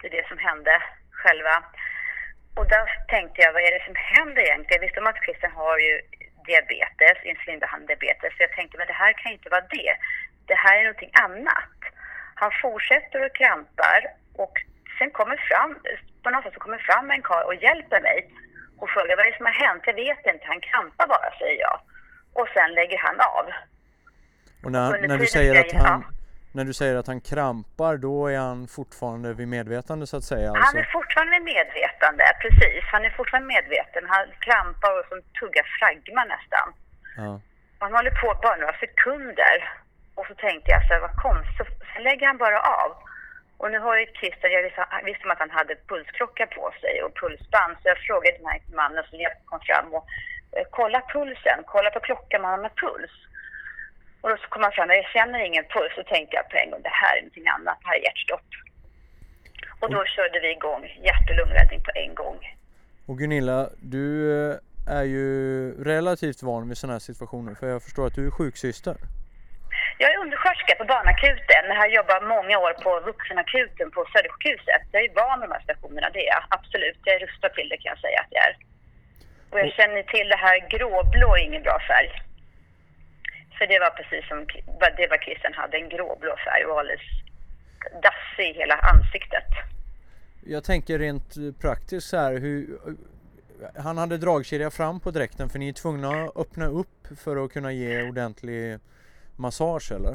Det 0.00 0.06
är 0.06 0.10
det 0.10 0.28
som 0.28 0.38
hände 0.38 0.82
själva. 1.10 1.56
Och 2.58 2.68
där 2.68 2.86
tänkte 3.14 3.42
jag, 3.42 3.52
vad 3.52 3.62
är 3.62 3.72
det 3.78 3.84
som 3.84 3.98
händer 4.14 4.42
egentligen? 4.42 4.80
Jag 4.80 4.86
visste 4.86 5.00
om 5.00 5.06
att 5.06 5.24
Christian 5.24 5.52
har 5.52 5.78
ju 5.78 5.94
diabetes, 6.50 7.16
insulinbehandlad 7.30 7.88
diabetes. 7.88 8.30
Så 8.36 8.42
jag 8.46 8.52
tänkte, 8.52 8.78
men 8.78 8.86
det 8.86 9.00
här 9.02 9.12
kan 9.12 9.32
inte 9.32 9.48
vara 9.54 9.66
det. 9.76 9.92
Det 10.50 10.58
här 10.64 10.74
är 10.78 10.84
någonting 10.84 11.14
annat. 11.26 11.78
Han 12.34 12.50
fortsätter 12.62 13.18
och 13.26 13.34
krampar 13.40 14.00
och 14.42 14.54
sen 14.98 15.10
kommer 15.10 15.36
fram, 15.48 15.70
på 16.22 16.30
något 16.30 16.44
sätt 16.44 16.54
så 16.54 16.60
kommer 16.60 16.78
fram 16.78 17.10
en 17.10 17.22
karl 17.22 17.44
och 17.46 17.54
hjälper 17.54 18.00
mig 18.00 18.18
och 18.80 18.90
frågar 18.90 19.16
vad 19.16 19.26
är 19.26 19.30
det 19.30 19.36
som 19.36 19.46
har 19.46 19.58
hänt? 19.66 19.82
Jag 19.86 19.94
vet 19.94 20.26
inte, 20.26 20.44
han 20.46 20.60
krampar 20.60 21.06
bara, 21.06 21.38
säger 21.38 21.60
jag. 21.60 21.80
Och 22.32 22.48
sen 22.54 22.70
lägger 22.72 22.98
han 22.98 23.16
av. 23.20 23.46
Och 24.64 24.72
när, 24.72 24.94
Under 24.94 25.08
när, 25.08 25.18
du 25.18 25.26
säger 25.26 25.60
att 25.60 25.72
han, 25.72 26.04
när 26.54 26.64
du 26.64 26.72
säger 26.72 26.96
att 26.96 27.06
han 27.06 27.20
krampar, 27.20 27.96
då 27.96 28.26
är 28.34 28.38
han 28.38 28.60
fortfarande 28.78 29.28
vid 29.34 29.48
medvetande 29.48 30.06
så 30.06 30.16
att 30.16 30.24
säga? 30.32 30.48
Han 30.48 30.56
Alltså. 30.56 30.78
är 30.78 30.88
fortfarande 30.98 31.32
vid 31.36 31.44
medvetande, 31.54 32.24
precis. 32.42 32.84
Han 32.92 33.04
är 33.04 33.10
fortfarande 33.10 33.48
medveten. 33.56 34.02
Han 34.08 34.24
krampar 34.46 34.92
och 34.98 35.06
som 35.10 35.18
tuggar 35.40 35.64
fragma 35.78 36.22
nästan. 36.34 36.66
Ja. 37.16 37.40
Han 37.78 37.92
håller 37.96 38.10
på 38.22 38.28
bara 38.42 38.56
några 38.56 38.76
sekunder. 38.84 39.56
Och 40.14 40.26
så 40.26 40.34
tänkte 40.34 40.70
jag 40.70 40.80
så 40.86 40.92
här, 40.94 41.00
vad 41.00 41.16
konstigt. 41.26 41.56
Så- 41.58 41.84
Sen 41.94 42.02
lägger 42.02 42.26
han 42.26 42.38
bara 42.38 42.60
av. 42.60 42.90
Och 43.56 43.70
nu 43.70 43.78
har 43.78 43.96
ju 43.98 44.06
Christer, 44.06 44.48
jag 44.48 44.62
visste, 44.62 44.86
visste 45.04 45.24
om 45.24 45.30
att 45.30 45.38
han 45.44 45.50
hade 45.50 45.74
pulsklocka 45.88 46.46
på 46.46 46.64
sig 46.80 47.02
och 47.04 47.12
pulsband. 47.20 47.72
Så 47.82 47.88
jag 47.88 47.98
frågade 47.98 48.36
den 48.38 48.46
här 48.46 48.60
mannen 48.80 49.04
som 49.10 49.18
kom 49.44 49.60
fram 49.68 49.94
och 49.94 50.04
eh, 50.56 50.66
kolla 50.70 51.00
pulsen, 51.14 51.58
kolla 51.66 51.90
på 51.90 52.00
klockan 52.00 52.42
man 52.42 52.50
har 52.50 52.58
med 52.66 52.76
puls. 52.84 53.12
Och 54.24 54.30
då 54.30 54.36
så 54.36 54.48
kom 54.48 54.62
han 54.62 54.72
fram, 54.72 54.90
jag 54.90 55.10
känner 55.16 55.38
ingen 55.48 55.64
puls. 55.74 55.92
Så 55.96 56.02
tänkte 56.02 56.36
jag 56.36 56.48
på 56.50 56.56
en 56.56 56.70
gång, 56.70 56.82
det 56.82 56.96
här 57.02 57.16
är 57.16 57.20
någonting 57.22 57.48
annat, 57.56 57.76
det 57.80 57.88
här 57.88 57.98
är 57.98 58.04
hjärtstopp. 58.06 58.48
Och 59.80 59.90
då 59.94 60.04
körde 60.04 60.40
vi 60.40 60.50
igång 60.58 60.82
hjärt 61.06 61.30
och 61.30 61.36
lungräddning 61.36 61.80
på 61.88 61.92
en 61.94 62.14
gång. 62.14 62.38
Och 63.08 63.18
Gunilla, 63.18 63.58
du 63.94 64.04
eh, 64.34 64.98
är 64.98 65.06
ju 65.16 65.26
relativt 65.92 66.42
van 66.42 66.68
vid 66.68 66.78
sådana 66.78 66.94
här 66.94 67.06
situationer 67.10 67.54
för 67.54 67.66
jag 67.66 67.82
förstår 67.82 68.06
att 68.06 68.14
du 68.14 68.26
är 68.26 68.30
sjuksyster. 68.30 68.96
Jag 69.98 70.08
är 70.12 70.18
undersköterska 70.24 70.74
på 70.74 70.84
barnakuten, 70.84 71.62
men 71.68 71.76
har 71.76 71.88
jobbat 71.98 72.22
många 72.36 72.58
år 72.64 72.72
på 72.84 72.90
vuxenakuten 73.10 73.90
på 73.90 74.00
Södersjukhuset. 74.12 74.82
Jag 74.92 75.04
är 75.04 75.12
van 75.20 75.38
med 75.40 75.48
de 75.48 75.52
här 75.54 75.64
stationerna, 75.68 76.10
det 76.10 76.20
är 76.26 76.30
jag. 76.34 76.44
Absolut, 76.48 76.98
jag 77.04 77.14
är 77.16 77.26
rustad 77.26 77.48
till 77.48 77.68
det 77.68 77.76
kan 77.76 77.90
jag 77.94 78.00
säga 78.06 78.18
att 78.20 78.32
jag 78.36 78.44
är. 78.48 78.56
Och 79.50 79.58
jag 79.62 79.72
känner 79.78 80.02
till 80.02 80.28
det 80.28 80.40
här 80.46 80.56
gråblå 80.72 81.36
är 81.36 81.42
ingen 81.48 81.62
bra 81.62 81.78
färg. 81.88 82.10
För 83.58 83.66
det 83.66 83.78
var 83.78 83.90
precis 83.90 84.28
som 84.28 84.46
det 84.96 85.06
var 85.10 85.18
Christian 85.18 85.54
hade, 85.54 85.76
en 85.76 85.88
gråblå 85.88 86.36
färg 86.44 86.64
och 86.64 86.78
alldeles 86.78 87.00
dassig 88.02 88.50
i 88.50 88.58
hela 88.58 88.74
ansiktet. 88.74 89.48
Jag 90.46 90.64
tänker 90.64 90.98
rent 90.98 91.60
praktiskt 91.60 92.08
så 92.08 92.16
här 92.16 92.32
hur 92.32 92.78
han 93.76 93.98
hade 93.98 94.18
dragkedja 94.18 94.70
fram 94.70 95.00
på 95.00 95.10
dräkten 95.10 95.48
för 95.48 95.58
ni 95.58 95.68
är 95.68 95.72
tvungna 95.72 96.08
att 96.08 96.36
öppna 96.36 96.66
upp 96.66 96.98
för 97.24 97.44
att 97.44 97.52
kunna 97.52 97.72
ge 97.72 98.02
ordentlig 98.02 98.78
massage 99.36 99.92
eller? 99.92 100.14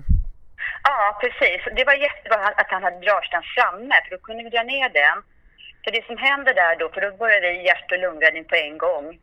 Ja, 0.84 1.19
precis. 1.21 1.62
Det 1.75 1.86
var 1.86 1.93
jättebra 1.93 2.39
att 2.62 2.69
han 2.69 2.84
hade 2.84 2.99
dragkedjan 2.99 3.43
framme, 3.56 3.95
för 4.04 4.12
då 4.15 4.21
kunde 4.21 4.43
vi 4.43 4.49
dra 4.49 4.63
ner 4.63 4.89
den. 4.89 5.17
För 5.84 5.91
det 5.91 6.06
som 6.06 6.17
hände 6.17 6.54
där 6.54 6.75
då, 6.80 6.89
för 6.89 7.02
då 7.02 7.17
började 7.17 7.52
vi 7.52 7.65
hjärt 7.65 7.91
och 7.91 7.99
lungräddning 7.99 8.45
på 8.45 8.56
en 8.56 8.78
gång. 8.78 9.19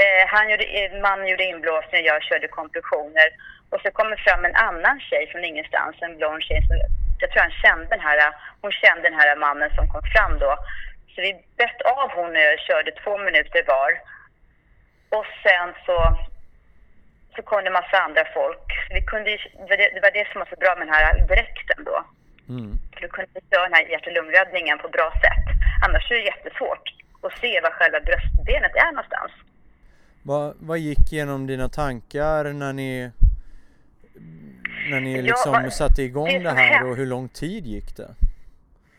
Eh, 0.00 0.24
han 0.28 0.50
gjorde, 0.50 0.64
eh, 0.64 1.00
mannen 1.00 1.28
gjorde 1.28 1.44
inblåsning 1.44 2.00
och 2.00 2.12
jag 2.12 2.22
körde 2.22 2.48
kompressioner. 2.48 3.28
Och 3.70 3.80
så 3.80 3.90
kommer 3.90 4.16
fram 4.16 4.44
en 4.44 4.56
annan 4.68 5.00
tjej 5.00 5.26
från 5.30 5.44
ingenstans, 5.44 5.96
en 6.00 6.16
blond 6.16 6.42
tjej. 6.42 6.60
Som, 6.66 6.76
jag 7.20 7.30
tror 7.30 7.42
han 7.42 7.60
kände 7.64 7.86
den 7.86 8.00
här, 8.00 8.18
hon 8.60 8.72
kände 8.72 9.02
den 9.02 9.20
här 9.20 9.36
mannen 9.36 9.70
som 9.76 9.88
kom 9.88 10.02
fram 10.14 10.38
då. 10.38 10.56
Så 11.14 11.20
vi 11.20 11.32
bett 11.56 11.80
av 11.82 12.10
hon 12.16 12.30
och 12.36 12.46
jag 12.50 12.60
körde 12.60 12.90
två 12.92 13.18
minuter 13.18 13.62
var. 13.66 13.90
Och 15.16 15.26
sen 15.44 15.68
så 15.86 15.96
så 17.36 17.42
kom 17.42 17.60
det 17.62 17.66
en 17.66 17.80
massa 17.80 17.96
andra 18.06 18.24
folk. 18.34 18.66
Vi 18.90 19.00
kunde, 19.02 19.30
det, 19.68 20.02
var 20.02 20.10
det, 20.10 20.28
som 20.32 20.38
var 20.38 20.48
så 20.52 20.56
bra 20.56 20.72
med 20.76 20.86
den 20.86 20.94
här 20.94 21.26
dräkten 21.32 21.84
då. 21.84 22.04
Mm. 22.48 22.72
Då 23.00 23.08
kunde 23.08 23.30
vi 23.34 23.40
köra 23.50 23.68
den 23.68 23.74
här 23.74 23.90
hjärt 23.90 24.06
och 24.06 24.12
lungräddningen 24.12 24.78
på 24.78 24.88
bra 24.88 25.08
sätt. 25.24 25.46
Annars 25.84 26.10
är 26.10 26.14
det 26.14 26.30
jättesvårt 26.32 26.86
att 27.22 27.38
se 27.38 27.60
var 27.60 27.70
själva 27.70 28.00
bröstbenet 28.00 28.74
är 28.84 28.92
någonstans. 28.92 29.32
Vad, 30.22 30.54
vad 30.60 30.78
gick 30.78 31.12
genom 31.12 31.46
dina 31.46 31.68
tankar 31.68 32.44
när 32.52 32.72
ni 32.72 33.10
när 34.90 35.00
ni 35.00 35.16
Ja, 35.16 35.22
liksom 35.22 35.52
vad- 35.52 35.72
satte 35.72 36.02
igång 36.02 36.42
det 36.42 36.50
här 36.50 36.84
och 36.90 36.96
hur 36.96 37.06
lång 37.06 37.28
tid 37.28 37.66
gick 37.66 37.96
det? 37.96 38.10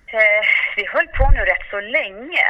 Eh, 0.07 0.43
vi 0.77 0.85
höll 0.87 1.07
på 1.07 1.29
nu 1.31 1.39
rätt 1.39 1.65
så 1.69 1.79
länge. 1.79 2.45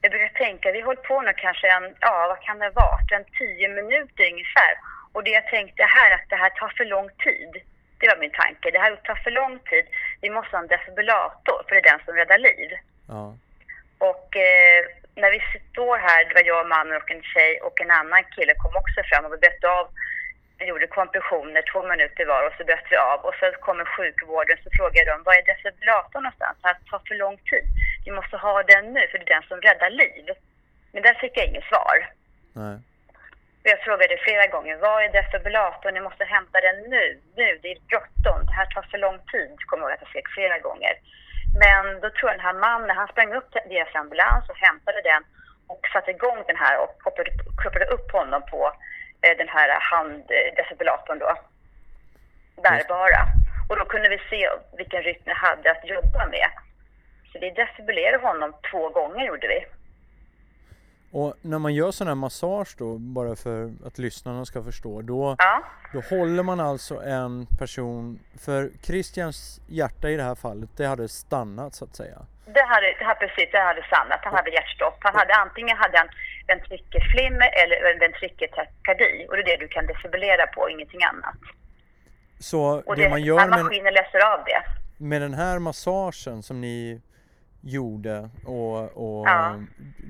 Jag 0.00 0.10
brukar 0.10 0.28
tänka, 0.44 0.72
vi 0.72 0.80
höll 0.82 0.96
på 0.96 1.22
nu 1.22 1.32
kanske 1.36 1.66
en, 1.76 1.94
ja 2.00 2.26
vad 2.28 2.40
kan 2.46 2.58
det 2.58 2.64
ha 2.64 2.72
varit, 2.72 3.12
en 3.12 3.24
tio 3.38 3.68
minuter 3.68 4.24
ungefär. 4.32 4.72
Och 5.12 5.24
det 5.24 5.30
jag 5.30 5.46
tänkte 5.46 5.82
här, 5.82 6.10
att 6.14 6.28
det 6.28 6.36
här 6.36 6.50
tar 6.50 6.68
för 6.76 6.84
lång 6.84 7.08
tid. 7.08 7.50
Det 7.98 8.06
var 8.08 8.16
min 8.24 8.30
tanke. 8.42 8.70
Det 8.70 8.78
här 8.78 8.96
tar 8.96 9.14
för 9.24 9.30
lång 9.30 9.58
tid. 9.58 9.84
Vi 10.20 10.30
måste 10.30 10.56
ha 10.56 10.62
en 10.62 10.66
defibrillator, 10.74 11.58
för 11.68 11.74
det 11.74 11.80
är 11.84 11.90
den 11.92 12.00
som 12.04 12.14
räddar 12.14 12.38
liv. 12.38 12.70
Ja. 13.08 13.36
Och 13.98 14.36
eh, 14.36 14.80
när 15.20 15.30
vi 15.30 15.40
står 15.72 15.96
här, 16.08 16.24
det 16.24 16.34
var 16.34 16.46
jag, 16.50 16.60
och 16.60 16.72
mannen 16.74 16.96
och 17.00 17.10
en 17.10 17.22
tjej 17.22 17.52
och 17.66 17.80
en 17.80 17.90
annan 17.90 18.24
kille 18.34 18.54
kom 18.62 18.74
också 18.82 19.00
fram 19.08 19.24
och 19.24 19.32
vi 19.32 19.38
bötte 19.46 19.68
av. 19.78 19.86
Vi 20.58 20.64
gjorde 20.66 20.86
kompressioner 20.86 21.62
två 21.72 21.80
minuter 21.92 22.24
var 22.32 22.46
och 22.46 22.54
så 22.58 22.64
bötte 22.64 22.90
vi 22.90 22.96
av. 22.96 23.18
Och 23.26 23.34
så 23.40 23.46
kommer 23.66 23.84
sjukvården 23.84 24.56
så 24.64 24.68
frågar 24.76 24.98
jag 25.00 25.08
dem, 25.12 25.22
vad 25.24 25.36
är 25.36 25.42
defibrillatorn 25.42 26.22
någonstans? 26.22 26.56
Det 26.60 26.68
här 26.68 26.76
tar 26.90 27.02
för 27.08 27.14
lång 27.24 27.36
tid. 27.50 27.66
Vi 28.04 28.10
måste 28.18 28.36
ha 28.36 28.62
den 28.62 28.84
nu 28.96 29.02
för 29.08 29.18
det 29.18 29.24
är 29.24 29.34
den 29.36 29.48
som 29.50 29.60
räddar 29.60 29.90
liv. 29.90 30.24
Men 30.92 31.02
där 31.02 31.14
fick 31.14 31.34
jag 31.38 31.46
inget 31.46 31.70
svar. 31.72 31.96
Nej. 32.52 32.76
Och 33.62 33.70
Jag 33.72 33.80
frågade 33.80 34.16
flera 34.26 34.46
gånger, 34.46 34.76
vad 34.76 35.04
är 35.04 35.08
defibrillatorn? 35.08 35.94
Ni 35.94 36.00
måste 36.00 36.24
hämta 36.24 36.60
den 36.60 36.76
nu, 36.94 37.04
nu, 37.36 37.58
det 37.62 37.68
är 37.72 37.78
bråttom, 37.90 38.40
det 38.46 38.56
här 38.58 38.66
tar 38.66 38.82
för 38.82 38.98
lång 38.98 39.18
tid, 39.32 39.56
kommer 39.66 39.82
jag 39.82 39.90
ihåg 39.90 39.94
att 39.94 40.02
jag 40.02 40.10
skrek 40.10 40.28
flera 40.28 40.58
gånger. 40.58 40.94
Men 41.64 42.00
då 42.00 42.10
tror 42.10 42.30
jag 42.30 42.38
den 42.38 42.48
här 42.48 42.60
mannen, 42.66 42.96
han 42.96 43.08
sprang 43.08 43.34
upp 43.34 43.52
till 43.52 43.60
deras 43.68 43.94
ambulans 43.94 44.48
och 44.48 44.56
hämtade 44.56 45.00
den 45.02 45.22
och 45.66 45.80
satte 45.92 46.10
igång 46.10 46.44
den 46.46 46.56
här 46.56 46.78
och 46.82 46.98
kopplade, 46.98 47.30
kopplade 47.62 47.86
upp 47.86 48.12
honom 48.12 48.42
på 48.50 48.72
eh, 49.22 49.36
den 49.36 49.48
här 49.48 49.68
handdefibrillatorn 49.80 51.18
då. 51.18 51.34
Bärbara. 52.62 53.22
Och 53.68 53.76
då 53.76 53.84
kunde 53.84 54.08
vi 54.08 54.18
se 54.30 54.48
vilken 54.76 55.02
rytm 55.02 55.22
jag 55.24 55.34
hade 55.34 55.70
att 55.70 55.88
jobba 55.88 56.26
med. 56.26 56.48
Så 57.32 57.38
vi 57.38 57.50
defibrillerade 57.50 58.26
honom 58.26 58.54
två 58.70 58.88
gånger 58.88 59.26
gjorde 59.26 59.48
vi. 59.48 59.64
Och 61.18 61.34
när 61.42 61.58
man 61.58 61.74
gör 61.74 61.90
sån 61.90 62.06
här 62.08 62.14
massage 62.14 62.74
då, 62.78 62.98
bara 62.98 63.36
för 63.36 63.72
att 63.86 63.98
lyssnarna 63.98 64.44
ska 64.44 64.62
förstå, 64.62 65.02
då, 65.02 65.36
Ja. 65.38 65.62
då 65.92 66.00
håller 66.00 66.42
man 66.42 66.60
alltså 66.60 67.02
en 67.02 67.46
person, 67.58 68.18
för 68.44 68.70
Christians 68.82 69.60
hjärta 69.66 70.10
i 70.10 70.16
det 70.16 70.22
här 70.22 70.34
fallet, 70.34 70.70
det 70.76 70.86
hade 70.86 71.08
stannat 71.08 71.74
så 71.74 71.84
att 71.84 71.96
säga. 71.96 72.18
Det 72.46 72.62
hade, 72.62 72.86
det 72.98 73.04
hade 73.04 73.20
precis, 73.20 73.48
det 73.52 73.58
hade 73.58 73.82
stannat. 73.82 74.20
Han 74.22 74.34
hade 74.34 74.50
hjärtstopp. 74.50 74.96
Han 75.00 75.14
hade 75.14 75.34
antingen 75.34 75.76
hade 75.76 75.98
han 75.98 76.08
ventrikelflimmer 76.46 77.50
eller 77.62 77.98
ventrikeltakardi. 78.00 79.26
Och 79.28 79.36
det 79.36 79.42
är 79.42 79.44
det 79.44 79.56
du 79.64 79.68
kan 79.68 79.86
defibrillera 79.86 80.46
på, 80.46 80.70
ingenting 80.70 81.02
annat. 81.04 81.38
Så 82.40 82.82
Och 82.86 82.96
det, 82.96 83.02
det, 83.02 83.10
man 83.10 83.22
gör 83.22 83.48
med, 83.48 83.48
maskinen 83.64 83.94
läser 83.94 84.18
av 84.32 84.44
det. 84.44 84.62
med 85.04 85.22
den 85.22 85.34
här 85.34 85.58
massagen 85.58 86.42
som 86.42 86.60
ni 86.60 87.00
gjorde 87.60 88.28
och, 88.46 88.78
och 89.04 89.26
Ja. 89.28 89.54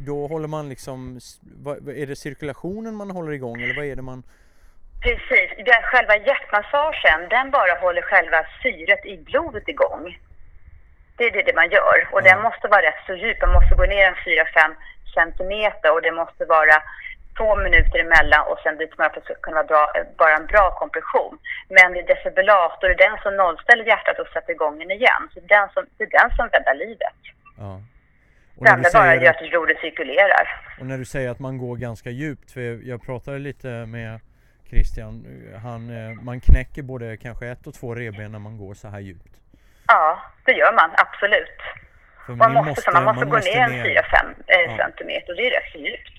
då 0.06 0.26
håller 0.26 0.48
man 0.48 0.68
liksom, 0.68 1.18
vad, 1.64 1.88
är 1.88 2.06
det 2.06 2.16
cirkulationen 2.16 2.94
man 2.94 3.10
håller 3.10 3.32
igång 3.32 3.62
eller 3.62 3.76
vad 3.76 3.84
är 3.84 3.96
det 3.96 4.02
man 4.02 4.22
Precis. 5.02 5.50
Det- 5.66 5.82
Själva 5.82 6.16
hjärtmassagen, 6.16 7.28
den 7.30 7.50
bara 7.50 7.74
håller 7.80 8.02
själva 8.02 8.46
syret 8.62 9.06
i 9.06 9.16
blodet 9.18 9.68
igång. 9.68 10.18
Det 11.16 11.24
är 11.24 11.30
det, 11.30 11.42
det 11.42 11.54
man 11.54 11.70
gör. 11.70 12.08
Och 12.12 12.20
Ja. 12.24 12.24
den 12.34 12.42
måste 12.42 12.68
vara 12.68 12.82
rätt 12.82 13.02
så 13.06 13.14
djup. 13.14 13.38
Man 13.42 13.52
måste 13.52 13.74
gå 13.74 13.84
ner 13.86 14.06
en 14.06 14.14
4-5 14.14 14.74
centimeter 15.14 15.92
och 15.94 16.02
det 16.02 16.12
måste 16.12 16.44
vara 16.44 16.76
två 17.38 17.56
minuter 17.56 17.98
emellan 17.98 18.46
och 18.50 18.58
sen 18.62 18.76
dit 18.78 18.98
man 18.98 19.10
ska 19.10 19.34
kunna 19.34 19.56
vara 19.62 19.66
bra, 19.66 19.92
bara 20.18 20.36
en 20.36 20.46
bra 20.46 20.70
kompression. 20.78 21.38
Men 21.68 21.92
det 21.92 22.00
är 22.00 22.06
defibrillator, 22.14 22.88
det 22.88 22.94
är 23.04 23.08
den 23.10 23.18
som 23.22 23.36
nollställer 23.36 23.84
hjärtat 23.84 24.18
och 24.18 24.26
sätter 24.28 24.52
igång 24.52 24.78
den 24.78 24.90
igen. 24.90 25.22
Så 25.34 25.40
det 25.40 25.54
är 25.54 25.58
den 25.60 25.68
som, 25.74 25.86
det 25.96 26.04
är 26.04 26.10
den 26.20 26.30
som 26.36 26.48
räddar 26.48 26.74
livet. 26.74 27.18
Ja. 27.58 27.82
Och 28.56 28.64
Det 28.64 28.70
andra 28.70 28.90
bara 28.94 29.14
gör 29.14 29.30
att, 29.30 29.50
blodet 29.50 29.78
cirkulerar. 29.80 30.60
och 30.80 30.86
när 30.86 30.98
du 30.98 31.04
säger 31.04 31.30
att 31.30 31.38
man 31.38 31.58
går 31.58 31.76
ganska 31.76 32.10
djupt, 32.10 32.50
för 32.50 32.88
jag, 32.88 33.02
pratade 33.02 33.38
lite 33.38 33.68
med 33.86 34.20
Christian, 34.70 35.26
han, 35.62 35.90
eh, 35.90 36.22
man 36.22 36.40
knäcker 36.40 36.82
både 36.82 37.16
kanske 37.16 37.48
ett 37.48 37.66
och 37.66 37.74
två 37.74 37.94
revben 37.94 38.32
när 38.32 38.38
man 38.38 38.58
går 38.58 38.74
så 38.74 38.88
här 38.88 39.00
djupt. 39.00 39.40
Ja, 39.86 40.20
det 40.44 40.52
gör 40.52 40.72
man 40.72 40.90
absolut. 40.96 41.60
Man 42.28 42.52
måste, 42.52 42.82
så 42.82 42.90
man 42.90 43.04
måste 43.04 43.24
gå 43.26 43.36
ner 43.38 43.60
en 43.60 43.70
4-5 43.70 44.34
eh, 44.46 44.60
Ja. 44.60 44.76
centimeter 44.76 45.30
och 45.32 45.36
det 45.36 45.46
är 45.46 45.50
rätt 45.50 45.74
djupt. 45.74 46.12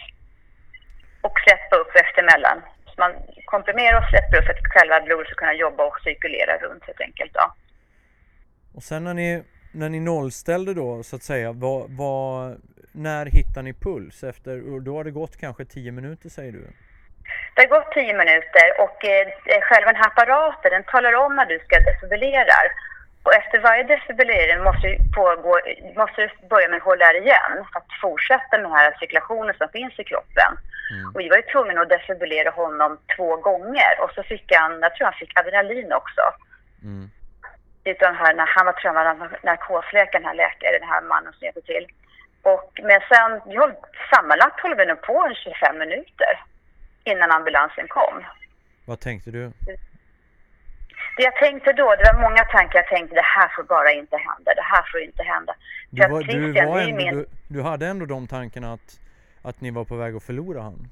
Och 1.21 1.33
släppa 1.43 1.75
upp 1.75 1.95
eftemellan. 1.95 2.61
Så 2.85 2.93
man 2.97 3.11
komprimerar 3.45 3.97
och 3.97 4.09
släpper 4.09 4.37
upp 4.37 4.45
för 4.45 4.53
att 4.53 4.67
själva 4.73 5.01
blodet 5.01 5.27
ska 5.27 5.35
kunna 5.35 5.53
jobba 5.53 5.83
och 5.83 5.99
cirkulera 6.03 6.57
runt 6.57 6.83
helt 6.85 7.01
enkelt. 7.01 7.33
Då. 7.33 7.53
Och 8.75 8.83
sen 8.83 9.03
när 9.03 9.13
ni, 9.13 9.43
när 9.71 9.89
ni 9.89 9.99
nollställde 9.99 10.73
då 10.73 11.03
så 11.03 11.15
att 11.15 11.23
säga, 11.23 11.51
vad, 11.51 11.85
vad, 11.89 12.61
när 12.91 13.25
hittar 13.25 13.61
ni 13.63 13.73
puls? 13.73 14.23
Efter, 14.23 14.79
då 14.79 14.95
har 14.95 15.03
det 15.03 15.11
gått 15.11 15.37
kanske 15.37 15.65
10 15.65 15.91
minuter 15.91 16.29
säger 16.29 16.51
du? 16.51 16.67
Det 17.55 17.61
har 17.61 17.79
gått 17.79 17.91
10 17.91 18.13
minuter 18.13 18.67
och 18.79 19.05
eh, 19.05 19.61
själva 19.61 19.91
den 19.91 20.01
här 20.01 20.07
apparaten 20.07 20.71
den 20.71 20.83
talar 20.83 21.13
om 21.13 21.35
när 21.35 21.45
du 21.45 21.59
ska 21.59 21.79
defibrillera. 21.79 22.57
Och 23.23 23.33
efter 23.33 23.59
varje 23.59 23.83
defibrillering 23.83 24.63
måste 24.63 24.87
du, 24.87 24.97
pågå, 25.15 25.59
måste 25.95 26.21
du 26.21 26.47
börja 26.47 26.69
med 26.69 26.81
HLR 26.81 27.15
igen 27.23 27.53
för 27.69 27.79
att 27.79 27.91
fortsätta 28.01 28.51
med 28.51 28.63
den 28.65 28.71
här 28.71 28.95
cirkulationen 28.99 29.55
som 29.57 29.69
finns 29.69 29.99
i 29.99 30.03
kroppen. 30.03 30.51
Mm. 30.93 31.05
Och 31.13 31.19
vi 31.21 31.29
var 31.29 31.37
ju 31.37 31.43
tvungna 31.53 31.81
att 31.81 31.89
defibrillera 31.89 32.49
honom 32.61 32.97
två 33.15 33.35
gånger 33.35 33.91
och 34.01 34.11
så 34.15 34.23
fick 34.23 34.47
han, 34.55 34.71
jag 34.81 34.95
tror 34.95 35.05
han 35.05 35.21
fick 35.21 35.39
adrenalin 35.39 35.93
också. 36.01 36.23
Mm. 36.83 37.09
Utan 37.91 38.15
här, 38.15 38.33
när 38.33 38.45
han 38.55 38.65
var 38.65 38.75
jag 38.83 38.93
var 38.93 39.39
narkosläkaren, 39.43 40.23
den 40.23 40.29
här 40.29 40.35
läkaren, 40.43 40.79
den 40.79 40.89
här 40.89 41.01
mannen 41.01 41.33
som 41.33 41.45
hjälpte 41.45 41.61
till. 41.61 41.85
Och, 42.41 42.71
men 42.83 42.99
sen, 43.11 43.31
höll, 43.57 43.73
sammanlagt 44.11 44.59
höll 44.61 44.75
vi 44.75 44.85
nog 44.85 45.01
på 45.01 45.25
en 45.27 45.35
25 45.35 45.77
minuter 45.77 46.31
innan 47.03 47.31
ambulansen 47.31 47.87
kom. 47.87 48.15
Vad 48.85 48.99
tänkte 48.99 49.31
du? 49.31 49.51
Det 51.17 51.23
jag 51.23 51.35
tänkte 51.35 51.73
då, 51.73 51.95
det 51.95 52.11
var 52.13 52.21
många 52.29 52.45
tankar 52.45 52.79
jag 52.79 52.87
tänkte, 52.87 53.15
det 53.15 53.21
här 53.37 53.47
får 53.55 53.63
bara 53.63 53.91
inte 53.91 54.17
hända, 54.17 54.53
det 54.55 54.61
här 54.61 54.83
får 54.91 55.01
inte 55.01 55.23
hända. 55.23 55.55
Du, 55.89 56.07
var, 56.07 56.23
du, 56.23 56.65
var 56.65 56.79
ändå, 56.79 56.95
min- 56.95 57.15
du, 57.15 57.25
du 57.47 57.61
hade 57.61 57.87
ändå 57.87 58.05
de 58.05 58.27
tankarna 58.27 58.73
att, 58.73 58.99
att 59.43 59.61
ni 59.61 59.71
var 59.71 59.85
på 59.85 59.95
väg 59.95 60.15
att 60.15 60.23
förlora 60.23 60.61
han? 60.61 60.87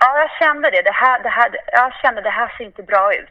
Ja, 0.00 0.18
jag 0.20 0.30
kände 0.38 0.70
det. 0.70 0.82
det, 0.82 0.92
här, 0.92 1.22
det 1.22 1.28
här, 1.28 1.50
jag 1.72 1.92
kände 1.94 2.20
det 2.20 2.30
här 2.30 2.54
ser 2.58 2.64
inte 2.64 2.82
bra 2.82 3.14
ut. 3.14 3.28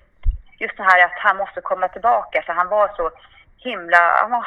Just 0.62 0.78
det 0.78 0.84
här 0.84 1.06
att 1.06 1.20
han 1.26 1.38
måste 1.38 1.62
komma 1.62 1.88
tillbaka, 1.88 2.42
för 2.46 2.54
han 2.54 2.68
var 2.68 2.88
så 2.96 3.12
himla... 3.58 4.02
Han 4.22 4.32
var 4.32 4.46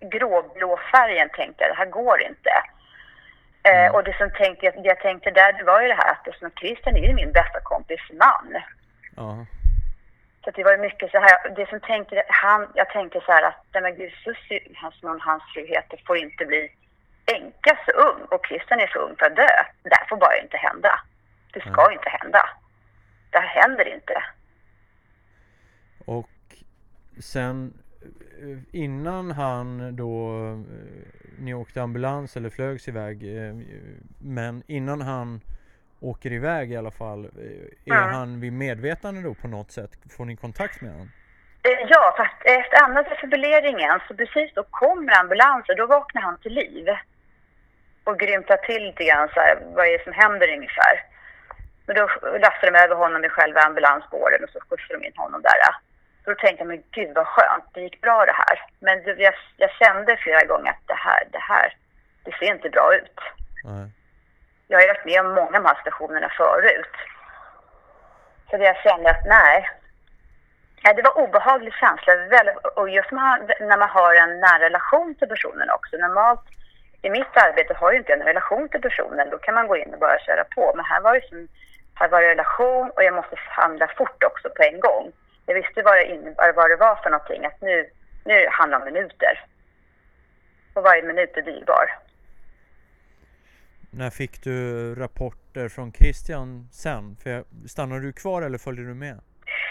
gråblå 0.00 0.80
färgen 0.92 1.28
tänkte 1.28 1.64
jag, 1.64 1.70
det 1.72 1.78
här 1.78 1.90
går 2.00 2.20
inte. 2.30 2.50
Eh, 3.68 3.94
och 3.94 4.04
det 4.04 4.16
som 4.18 4.30
tänkte, 4.30 4.70
det 4.70 4.88
jag 4.88 5.00
tänkte 5.00 5.30
där, 5.30 5.52
det 5.52 5.64
var 5.64 5.80
ju 5.82 5.88
det 5.88 5.94
här 6.02 6.10
att 6.12 6.24
det 6.24 6.38
som 6.38 6.50
Christian 6.60 6.96
är 6.96 7.06
ju 7.08 7.14
min 7.14 7.32
bästa 7.32 7.60
kompis 7.60 8.00
man. 8.12 8.48
Ja. 9.16 9.46
Så 10.44 10.50
det 10.50 10.64
var 10.64 10.72
ju 10.72 10.78
mycket 10.78 11.10
så 11.10 11.18
här, 11.18 11.48
det 11.56 11.68
som 11.68 11.80
tänkte, 11.80 12.22
han, 12.28 12.68
jag 12.74 12.88
tänkte 12.90 13.20
så 13.20 13.32
här 13.32 13.42
att, 13.42 13.60
nej 13.72 13.82
men 13.82 13.96
gud, 13.96 14.12
Susie, 14.24 14.60
hans, 14.74 15.02
någon, 15.02 15.20
hans 15.20 15.42
fru 15.54 15.66
heter, 15.66 16.00
får 16.06 16.16
inte 16.16 16.44
bli 16.46 16.72
änka 17.36 17.78
så 17.86 17.90
ung 17.92 18.20
och 18.30 18.46
Christian 18.46 18.80
är 18.80 18.86
för 18.86 18.98
ung 19.00 19.16
för 19.18 19.26
att 19.26 19.36
dö. 19.36 19.48
Det 19.82 19.96
här 19.98 20.06
får 20.08 20.16
bara 20.16 20.36
inte 20.42 20.56
hända. 20.56 21.00
Det 21.52 21.60
ska 21.60 21.80
Mm. 21.82 21.92
inte 21.92 22.08
hända. 22.08 22.48
Det 23.30 23.38
här 23.38 23.60
händer 23.62 23.94
inte. 23.94 24.22
Och 26.06 26.28
sen 27.20 27.72
eh, 28.42 28.58
innan 28.80 29.30
han 29.30 29.96
då, 29.96 30.38
eh, 30.46 30.58
ni 31.38 31.54
åkte 31.54 31.82
ambulans 31.82 32.36
eller 32.36 32.50
flögs 32.50 32.88
iväg, 32.88 33.38
eh, 33.38 33.54
men 34.18 34.62
innan 34.66 35.00
han 35.00 35.40
åker 36.00 36.32
iväg 36.32 36.72
i 36.72 36.76
alla 36.76 36.90
fall, 36.90 37.24
är 37.84 37.92
Mm. 37.92 38.14
han 38.14 38.40
vid 38.40 38.52
medvetande 38.52 39.22
då 39.22 39.34
på 39.34 39.48
något 39.48 39.70
sätt? 39.70 39.90
Får 40.16 40.24
ni 40.24 40.36
kontakt 40.36 40.80
med 40.80 40.92
honom? 40.92 41.10
Ja, 41.88 42.14
fast 42.16 42.34
efter 42.44 42.82
andra 42.84 43.02
defibrilleringen 43.02 44.00
så 44.08 44.14
precis 44.14 44.54
då 44.54 44.62
kommer 44.70 45.20
ambulansen, 45.20 45.76
då 45.76 45.86
vaknar 45.86 46.22
han 46.22 46.38
till 46.38 46.52
liv. 46.54 46.86
Och 48.04 48.18
grymtar 48.18 48.56
till 48.56 48.82
lite 48.84 49.04
grann 49.04 49.28
så 49.34 49.40
här, 49.40 49.58
vad 49.74 49.86
är 49.86 49.98
det 49.98 50.04
som 50.04 50.12
händer 50.12 50.48
ungefär. 50.56 50.94
Men 51.86 51.96
då 51.96 52.02
lastar 52.38 52.70
de 52.70 52.78
över 52.78 52.94
honom 52.94 53.24
i 53.24 53.28
själva 53.28 53.60
ambulansspåren 53.60 54.44
och 54.44 54.50
så 54.50 54.60
skjutsar 54.60 54.94
de 54.98 55.06
in 55.06 55.12
honom 55.16 55.42
där. 55.42 55.60
Då 56.26 56.34
tänkte 56.34 56.62
jag, 56.62 56.68
men 56.68 56.82
gud 56.90 57.14
vad 57.14 57.26
skönt, 57.26 57.64
det 57.72 57.80
gick 57.80 58.00
bra 58.00 58.24
det 58.24 58.32
här. 58.32 58.56
Men 58.80 59.02
jag, 59.04 59.34
jag 59.56 59.70
kände 59.70 60.16
flera 60.16 60.44
gånger 60.44 60.70
att 60.70 60.86
det 60.86 61.00
här, 61.06 61.22
det 61.32 61.38
här, 61.38 61.76
det 62.24 62.32
ser 62.38 62.46
inte 62.46 62.68
bra 62.70 62.94
ut. 62.94 63.18
Nej. 63.64 63.88
Jag 64.68 64.80
har 64.80 64.86
varit 64.86 65.04
med 65.04 65.20
om 65.20 65.34
många 65.34 65.46
av 65.46 65.52
de 65.52 65.64
här 65.64 65.80
stationerna 65.80 66.28
förut. 66.28 66.96
Så 68.50 68.56
jag 68.56 68.76
kände 68.76 69.10
att 69.10 69.26
nej. 69.26 69.70
Ja, 70.82 70.92
det 70.92 71.02
var 71.02 71.18
obehaglig 71.18 71.74
känsla. 71.74 72.12
Och 72.76 72.90
just 72.90 73.10
när 73.10 73.76
man, 73.76 73.88
har 73.88 74.14
en 74.14 74.40
nära 74.40 74.58
relation 74.58 75.14
till 75.14 75.28
personen 75.28 75.70
också. 75.70 75.96
Normalt 75.96 76.44
i 77.02 77.10
mitt 77.10 77.36
arbete 77.36 77.74
har 77.74 77.92
ju 77.92 77.98
inte 77.98 78.12
jag 78.12 78.20
en 78.20 78.26
relation 78.26 78.68
till 78.68 78.80
personen. 78.80 79.30
Då 79.30 79.38
kan 79.38 79.54
man 79.54 79.66
gå 79.66 79.76
in 79.76 79.94
och 79.94 80.00
bara 80.00 80.18
köra 80.18 80.44
på. 80.44 80.72
Men 80.76 80.84
här 80.84 81.00
var 81.00 81.14
det 81.14 81.28
som, 81.28 81.48
här 81.94 82.08
var 82.08 82.20
det 82.20 82.28
relation 82.28 82.90
och 82.90 83.04
jag 83.04 83.14
måste 83.14 83.36
handla 83.48 83.86
fort 83.88 84.24
också 84.24 84.48
på 84.56 84.62
en 84.62 84.80
gång. 84.80 85.12
Jag 85.46 85.54
visste 85.54 85.82
vad 85.82 85.96
det, 85.96 86.04
innebar, 86.04 86.52
vad 86.52 86.70
det 86.70 86.76
var 86.76 86.96
för 86.96 87.10
någonting. 87.10 87.46
Att 87.46 87.60
nu, 87.60 87.90
nu 88.24 88.46
handlar 88.50 88.78
det 88.78 88.86
om 88.86 88.92
minuter. 88.92 89.44
Och 90.74 90.82
varje 90.82 91.02
minut 91.02 91.36
är 91.36 91.42
dyrbar. 91.42 91.86
När 93.90 94.10
fick 94.10 94.42
du 94.42 94.58
rapporter 94.94 95.68
från 95.68 95.92
Christian 95.92 96.68
sen? 96.72 97.16
För 97.22 97.44
stannade 97.68 98.00
du 98.00 98.12
kvar 98.12 98.42
eller 98.42 98.58
följde 98.58 98.82
du 98.82 98.94
med? 98.94 99.20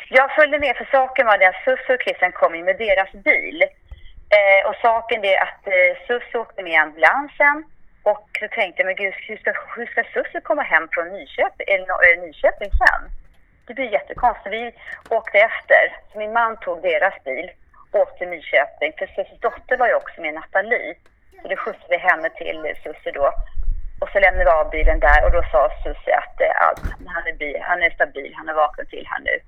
Jag 0.10 0.36
följde 0.36 0.60
med 0.60 0.76
för 0.78 0.86
saken 0.92 1.26
var 1.26 1.38
det 1.38 1.48
att 1.48 1.64
Susse 1.66 1.94
och 1.94 2.02
Christian 2.02 2.32
kom 2.32 2.56
in 2.56 2.66
med 2.66 2.78
deras 2.78 3.12
bil. 3.12 3.64
Eh, 4.38 4.70
och 4.70 4.76
saken 4.76 5.26
är 5.26 5.38
att 5.42 5.68
eh, 5.68 5.92
Susse 6.08 6.38
åkte 6.38 6.64
med 6.64 6.82
ambulansen 6.82 7.64
och 8.04 8.30
så 8.40 8.48
tänkte 8.48 8.82
jag, 8.82 8.86
men 8.86 8.96
gud, 8.96 9.14
hur 9.28 9.38
ska, 9.38 9.54
hur 9.76 9.86
ska 9.86 10.04
Susse 10.04 10.42
komma 10.42 10.62
hem 10.62 10.88
från 10.92 11.08
Nyköping, 11.08 11.68
eller, 11.68 11.96
eh, 12.06 12.22
Nyköping 12.22 12.72
sen? 12.82 13.02
Det 13.66 13.74
blir 13.74 13.92
jättekonstigt. 13.92 14.54
Vi 14.54 14.74
åkte 15.10 15.38
efter, 15.38 15.84
så 16.12 16.20
min 16.20 16.34
man 16.34 16.58
tog 16.58 16.82
deras 16.82 17.24
bil 17.24 17.52
och 17.92 18.00
åkte 18.00 18.18
till 18.18 18.28
Nyköping. 18.28 18.94
För 18.98 19.08
Susses 19.08 19.40
dotter 19.40 19.78
var 19.78 19.88
ju 19.88 19.96
också 19.96 20.22
med, 20.22 20.34
Nathalie. 20.34 20.96
Så 21.42 21.48
då 21.48 21.56
skjutsade 21.56 21.90
vi 21.90 21.98
henne 21.98 22.30
till 22.30 22.60
Susse 22.84 23.12
då. 23.12 23.34
Och 24.02 24.10
så 24.10 24.20
lämnade 24.20 24.46
vi 24.46 24.52
av 24.52 24.70
bilen 24.70 25.00
där 25.00 25.26
och 25.26 25.32
då 25.32 25.42
sa 25.52 25.70
Susie 25.84 26.16
att 26.18 26.42
eh, 26.42 26.68
allt, 26.68 26.82
han, 27.08 27.28
är 27.28 27.34
bi, 27.34 27.58
han 27.62 27.84
är 27.84 27.90
stabil, 27.90 28.34
han 28.36 28.50
är 28.50 28.54
vaken 28.54 28.86
till 28.86 29.08
här 29.10 29.20
nu. 29.20 29.40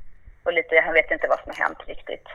Och 0.43 0.53
lite, 0.53 0.81
han 0.85 0.93
vet 0.93 1.11
inte 1.11 1.27
vad 1.27 1.39
som 1.39 1.51
har 1.55 1.63
hänt 1.65 1.79
riktigt. 1.87 2.27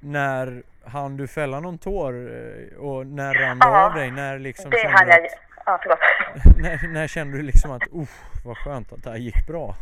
När 0.00 0.62
hann 0.84 1.16
du 1.16 1.28
fälla 1.28 1.60
någon 1.60 1.78
tår 1.78 2.12
eh, 2.12 2.78
och 2.78 3.06
när 3.06 3.34
rann 3.34 3.58
Ja, 3.60 3.86
av 3.86 3.94
dig? 3.94 4.10
När 4.10 4.38
liksom 4.38 4.70
det 4.70 4.88
hann 4.88 5.08
jag... 5.08 5.24
att, 5.24 5.32
Ja, 5.66 5.78
förlåt. 5.82 5.98
när, 6.64 6.88
när 6.88 7.06
kände 7.06 7.36
du 7.36 7.42
liksom 7.42 7.70
att 7.70 7.82
uff, 7.92 8.14
vad 8.44 8.56
skönt 8.58 8.92
att 8.92 9.02
det 9.04 9.10
här 9.10 9.16
gick 9.16 9.46
bra? 9.46 9.74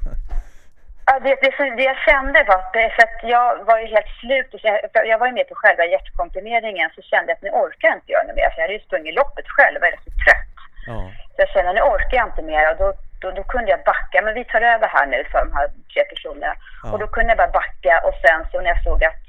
Ja, 1.07 1.19
det, 1.25 1.35
det, 1.43 1.77
det 1.77 1.83
jag 1.83 1.99
kände 2.09 2.45
var 2.49 2.59
att, 2.59 2.73
för 2.73 3.03
att 3.07 3.19
jag 3.23 3.65
var 3.65 3.79
ju 3.79 3.87
helt 3.87 4.13
slut. 4.21 4.49
Jag, 4.63 5.07
jag 5.13 5.19
var 5.19 5.27
ju 5.27 5.33
med 5.33 5.49
på 5.49 5.55
själva 5.55 5.85
hjärtkomprimeringen 5.85 6.91
så 6.95 7.03
kände 7.03 7.27
jag 7.31 7.37
att 7.37 7.43
nu 7.43 7.51
orkar 7.51 7.89
jag 7.89 7.97
inte 7.97 8.13
göra 8.13 8.27
något 8.27 8.37
mer. 8.37 8.51
För 8.51 8.59
jag 8.61 8.67
hade 8.67 8.79
ju 8.79 8.87
sprungit 8.89 9.15
loppet 9.15 9.49
själv 9.57 9.77
och 9.77 9.83
var 9.83 9.91
rätt 9.91 10.07
så 10.09 10.13
trött. 10.25 10.55
Ja, 10.87 10.99
Så 11.35 11.39
jag 11.43 11.49
kände 11.49 11.73
nu 11.73 11.81
orkar 11.81 12.17
jag 12.21 12.29
inte 12.29 12.43
mer 12.53 12.65
och 12.71 12.77
då, 12.83 12.89
då, 13.23 13.31
då 13.39 13.43
kunde 13.53 13.71
jag 13.71 13.83
backa. 13.93 14.17
Men 14.25 14.35
vi 14.35 14.45
tar 14.45 14.61
över 14.61 14.89
här 14.97 15.07
nu 15.07 15.19
för 15.31 15.39
de 15.45 15.51
här 15.57 15.67
tre 15.93 16.03
personerna. 16.13 16.55
Ja. 16.83 16.93
Och 16.93 16.99
då 16.99 17.07
kunde 17.07 17.31
jag 17.31 17.39
bara 17.43 17.59
backa 17.63 17.95
och 18.07 18.15
sen 18.25 18.41
så 18.51 18.61
när 18.61 18.71
jag 18.75 18.83
såg 18.89 19.05
att, 19.05 19.25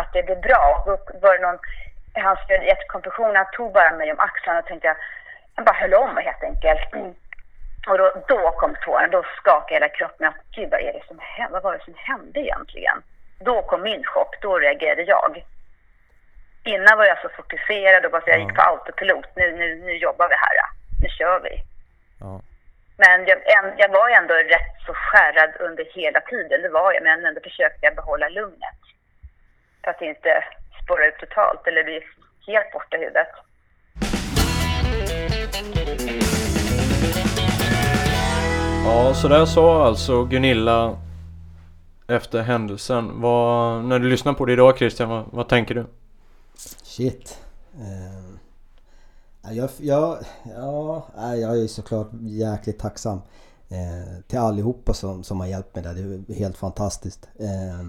att 0.00 0.12
det 0.12 0.22
blev 0.22 0.40
bra, 0.40 0.82
då 0.86 0.92
var 1.22 1.32
det 1.36 1.42
någon, 1.46 1.58
hans 2.26 2.40
hjärtkompression, 2.70 3.36
han 3.36 3.46
tog 3.52 3.72
bara 3.72 3.92
mig 4.00 4.12
om 4.12 4.20
axlarna 4.20 4.58
och 4.58 4.66
tänkte 4.66 4.86
jag, 4.86 4.96
han 5.54 5.64
bara 5.64 5.76
höll 5.76 5.94
om 5.94 6.16
helt 6.16 6.42
enkelt. 6.42 6.92
Mm. 6.92 7.14
Och 7.88 7.98
då, 7.98 8.12
då 8.28 8.50
kom 8.50 8.76
tårarna, 8.84 9.08
då 9.08 9.22
skakade 9.36 9.74
hela 9.74 9.88
kroppen. 9.88 10.26
Att, 10.28 10.34
Gud, 10.56 10.70
vad 10.70 10.80
är 10.80 10.92
det 10.92 11.06
som 11.08 11.18
hände? 11.18 11.52
Vad 11.52 11.62
var 11.62 11.72
det 11.78 11.84
som 11.84 11.94
hände 11.96 12.40
egentligen? 12.40 13.02
Då 13.40 13.62
kom 13.62 13.82
min 13.82 14.04
chock, 14.04 14.36
då 14.42 14.58
reagerade 14.58 15.02
jag. 15.02 15.44
Innan 16.64 16.98
var 16.98 17.04
jag 17.04 17.20
så 17.22 17.28
fokuserad 17.28 18.04
och 18.04 18.10
bara 18.10 18.22
så 18.22 18.30
jag 18.30 18.38
Ja. 18.40 18.42
gick 18.44 18.56
på 18.56 18.62
autopilot. 18.62 19.26
Nu, 19.36 19.52
nu, 19.56 19.74
nu 19.74 19.92
jobbar 19.96 20.28
vi 20.28 20.34
här. 20.34 20.56
Nu 21.02 21.08
kör 21.08 21.40
vi. 21.40 21.62
ja. 22.20 22.40
Men 22.96 23.26
jag, 23.26 23.38
en, 23.56 23.72
jag 23.78 23.88
var 23.88 24.08
ändå 24.08 24.34
rätt 24.34 24.76
så 24.86 24.94
skärrad 24.94 25.50
under 25.60 25.84
hela 25.84 26.20
tiden, 26.20 26.62
det 26.62 26.68
var 26.68 26.92
jag. 26.92 27.02
Men 27.02 27.26
ändå 27.26 27.40
försökte 27.40 27.78
jag 27.86 27.94
behålla 27.94 28.28
lugnet. 28.28 28.80
För 29.84 29.90
att 29.90 30.02
inte 30.02 30.44
spåra 30.84 31.06
ut 31.06 31.18
totalt 31.18 31.66
eller 31.66 31.84
bli 31.84 32.06
helt 32.46 32.72
borta 32.72 32.96
i 32.96 33.00
huvudet. 33.00 33.28
Ja, 38.84 39.14
så 39.14 39.28
där 39.28 39.46
sa 39.46 39.86
alltså 39.86 40.24
Gunilla 40.24 40.96
efter 42.06 42.42
händelsen. 42.42 43.20
Vad, 43.20 43.84
när 43.84 43.98
du 43.98 44.08
lyssnar 44.08 44.32
på 44.32 44.44
det 44.44 44.52
idag 44.52 44.78
Christian, 44.78 45.08
vad, 45.08 45.24
vad 45.30 45.48
tänker 45.48 45.74
du? 45.74 45.86
Shit. 46.82 47.38
Eh, 47.74 49.54
jag, 49.54 49.70
jag, 49.78 50.18
ja, 50.56 51.06
jag 51.16 51.58
är 51.58 51.66
såklart 51.66 52.08
jäkligt 52.20 52.78
tacksam 52.78 53.20
eh, 53.68 54.22
till 54.28 54.38
allihopa 54.38 54.94
som, 54.94 55.24
som 55.24 55.40
har 55.40 55.46
hjälpt 55.46 55.74
mig 55.74 55.84
där. 55.84 55.94
Det 55.94 56.32
är 56.32 56.38
helt 56.38 56.56
fantastiskt. 56.56 57.28
Eh, 57.38 57.86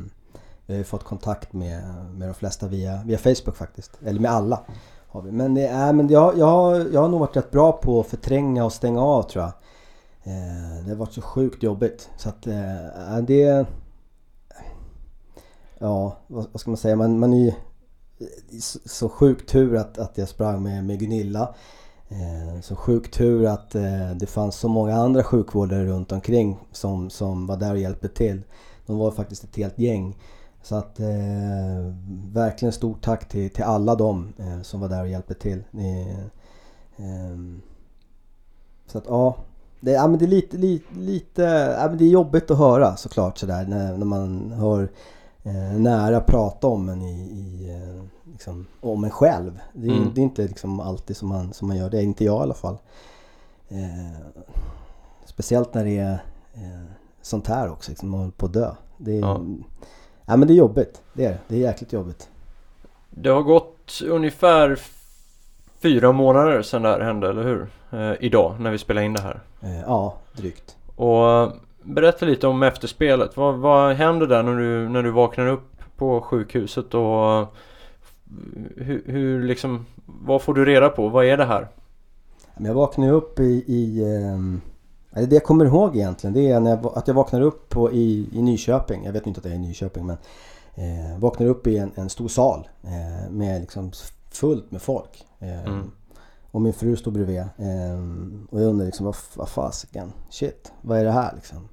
jag 0.66 0.76
har 0.76 0.78
ju 0.78 0.84
fått 0.84 1.04
kontakt 1.04 1.54
med, 1.54 1.84
med 2.14 2.28
de 2.30 2.34
flesta 2.34 2.68
via, 2.68 3.02
via 3.06 3.18
Facebook 3.18 3.56
faktiskt. 3.56 3.92
Eller 4.06 4.20
med 4.20 4.32
alla. 4.32 4.60
Har 5.08 5.22
vi. 5.22 5.32
Men, 5.32 5.54
det 5.54 5.94
men 5.94 6.08
jag, 6.10 6.38
jag, 6.38 6.94
jag 6.94 7.02
har 7.02 7.08
nog 7.08 7.20
varit 7.20 7.38
rätt 7.38 7.52
bra 7.52 7.72
på 7.72 8.00
att 8.00 8.08
förtränga 8.08 8.66
och 8.66 8.74
stänga 8.74 9.02
av 9.02 9.24
tror 9.24 9.44
jag. 9.44 9.54
Eh, 10.24 10.86
det 10.86 10.90
har 10.90 10.96
varit 10.96 11.14
så 11.14 11.22
sjukt 11.22 11.64
jobbigt. 11.64 12.10
Så 12.18 12.30
att 12.30 12.48
eh, 12.48 13.18
det... 13.28 13.66
Ja, 15.80 16.18
vad, 16.28 16.48
vad 16.52 16.62
ska 16.62 16.72
man 16.72 16.78
säga? 16.78 16.96
Man, 16.96 17.20
man 17.20 17.34
är 17.34 17.38
ju 17.38 17.48
eh, 17.48 18.60
så, 18.60 18.80
så 18.86 19.10
sjuk 19.10 19.46
tur 19.46 19.76
att, 19.76 19.98
att 19.98 20.18
jag 20.18 20.30
sprang 20.30 20.64
med, 20.64 20.86
med 20.86 21.00
Gunilla. 21.00 21.56
Eh, 22.08 22.62
så 22.62 22.76
sjuk 22.76 23.12
tur 23.12 23.46
att 23.46 23.76
eh, 23.76 24.12
det 24.16 24.26
fanns 24.26 24.56
så 24.56 24.68
många 24.68 24.96
andra 24.96 25.24
sjukvårdare 25.24 25.86
runt 25.86 26.12
omkring 26.12 26.60
som, 26.72 27.10
som 27.10 27.48
var 27.48 27.58
där 27.58 27.72
och 27.72 27.80
hjälpte 27.80 28.10
till. 28.10 28.42
De 28.86 28.98
var 28.98 29.12
faktiskt 29.12 29.44
ett 29.44 29.56
helt 29.56 29.80
gäng. 29.80 30.18
Så 30.62 30.76
att 30.76 31.00
eh, 31.00 31.94
verkligen 32.34 32.72
stort 32.72 33.02
tack 33.02 33.30
till, 33.30 33.50
till 33.50 33.64
alla 33.64 33.96
dem 33.96 34.34
eh, 34.38 34.62
som 34.62 34.80
var 34.80 34.90
där 34.90 35.02
och 35.02 35.10
hjälpte 35.10 35.34
till. 35.34 35.64
Eh, 35.74 36.26
ehm, 36.98 37.62
så 38.88 38.98
att 38.98 39.06
ja, 39.08 39.36
det, 39.84 39.92
ja 39.92 40.08
men 40.08 40.20
det 40.20 40.26
är 40.26 40.28
lite, 40.28 40.58
lite, 40.58 40.96
lite 40.96 41.42
ja, 41.80 41.88
men 41.90 41.98
det 41.98 42.04
är 42.04 42.10
jobbigt 42.10 42.52
att 42.52 42.58
höra 42.58 42.96
såklart 42.96 43.38
sådär 43.38 43.66
när, 43.68 43.98
när 43.98 44.06
man 44.06 44.52
hör 44.52 44.90
eh, 45.44 45.80
nära 45.80 46.20
prata 46.22 46.68
om 46.68 46.90
en 46.90 47.02
i, 47.02 47.14
i 47.22 47.70
eh, 47.70 48.04
liksom, 48.32 48.68
om 48.82 49.04
en 49.04 49.10
själv. 49.10 49.60
Det 49.74 49.88
är, 49.88 49.92
Mm. 49.92 50.12
det 50.16 50.22
är 50.22 50.24
inte 50.24 50.42
liksom 50.42 50.80
alltid 50.80 51.18
som 51.18 51.30
man, 51.30 51.54
som 51.54 51.68
man 51.68 51.78
gör 51.78 51.90
det, 51.90 52.04
inte 52.04 52.26
jag 52.26 52.40
i 52.40 52.44
alla 52.44 52.54
fall. 52.54 52.78
Eh, 53.70 54.28
speciellt 55.26 55.74
när 55.74 55.84
det 55.86 55.98
är 55.98 56.14
eh, 56.54 56.84
sånt 57.22 57.48
här 57.48 57.72
också, 57.72 57.92
liksom, 57.92 58.10
man 58.10 58.20
håller 58.20 58.32
på 58.32 58.46
att 58.46 58.54
dö. 58.54 58.72
Det 58.98 59.12
är, 59.18 59.20
Ja. 59.22 59.42
ja. 60.26 60.38
men 60.38 60.48
det 60.48 60.54
är 60.54 60.56
jobbigt, 60.56 61.02
det 61.14 61.26
är 61.26 61.30
det. 61.32 61.40
Det 61.48 61.56
är 61.56 61.60
jäkligt 61.60 61.94
jobbigt. 61.94 62.30
Det 63.10 63.30
har 63.30 63.42
gått 63.42 64.02
ungefär 64.10 64.80
fyra 65.80 66.12
månader 66.12 66.62
sedan 66.62 66.82
det 66.82 66.90
här 66.90 67.00
hände, 67.00 67.30
eller 67.30 67.44
hur? 67.44 67.68
Eh, 67.94 68.14
idag, 68.20 68.56
när 68.60 68.72
vi 68.72 68.78
spelar 68.78 69.02
in 69.02 69.14
det 69.14 69.22
här. 69.22 69.40
Eh, 69.62 69.82
ja, 69.82 70.16
drygt. 70.34 70.78
Och 70.96 71.30
eh, 71.30 71.52
berätta 71.84 72.26
lite 72.26 72.48
om 72.48 72.64
efterspelet. 72.64 73.38
Vad, 73.38 73.56
vad 73.56 73.96
händer 73.96 74.28
där 74.28 74.44
när 74.44 74.58
du, 74.58 74.90
när 74.90 75.04
du 75.04 75.12
vaknar 75.12 75.48
upp 75.48 75.78
på 75.98 76.22
sjukhuset 76.22 76.94
och 76.94 77.48
hur, 78.78 79.04
hur 79.06 79.44
liksom, 79.44 79.86
vad 80.06 80.42
får 80.42 80.54
du 80.54 80.66
reda 80.66 80.90
på? 80.90 81.10
Vad 81.10 81.26
är 81.26 81.38
det 81.38 81.46
här? 81.46 81.68
Jag 82.58 82.74
vaknade 82.74 83.12
upp 83.12 83.40
i... 83.40 83.64
i 83.68 84.04
ehm, 84.04 84.62
det 85.12 85.34
jag 85.36 85.44
kommer 85.44 85.66
ihåg 85.66 85.96
egentligen 85.96 86.34
det 86.34 86.52
är 86.52 86.60
när 86.60 86.70
jag, 86.70 86.86
att 86.96 87.08
jag 87.08 87.16
vaknar 87.16 87.42
upp 87.42 87.70
på, 87.70 87.92
i, 87.92 88.30
i 88.32 88.42
Nyköping. 88.42 89.06
Jag 89.06 89.14
vet 89.14 89.28
inte 89.28 89.40
att 89.40 89.46
jag 89.46 89.54
är 89.54 89.58
i 89.58 89.62
Nyköping 89.62 90.06
men 90.06 90.18
eh, 90.76 91.20
vaknar 91.20 91.48
upp 91.48 91.68
i 91.68 91.78
en, 91.78 91.92
en 91.96 92.10
stor 92.10 92.28
sal 92.28 92.68
eh, 92.84 93.32
med 93.32 93.62
liksom 93.62 93.92
fullt 94.32 94.72
med 94.72 94.82
folk. 94.82 95.26
Eh, 95.40 95.68
Mm. 95.68 95.92
Och 96.54 96.62
min 96.62 96.74
fru 96.74 96.96
stod 96.96 97.14
bredvid. 97.14 97.40
Eh, 97.40 98.00
och 98.50 98.62
jag 98.62 98.68
undrade 98.68 98.86
liksom 98.86 99.06
vad, 99.06 99.16
vad 99.36 99.50
fasiken, 99.50 100.14
shit, 100.30 100.72
vad 100.82 101.00
är 101.00 101.04
det 101.04 101.12
här 101.12 101.34
liksom? 101.36 101.68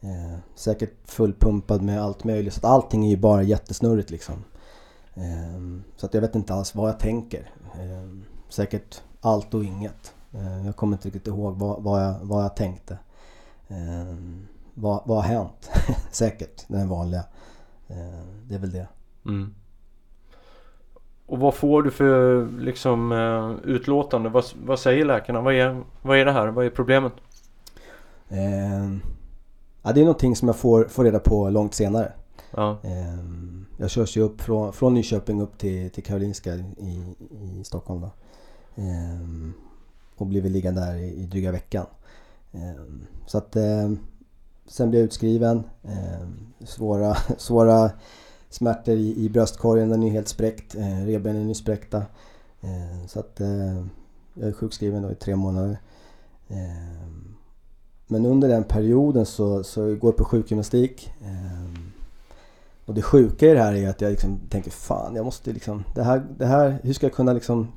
Eh, 0.00 0.38
säkert 0.54 0.92
fullpumpad 1.04 1.82
med 1.82 2.02
allt 2.02 2.24
möjligt. 2.24 2.54
Så 2.54 2.58
att 2.58 2.64
allting 2.64 3.04
är 3.04 3.10
ju 3.10 3.16
bara 3.16 3.42
jättesnurrigt 3.42 4.10
liksom. 4.10 4.44
Eh, 5.14 5.80
så 5.96 6.06
att 6.06 6.14
jag 6.14 6.20
vet 6.20 6.34
inte 6.34 6.54
alls 6.54 6.74
vad 6.74 6.88
jag 6.88 6.98
tänker. 6.98 7.50
Eh, 7.74 8.18
säkert 8.48 9.02
allt 9.20 9.54
och 9.54 9.64
inget. 9.64 10.14
Eh, 10.32 10.66
jag 10.66 10.76
kommer 10.76 10.96
inte 10.96 11.08
riktigt 11.08 11.26
ihåg 11.26 11.58
vad, 11.58 11.82
vad, 11.82 12.04
jag, 12.04 12.14
vad 12.22 12.44
jag 12.44 12.56
tänkte. 12.56 12.98
Eh, 13.68 14.16
vad, 14.74 15.02
vad 15.06 15.16
har 15.16 15.22
hänt? 15.24 15.70
säkert, 16.10 16.64
den 16.68 16.88
vanliga. 16.88 17.24
Eh, 17.88 18.24
det 18.48 18.54
är 18.54 18.58
väl 18.58 18.72
det. 18.72 18.88
Mm. 19.26 19.54
Och 21.30 21.38
vad 21.38 21.54
får 21.54 21.82
du 21.82 21.90
för 21.90 22.48
liksom 22.60 23.12
eh, 23.12 23.70
utlåtande? 23.70 24.28
Vad, 24.28 24.44
vad 24.64 24.78
säger 24.78 25.04
läkarna? 25.04 25.40
Vad 25.40 25.54
är, 25.54 25.82
vad 26.02 26.18
är 26.18 26.24
det 26.24 26.32
här? 26.32 26.48
Vad 26.48 26.66
är 26.66 26.70
problemet? 26.70 27.12
Eh, 28.28 28.96
ja, 29.82 29.92
det 29.92 30.00
är 30.00 30.04
någonting 30.04 30.36
som 30.36 30.48
jag 30.48 30.56
får, 30.56 30.84
får 30.84 31.04
reda 31.04 31.18
på 31.18 31.50
långt 31.50 31.74
senare. 31.74 32.12
Ja. 32.50 32.78
Eh, 32.82 33.18
jag 33.76 33.90
körs 33.90 34.16
ju 34.16 34.20
upp 34.20 34.40
från, 34.40 34.72
från 34.72 34.94
Nyköping 34.94 35.40
upp 35.40 35.58
till, 35.58 35.90
till 35.90 36.04
Karolinska 36.04 36.54
i, 36.54 37.14
i 37.42 37.64
Stockholm. 37.64 38.00
Då. 38.00 38.10
Eh, 38.82 39.52
och 40.16 40.26
blir 40.26 40.42
väl 40.42 40.52
liggande 40.52 40.80
där 40.80 40.94
i, 40.94 41.22
i 41.22 41.26
dryga 41.26 41.52
veckan. 41.52 41.86
Eh, 42.52 42.82
så 43.26 43.38
att 43.38 43.56
eh, 43.56 43.90
sen 44.66 44.90
blir 44.90 45.00
jag 45.00 45.04
utskriven. 45.04 45.62
Svåra, 46.64 47.14
svåra 47.36 47.90
smärtor 48.50 48.94
i, 48.94 49.24
i 49.24 49.28
bröstkorgen, 49.28 49.88
den 49.88 50.02
är 50.02 50.10
helt 50.10 50.28
spräckt. 50.28 50.74
Eh, 50.74 51.04
revbenen 51.06 51.50
är 51.50 51.54
spräckta. 51.54 51.98
Eh, 52.60 53.06
så 53.06 53.20
att 53.20 53.40
eh, 53.40 53.84
jag 54.34 54.48
är 54.48 54.52
sjukskriven 54.52 55.02
då 55.02 55.10
i 55.10 55.14
tre 55.14 55.36
månader. 55.36 55.78
Eh, 56.48 57.10
men 58.06 58.26
under 58.26 58.48
den 58.48 58.64
perioden 58.64 59.26
så, 59.26 59.64
så 59.64 59.86
går 59.86 60.10
jag 60.10 60.16
på 60.16 60.24
sjukgymnastik. 60.24 61.12
Eh, 61.22 61.80
och 62.84 62.94
det 62.94 63.02
sjuka 63.02 63.46
i 63.46 63.54
det 63.54 63.60
här 63.60 63.74
är 63.74 63.88
att 63.88 64.00
jag 64.00 64.10
liksom 64.10 64.40
tänker 64.48 64.70
fan 64.70 65.16
jag 65.16 65.24
måste 65.24 65.52
liksom 65.52 65.84
det 65.94 66.02
här, 66.02 66.22
det 66.38 66.46
här 66.46 66.78
hur 66.82 66.92
ska 66.92 67.06
jag 67.06 67.14
kunna 67.14 67.32
liksom 67.32 67.68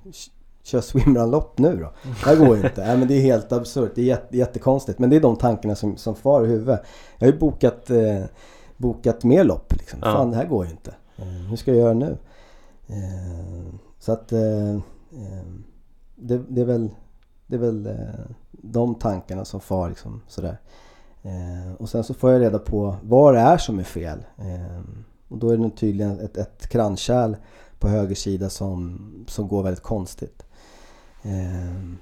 köra 0.64 0.82
swimrunlopp 0.82 1.58
nu 1.58 1.78
då? 1.78 1.92
Det 2.04 2.26
här 2.26 2.36
går 2.36 2.58
ju 2.58 2.64
inte. 2.64 2.86
Nej 2.86 2.98
men 2.98 3.08
det 3.08 3.14
är 3.14 3.22
helt 3.22 3.52
absurt. 3.52 3.92
Det 3.96 4.02
är 4.02 4.06
jätte, 4.06 4.38
jättekonstigt. 4.38 5.00
Men 5.00 5.10
det 5.10 5.16
är 5.16 5.20
de 5.20 5.36
tankarna 5.36 5.76
som, 5.76 5.98
som 5.98 6.16
far 6.16 6.46
i 6.46 6.48
huvudet. 6.48 6.82
Jag 7.18 7.28
har 7.28 7.34
ju 7.34 7.40
bokat, 7.40 7.90
eh, 7.90 8.24
bokat 8.78 9.24
mer 9.24 9.44
lopp 9.44 9.74
liksom. 9.74 10.00
Ja. 10.04 10.14
Fan 10.14 10.32
det 10.32 10.38
här 10.38 10.46
går 10.46 10.66
ju 10.66 10.72
inte. 10.72 10.96
Eh, 11.18 11.26
hur 11.26 11.56
ska 11.56 11.72
jag 11.72 11.80
göra 11.80 11.94
nu? 11.94 12.18
Eh, 12.88 13.74
så 14.00 14.12
att 14.12 14.32
eh, 14.32 14.76
eh, 15.12 15.46
det, 16.16 16.42
det 16.50 16.62
är 16.62 16.66
väl, 16.66 16.90
det 17.48 17.56
är 17.56 17.60
väl 17.60 17.86
eh, 17.86 18.26
de 18.52 18.96
tankarna 18.96 19.46
som 19.46 19.60
far 19.60 19.90
liksom 19.90 20.22
sådär. 20.28 20.58
Och 21.78 21.90
sen 21.90 22.04
så 22.04 22.14
får 22.14 22.32
jag 22.32 22.42
reda 22.42 22.60
på 22.60 22.96
vad 23.04 23.34
det 23.34 23.40
är 23.40 23.58
som 23.58 23.80
är 23.80 23.84
fel. 23.84 24.26
Och 25.28 25.38
då 25.38 25.50
är 25.50 25.58
det 25.58 25.70
tydligen 25.70 26.20
ett, 26.20 26.38
ett 26.38 26.68
kranskärl 26.68 27.36
på 27.80 27.88
höger 27.88 28.16
sida 28.16 28.50
som, 28.50 29.26
som 29.28 29.48
går 29.48 29.64
väldigt 29.64 29.84
konstigt. 29.84 30.46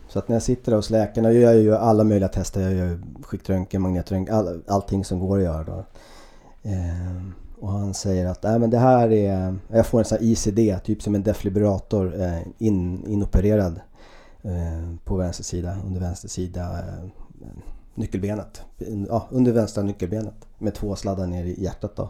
Så 0.07 0.19
att 0.19 0.27
när 0.27 0.35
jag 0.35 0.43
sitter 0.43 0.71
där 0.71 0.75
hos 0.75 0.89
läkarna, 0.89 1.31
jag 1.31 1.41
gör 1.41 1.53
ju 1.53 1.75
alla 1.75 2.03
möjliga 2.03 2.29
tester. 2.29 2.61
Jag 2.61 2.73
gör 2.73 3.01
skiktröntgen, 3.23 3.81
magnetröntgen, 3.81 4.35
all, 4.35 4.63
allting 4.67 5.05
som 5.05 5.19
går 5.19 5.37
att 5.37 5.43
göra 5.43 5.63
då. 5.63 5.85
Eh, 6.63 7.21
och 7.59 7.69
han 7.71 7.93
säger 7.93 8.25
att 8.25 8.43
Nej, 8.43 8.59
men 8.59 8.69
det 8.69 8.77
här 8.77 9.11
är, 9.11 9.55
jag 9.67 9.85
får 9.85 9.99
en 9.99 10.05
sån 10.05 10.17
här 10.17 10.25
ICD, 10.25 10.83
typ 10.83 11.01
som 11.01 11.15
en 11.15 11.23
defibrillator 11.23 12.21
eh, 12.21 12.39
in, 12.57 13.05
inopererad 13.07 13.79
eh, 14.41 14.95
på 15.03 15.15
vänster 15.15 15.43
sida, 15.43 15.77
under 15.85 16.01
vänster 16.01 16.27
sida 16.27 16.61
eh, 16.61 17.09
nyckelbenet. 17.95 18.61
Ja, 19.07 19.27
under 19.29 19.51
vänstra 19.51 19.83
nyckelbenet 19.83 20.33
med 20.57 20.73
två 20.73 20.95
sladdar 20.95 21.27
ner 21.27 21.45
i 21.45 21.63
hjärtat 21.63 21.95
då. 21.95 22.09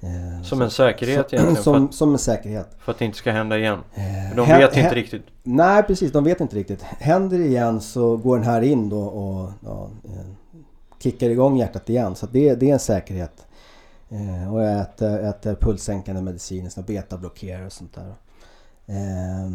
Eh, 0.00 0.42
Som 0.42 0.62
en 0.62 0.70
säkerhet 0.70 1.30
som, 1.30 1.38
egentligen. 1.38 1.56
Som, 1.64 1.84
att, 1.86 1.94
som 1.94 2.12
en 2.12 2.18
säkerhet. 2.18 2.68
för 2.78 2.92
att 2.92 2.98
det 2.98 3.04
inte 3.04 3.18
ska 3.18 3.30
hända 3.32 3.58
igen. 3.58 3.78
Eh, 3.94 4.36
De 4.36 4.46
vet 4.48 4.76
inte 4.76 4.94
riktigt. 4.94 5.22
Nej 5.42 5.82
precis, 5.82 6.12
de 6.12 6.24
vet 6.24 6.40
inte 6.40 6.56
riktigt. 6.56 6.82
Händer 6.82 7.38
det 7.38 7.44
igen 7.46 7.80
så 7.80 8.16
går 8.16 8.36
den 8.36 8.46
här 8.46 8.62
in 8.62 8.88
då 8.88 9.00
och 9.00 9.50
ja, 9.64 9.90
eh, 10.04 10.26
kickar 10.98 11.30
igång 11.30 11.56
hjärtat 11.56 11.90
igen. 11.90 12.14
Så 12.14 12.26
det, 12.26 12.54
det 12.54 12.68
är 12.68 12.72
en 12.72 12.78
säkerhet. 12.78 13.46
Eh, 14.10 14.54
och 14.54 14.62
jag 14.62 14.80
äter, 14.80 15.18
äter 15.18 15.54
pulssänkande 15.54 16.22
mediciner, 16.22 16.82
betablockerare 16.82 17.66
och 17.66 17.72
sånt 17.72 17.94
där. 17.94 18.14
Eh, 18.86 19.50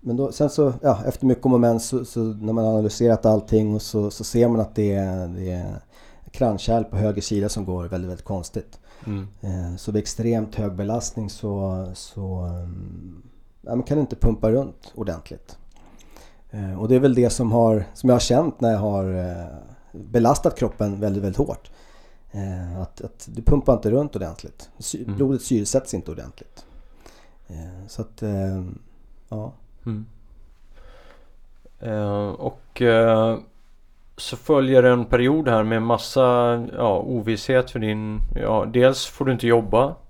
men 0.00 0.16
då, 0.16 0.32
sen 0.32 0.50
så, 0.50 0.72
ja, 0.82 0.98
efter 1.06 1.26
mycket 1.26 1.46
om 1.46 1.52
och 1.52 1.60
men 1.60 1.80
så, 1.80 2.04
så 2.04 2.20
när 2.20 2.52
man 2.52 2.64
har 2.64 2.72
analyserat 2.72 3.26
allting 3.26 3.74
och 3.74 3.82
så, 3.82 4.10
så 4.10 4.24
ser 4.24 4.48
man 4.48 4.60
att 4.60 4.74
det 4.74 4.94
är, 4.94 5.28
det 5.28 5.50
är 5.50 5.74
kranskärl 6.30 6.84
på 6.84 6.96
höger 6.96 7.22
sida 7.22 7.48
som 7.48 7.64
går 7.64 7.84
väldigt, 7.84 8.10
väldigt 8.10 8.24
konstigt. 8.26 8.78
Mm. 9.06 9.28
Eh, 9.40 9.76
Så 9.76 9.92
vid 9.92 10.02
extremt 10.02 10.54
hög 10.54 10.74
belastning 10.74 11.30
så, 11.30 11.86
så 11.94 12.50
ja, 13.62 13.74
man 13.74 13.82
kan 13.82 13.98
inte 13.98 14.16
pumpa 14.16 14.50
runt 14.50 14.92
ordentligt. 14.94 15.58
Eh, 16.50 16.80
Och 16.80 16.88
det 16.88 16.94
är 16.94 17.00
väl 17.00 17.14
det 17.14 17.30
som, 17.30 17.52
har, 17.52 17.84
som 17.94 18.08
jag 18.08 18.14
har 18.14 18.20
känt 18.20 18.60
när 18.60 18.72
jag 18.72 18.78
har, 18.78 19.14
eh, 19.14 19.46
belastat 19.92 20.58
kroppen 20.58 21.00
väldigt, 21.00 21.22
väldigt 21.22 21.38
hårt. 21.38 21.70
Eh, 22.36 22.80
att, 22.80 23.00
att 23.00 23.28
du 23.34 23.42
pumpar 23.42 23.72
inte 23.72 23.90
runt 23.90 24.16
ordentligt. 24.16 24.70
Sy 24.78 25.04
Mm. 25.04 25.16
Blodet 25.16 25.42
syresätts 25.42 25.94
inte 25.94 26.10
ordentligt. 26.10 26.64
Eh, 27.48 27.86
så 27.88 28.02
att, 28.02 28.22
eh, 28.22 28.64
ja. 29.28 29.52
Mm. 29.86 30.06
Eh, 31.80 32.28
och 32.28 32.82
eh, 32.82 33.38
så 34.16 34.36
följer 34.36 34.82
en 34.82 35.04
period 35.04 35.48
här 35.48 35.62
med 35.62 35.82
massa 35.82 36.22
ja, 36.76 36.98
ovisshet 36.98 37.70
för 37.70 37.78
din... 37.78 38.20
Ja, 38.34 38.66
dels 38.72 39.06
får 39.06 39.24
du 39.24 39.32
inte 39.32 39.46
jobba. 39.46 39.94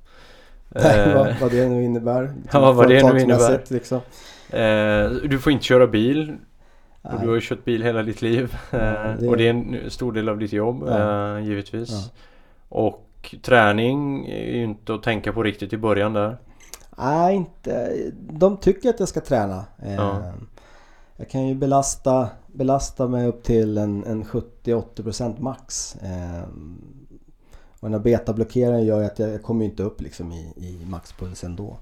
Eh, 0.75 1.15
vad, 1.15 1.35
vad 1.41 1.51
det 1.51 1.69
nu 1.69 1.85
innebär. 1.85 2.35
Ja, 2.53 2.73
vad 2.73 2.89
det 2.89 2.95
nu 2.95 3.01
Företagsmässigt, 3.01 3.71
Liksom. 3.71 4.01
du 5.29 5.39
får 5.39 5.53
inte 5.53 5.65
köra 5.65 5.87
bil. 5.87 6.37
Och 7.15 7.21
du 7.21 7.29
har 7.29 7.35
ju 7.35 7.41
kört 7.43 7.65
bil 7.65 7.83
hela 7.83 8.03
ditt 8.03 8.23
liv. 8.23 8.57
Ja, 8.71 8.79
det- 9.21 9.29
Och 9.29 9.37
det 9.37 9.47
är 9.47 9.51
en 9.51 9.91
stor 9.91 10.13
del 10.13 10.29
av 10.29 10.39
ditt 10.39 10.53
jobb 10.53 10.85
Ja. 10.89 11.37
eh, 11.39 11.45
givetvis. 11.45 11.91
Ja. 11.91 12.11
Och 12.69 13.35
träning 13.43 14.27
är 14.27 14.53
ju 14.57 14.63
inte 14.65 14.95
att 14.95 15.03
tänka 15.03 15.33
på 15.33 15.43
riktigt 15.43 15.73
i 15.73 15.77
början 15.77 16.13
där. 16.13 16.37
Nej, 16.99 17.37
inte. 17.37 17.93
De 18.31 18.57
tycker 18.57 18.89
att 18.91 19.01
jag 19.01 19.09
ska 19.09 19.21
träna. 19.21 19.65
Eh, 19.83 19.95
Ja. 19.95 20.33
Jag 21.17 21.31
kan 21.31 21.49
ju 21.49 21.55
belasta, 21.55 22.29
belasta 22.47 23.09
mig 23.09 23.27
upp 23.27 23.43
till 23.43 23.79
en, 23.79 24.05
en 24.05 24.25
70-80% 24.25 25.41
max. 25.41 25.97
Eh, 25.97 26.43
och 27.81 27.91
den 27.91 27.93
här 27.93 27.99
betablockeraren 28.01 28.85
gör 28.85 29.01
ju 29.01 29.07
att 29.07 29.19
jag, 29.19 29.31
jag 29.31 29.43
kommer 29.43 29.65
inte 29.65 29.83
upp 29.83 30.01
liksom 30.01 30.33
i, 30.33 30.53
i 30.57 30.87
maxpuls 30.87 31.45
ändå. 31.45 31.77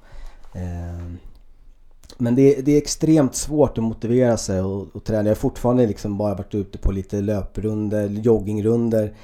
Men 2.19 2.35
det, 2.35 2.61
det 2.63 2.73
är 2.73 2.79
extremt 2.79 3.35
svårt 3.35 3.79
att 3.79 3.85
motivera 3.85 4.37
sig 4.37 4.61
och, 4.61 4.97
och 4.97 5.05
träna. 5.05 5.23
Jag 5.23 5.31
har 5.31 5.35
fortfarande 5.35 5.87
liksom 5.87 6.19
bara 6.19 6.35
varit 6.35 6.55
ute 6.55 6.79
på 6.79 6.93
lite 6.93 7.21
löprunder, 7.21 8.09
joggingrunder. 8.09 9.15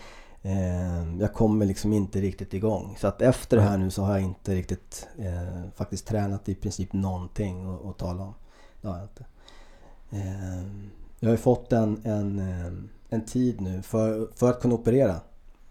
Eh, 0.42 1.18
jag 1.20 1.34
kommer 1.34 1.66
liksom 1.66 1.92
inte 1.92 2.20
riktigt 2.20 2.54
igång. 2.54 2.96
Så 3.00 3.06
att 3.06 3.22
efter 3.22 3.56
det 3.56 3.62
här 3.62 3.78
nu 3.78 3.90
så 3.90 4.02
har 4.02 4.12
jag 4.12 4.22
inte 4.22 4.54
riktigt 4.54 5.08
eh, 5.18 5.70
faktiskt 5.74 6.06
tränat 6.06 6.48
i 6.48 6.54
princip 6.54 6.92
någonting 6.92 7.74
att, 7.74 7.86
att 7.86 7.98
tala 7.98 8.22
om. 8.22 8.34
Det 8.82 8.88
har 8.88 8.96
jag 8.96 9.04
inte. 9.04 9.24
Eh, 10.10 10.62
jag 11.20 11.28
har 11.28 11.34
ju 11.34 11.36
fått 11.36 11.72
en, 11.72 12.00
en, 12.04 12.38
eh, 12.38 12.72
en 13.08 13.24
tid 13.24 13.60
nu 13.60 13.82
för, 13.82 14.28
för 14.34 14.50
att 14.50 14.60
kunna 14.60 14.74
operera 14.74 15.20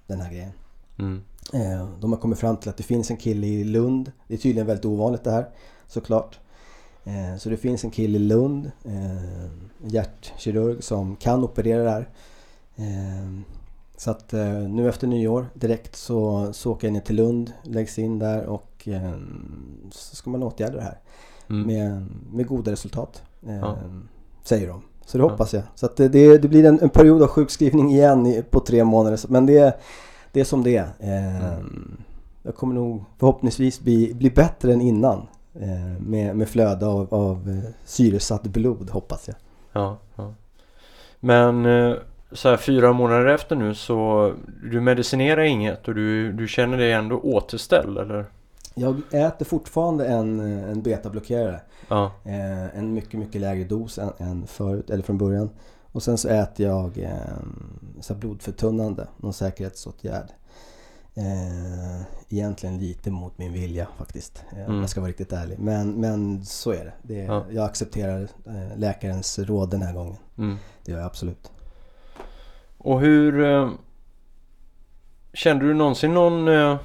den 0.08 0.22
här 0.22 0.32
grejen. 0.32 0.52
Mm. 1.00 1.22
Eh, 1.54 1.90
De 2.00 2.12
har 2.12 2.20
kommit 2.20 2.40
fram 2.40 2.58
till 2.58 2.70
att 2.70 2.78
det 2.78 2.84
finns 2.84 3.12
en 3.12 3.18
kille 3.18 3.48
i 3.48 3.64
Lund. 3.64 4.12
Det 4.28 4.34
är 4.34 4.38
tydligen 4.38 4.68
väldigt 4.68 4.86
ovanligt 4.86 5.24
det 5.24 5.32
här 5.32 5.50
såklart. 5.88 6.40
Eh, 7.10 7.38
Så 7.38 7.50
det 7.50 7.58
finns 7.58 7.84
en 7.84 7.92
kille 7.92 8.16
i 8.18 8.20
Lund, 8.22 8.72
eh, 8.86 9.12
en 9.82 9.90
hjärtkirurg 9.90 10.84
som 10.84 11.16
kan 11.16 11.44
operera 11.44 11.84
det 11.84 11.90
här. 11.90 12.10
Eh, 12.76 13.40
Så 13.98 14.12
att 14.12 14.32
nu 14.70 14.90
efter 14.90 15.08
nyår 15.08 15.46
direkt 15.54 15.96
så, 15.96 16.50
så 16.54 16.72
åker 16.72 16.88
jag 16.88 16.94
ner 16.94 17.02
till 17.02 17.16
Lund, 17.16 17.52
läggs 17.64 18.00
in 18.00 18.20
där 18.20 18.46
och 18.46 18.88
så 19.92 20.16
ska 20.16 20.30
man 20.30 20.44
åtgärda 20.44 20.76
det 20.76 20.82
här 20.82 21.00
Mm. 21.50 21.68
med, 21.68 22.06
med 22.34 22.48
goda 22.48 22.72
resultat. 22.72 23.24
Ja. 23.40 23.78
Säger 24.44 24.68
de. 24.68 24.82
Så 25.06 25.18
det 25.18 25.24
hoppas 25.24 25.54
jag. 25.54 25.64
Så 25.76 25.86
att 25.86 25.96
det, 25.98 26.08
det, 26.38 26.48
blir 26.48 26.66
en, 26.66 26.80
en 26.80 26.90
period 26.90 27.22
av 27.22 27.28
sjukskrivning 27.28 27.92
igen 27.92 28.44
på 28.50 28.60
tre 28.60 28.84
månader. 28.84 29.20
Men 29.30 29.46
det, 29.46 29.80
det 30.32 30.40
är 30.40 30.44
som 30.46 30.64
det 30.64 30.78
är. 30.78 30.90
Jag 32.44 32.56
kommer 32.56 32.76
nog 32.76 33.04
förhoppningsvis 33.18 33.80
bli, 33.80 34.14
bli 34.14 34.30
bättre 34.30 34.74
än 34.74 34.82
innan. 34.82 35.28
Eh, 35.62 36.02
med, 36.02 36.36
med 36.36 36.50
flöde 36.50 36.86
av, 36.88 37.14
av 37.14 37.50
eh, 37.50 37.72
syresatt 37.86 38.44
blod 38.44 38.90
hoppas 38.90 39.28
jag. 39.28 39.38
Ja, 39.72 39.98
ja. 40.16 40.34
Men 41.20 41.66
eh, 41.66 41.96
så 42.32 42.50
här 42.50 42.58
fyra 42.58 42.94
månader 42.94 43.26
efter 43.26 43.56
nu 43.56 43.76
så 43.76 44.34
du 44.64 44.82
medicinerar 44.82 45.42
inget 45.42 45.88
och 45.88 45.96
du, 45.96 46.32
du 46.32 46.48
känner 46.48 46.78
dig 46.78 46.92
ändå 46.92 47.20
återställd 47.20 47.98
eller? 47.98 48.26
Jag 48.76 49.02
äter 49.12 49.46
fortfarande 49.46 50.08
en, 50.08 50.40
en 50.40 50.82
betablockerare. 50.82 51.62
Ja, 51.88 52.12
Eh, 52.24 52.78
en 52.78 52.94
mycket, 52.94 53.20
mycket 53.20 53.42
lägre 53.42 53.64
dos 53.64 53.98
än, 53.98 54.12
än 54.18 54.48
förut, 54.48 54.90
eller 54.90 55.04
från 55.04 55.18
början. 55.18 55.50
Och 55.92 56.04
sen 56.04 56.18
så 56.18 56.30
äter 56.30 56.66
jag 56.66 56.98
eh, 56.98 57.12
så 58.02 58.16
blodförtunnande, 58.16 59.08
någon 59.18 59.34
säkerhetsåtgärd. 59.34 60.28
Eh, 61.20 62.02
egentligen 62.30 62.78
lite 62.80 63.12
mot 63.12 63.38
min 63.38 63.54
vilja 63.54 63.88
faktiskt, 63.98 64.44
eh, 64.52 64.58
om 64.60 64.66
Mm. 64.66 64.80
jag 64.80 64.90
ska 64.90 65.02
vara 65.02 65.10
riktigt 65.10 65.34
ärlig. 65.34 65.60
Men, 65.60 65.92
men 65.92 66.46
så 66.46 66.72
är 66.72 66.86
det. 66.86 66.94
det 67.02 67.22
är, 67.22 67.26
Ja. 67.26 67.46
Jag 67.52 67.66
accepterar 67.66 68.22
eh, 68.46 68.78
läkarens 68.78 69.40
råd 69.40 69.70
den 69.70 69.82
här 69.82 69.94
gången. 69.94 70.18
mm. 70.38 70.58
Det 70.86 70.92
gör 70.92 71.00
jag 71.00 71.06
absolut. 71.08 71.52
Och 72.78 73.00
hur 73.00 73.44
eh, 73.46 73.70
Kände 75.34 75.66
du 75.68 75.74
någonsin 75.74 76.14
någon 76.14 76.48
eh, 76.48 76.78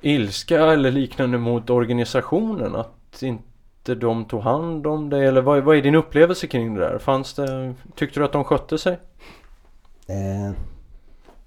ilska 0.00 0.66
eller 0.72 0.90
liknande 0.90 1.38
mot 1.38 1.70
organisationen? 1.70 2.74
Att 2.76 3.22
inte 3.22 3.94
de 3.94 4.24
tog 4.24 4.40
hand 4.42 4.86
om 4.86 5.10
dig? 5.10 5.26
Eller 5.26 5.42
vad, 5.42 5.62
vad 5.64 5.76
är 5.76 5.82
din 5.82 5.94
upplevelse 5.94 6.46
kring 6.46 6.74
det 6.74 6.80
där? 6.80 6.98
Fanns 6.98 7.34
det, 7.34 7.74
tyckte 7.94 8.20
du 8.20 8.24
att 8.24 8.32
de 8.32 8.44
skötte 8.44 8.78
sig? 8.78 8.98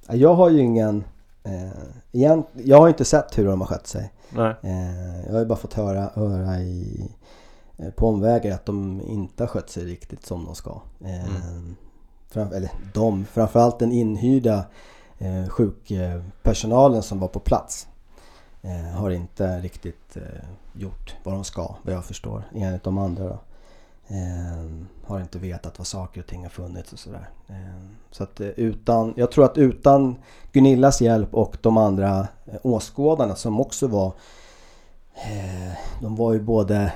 Jag 0.10 0.34
har 0.34 0.50
ju 0.50 0.60
ingen... 0.60 1.04
Eh, 1.44 1.72
igen, 2.12 2.44
jag 2.54 2.78
har 2.78 2.88
inte 2.88 3.06
sett 3.06 3.38
hur 3.38 3.46
de 3.46 3.62
har 3.62 3.68
skött 3.68 3.88
sig. 3.88 4.14
Nej. 4.30 4.56
Eh, 4.62 5.26
jag 5.26 5.34
har 5.34 5.40
ju 5.40 5.46
bara 5.46 5.58
fått 5.58 5.74
höra, 5.74 6.10
höra 6.14 6.60
i, 6.60 7.10
eh, 7.78 7.90
på 7.90 8.08
omvägar 8.08 8.56
att 8.56 8.66
de 8.66 9.02
inte 9.02 9.44
har 9.44 9.48
skött 9.48 9.70
sig 9.70 9.86
riktigt 9.86 10.26
som 10.26 10.46
de 10.46 10.56
ska. 10.56 10.82
Eh, 11.06 11.30
fram, 12.30 12.54
eller 12.54 12.72
de, 12.94 13.26
framförallt 13.26 13.80
den 13.80 13.92
inhyrda 13.92 14.66
eh, 15.18 15.50
sjukpersonalen 15.50 17.04
som 17.04 17.20
var 17.20 17.28
på 17.28 17.40
plats 17.40 17.88
eh, 18.62 19.00
har 19.00 19.10
inte 19.10 19.60
riktigt 19.60 20.18
eh, 20.18 20.46
gjort 20.74 21.16
vad 21.24 21.34
de 21.34 21.44
ska, 21.44 21.76
vad 21.82 21.94
jag 21.94 22.06
förstår, 22.06 22.44
enligt 22.56 22.84
de 22.84 22.98
andra. 22.98 23.24
Då. 23.24 23.40
Eh, 24.10 24.66
har 25.06 25.20
inte 25.20 25.40
vetat 25.40 25.78
vad 25.80 25.88
saker 25.88 26.22
och 26.22 26.28
ting 26.28 26.44
har 26.44 26.50
funnits 26.50 26.94
och 26.94 27.00
sådär. 27.00 27.30
Eh, 27.48 27.56
så 28.12 28.24
att 28.24 28.40
eh, 28.40 28.48
utan, 28.48 29.14
jag 29.18 29.32
tror 29.32 29.46
att 29.46 29.58
utan 29.58 30.16
Gunillas 30.52 31.02
hjälp 31.02 31.34
och 31.34 31.58
de 31.62 31.78
andra 31.78 32.28
eh, 32.46 32.60
åskådarna 32.64 33.36
som 33.36 33.60
också 33.60 33.88
var 33.88 34.14
eh, 35.14 35.74
de 36.02 36.16
var 36.16 36.34
ju 36.34 36.40
både 36.40 36.92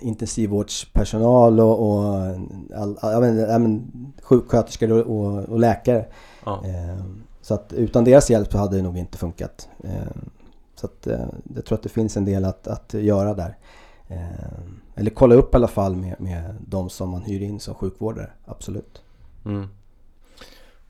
intensivvårdspersonal 0.00 1.60
och, 1.60 1.90
och 1.90 2.14
all, 2.76 2.98
all, 3.00 3.36
jag 3.36 3.60
men, 3.60 3.92
sjuksköterskor 4.22 4.92
och, 4.92 5.48
och, 5.48 5.60
läkare. 5.60 6.06
Ja. 6.44 6.62
Eh, 6.64 7.04
så 7.42 7.54
att 7.54 7.72
utan 7.72 8.04
deras 8.04 8.30
hjälp 8.30 8.52
så 8.52 8.58
hade 8.58 8.76
det 8.76 8.82
nog 8.82 8.98
inte 8.98 9.18
funkat. 9.18 9.68
Så 10.74 10.86
att 10.86 11.06
jag 11.54 11.64
tror 11.64 11.78
att 11.78 11.82
det 11.82 11.88
finns 11.88 12.16
en 12.16 12.24
del 12.24 12.44
att, 12.44 12.66
att 12.66 12.94
göra 12.94 13.34
där. 13.34 13.56
Eh, 14.08 14.18
eller 14.94 15.10
kolla 15.10 15.34
upp 15.34 15.54
i 15.54 15.56
alla 15.56 15.68
fall 15.68 15.96
med, 15.96 16.20
med 16.20 16.54
de 16.66 16.90
som 16.90 17.10
man 17.10 17.22
hyr 17.22 17.42
in 17.42 17.60
som 17.60 17.74
sjukvårdare. 17.74 18.30
Absolut. 18.44 19.02
Mm. 19.44 19.68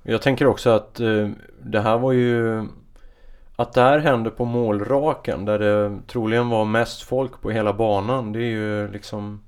Jag 0.08 0.22
tänker 0.22 0.46
också 0.46 0.70
att 0.70 1.00
eh, 1.00 1.28
det 1.62 1.80
här 1.80 1.98
var 1.98 2.12
ju 2.12 2.66
Att 3.56 3.72
det 3.72 3.80
här 3.80 3.98
hände 3.98 4.30
på 4.30 4.44
målraken 4.44 5.44
där 5.44 5.58
det 5.58 5.98
troligen 6.06 6.48
var 6.48 6.64
mest 6.64 7.02
folk 7.02 7.40
på 7.40 7.50
hela 7.50 7.72
banan 7.72 8.32
Det 8.32 8.38
är 8.38 8.50
ju 8.50 8.88
liksom 8.92 9.40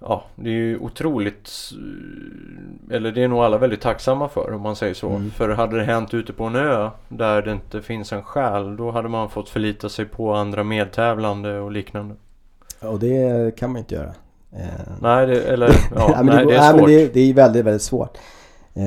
Ja, 0.00 0.24
det 0.34 0.50
är 0.50 0.54
ju 0.54 0.78
otroligt 0.78 1.50
eh, 1.72 2.96
Eller 2.96 3.12
det 3.12 3.22
är 3.22 3.28
nog 3.28 3.38
alla 3.38 3.58
väldigt 3.58 3.80
tacksamma 3.80 4.28
för 4.28 4.52
om 4.52 4.60
man 4.62 4.76
säger 4.76 4.94
så 4.94 5.08
Mm. 5.08 5.30
För 5.30 5.48
hade 5.48 5.76
det 5.76 5.84
hänt 5.84 6.14
ute 6.14 6.32
på 6.32 6.44
en 6.44 6.56
ö 6.56 6.90
Där 7.08 7.42
det 7.42 7.52
inte 7.52 7.82
finns 7.82 8.12
en 8.12 8.22
själ 8.22 8.76
Då 8.76 8.90
hade 8.90 9.08
man 9.08 9.30
fått 9.30 9.48
förlita 9.48 9.88
sig 9.88 10.04
på 10.04 10.34
andra 10.34 10.64
medtävlande 10.64 11.58
och 11.58 11.72
liknande 11.72 12.14
Och 12.80 12.98
det 12.98 13.56
kan 13.56 13.70
man 13.70 13.78
inte 13.78 13.94
göra. 13.94 14.14
Eh, 14.52 14.66
Nej, 15.00 15.26
det, 15.26 15.42
eller 15.42 15.68
ja, 15.94 16.08
nej, 16.08 16.24
men 16.24 16.26
nej, 16.26 16.46
det, 16.46 16.54
är 16.54 16.60
nej, 16.60 16.70
svårt 16.70 16.80
men 16.80 16.90
det, 16.90 17.14
det 17.14 17.20
är 17.20 17.34
väldigt, 17.34 17.64
väldigt 17.64 17.82
svårt. 17.82 18.18
Eh, 18.74 18.84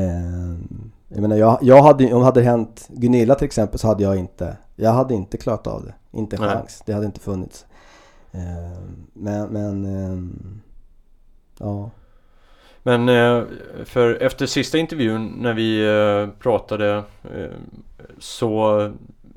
jag 1.07 1.21
menar, 1.21 1.35
jag, 1.35 1.59
jag 1.61 1.83
hade, 1.83 2.13
om 2.13 2.19
det 2.19 2.25
hade 2.25 2.41
hänt 2.41 2.87
Gunilla 2.89 3.35
till 3.35 3.45
exempel 3.45 3.79
så 3.79 3.87
hade 3.87 4.03
jag 4.03 4.17
inte, 4.17 4.57
jag 4.75 4.91
hade 4.91 5.13
inte 5.13 5.37
klarat 5.37 5.67
av 5.67 5.85
det. 5.85 6.17
Inte 6.17 6.35
en 6.35 6.41
chans. 6.41 6.83
Det 6.85 6.93
hade 6.93 7.05
inte 7.05 7.19
funnits. 7.19 7.65
Eh, 8.31 8.81
men, 9.13 9.47
men, 9.47 10.61
ja. 11.59 11.89
Men 12.83 13.07
för 13.85 14.21
efter 14.21 14.45
sista 14.45 14.77
intervjun 14.77 15.33
när 15.37 15.53
vi 15.53 15.87
pratade 16.39 17.03
så 18.19 18.91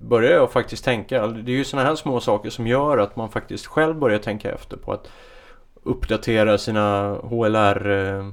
började 0.09 0.35
jag 0.37 0.53
faktiskt 0.53 0.85
tänka, 0.85 1.27
det 1.27 1.53
är 1.53 1.57
ju 1.57 1.65
sådana 1.65 1.89
här 1.89 1.97
små 1.97 2.21
saker 2.21 2.51
som 2.51 2.67
gör 2.67 2.99
att 2.99 3.17
man 3.17 3.29
faktiskt 3.29 3.67
själv 3.67 3.95
börjar 3.97 4.19
tänka 4.19 4.53
efter 4.53 4.77
på 4.77 4.93
att 4.93 5.11
uppdatera 5.83 6.59
sina 6.59 7.15
HLR 7.15 7.91
eh, 7.91 8.27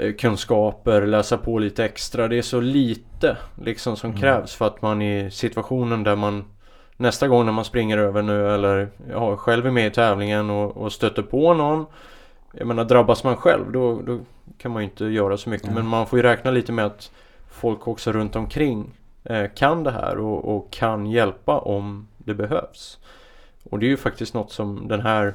eh, 0.00 0.14
kunskaper, 0.14 1.06
läsa 1.06 1.38
på 1.38 1.58
lite 1.58 1.84
extra. 1.84 2.28
Det 2.28 2.38
är 2.38 2.42
så 2.42 2.60
lite 2.60 3.36
liksom 3.62 3.96
som 3.96 4.10
Mm. 4.10 4.20
krävs 4.20 4.54
för 4.54 4.66
att 4.66 4.82
man 4.82 5.02
i 5.02 5.30
situationen 5.30 6.04
där 6.04 6.16
man 6.16 6.44
nästa 6.96 7.28
gång 7.28 7.44
när 7.46 7.52
man 7.52 7.64
springer 7.64 7.98
över 7.98 8.22
nu 8.22 8.54
eller 8.54 8.88
ja, 9.10 9.36
själv 9.36 9.66
är 9.66 9.70
med 9.70 9.86
i 9.86 9.90
tävlingen 9.90 10.50
och, 10.50 10.76
och 10.76 10.92
stöter 10.92 11.22
på 11.22 11.54
någon 11.54 11.86
Jag 12.52 12.66
menar 12.66 12.84
drabbas 12.84 13.24
man 13.24 13.36
själv 13.36 13.72
då, 13.72 14.00
då 14.02 14.18
kan 14.58 14.70
man 14.72 14.82
ju 14.82 14.88
inte 14.88 15.04
göra 15.04 15.36
så 15.36 15.50
mycket. 15.50 15.66
Nej. 15.66 15.74
Men 15.74 15.86
man 15.86 16.06
får 16.06 16.18
ju 16.18 16.22
räkna 16.22 16.50
lite 16.50 16.72
med 16.72 16.86
att 16.86 17.10
folk 17.50 17.88
också 17.88 18.12
runt 18.12 18.36
omkring 18.36 18.90
kan 19.54 19.84
det 19.84 19.90
här 19.90 20.18
och, 20.18 20.56
och 20.56 20.70
kan 20.70 21.06
hjälpa 21.06 21.58
om 21.58 22.08
det 22.18 22.34
behövs. 22.34 22.98
Och 23.70 23.78
det 23.78 23.86
är 23.86 23.90
ju 23.90 23.96
faktiskt 23.96 24.34
något 24.34 24.52
som 24.52 24.88
den 24.88 25.00
här 25.00 25.34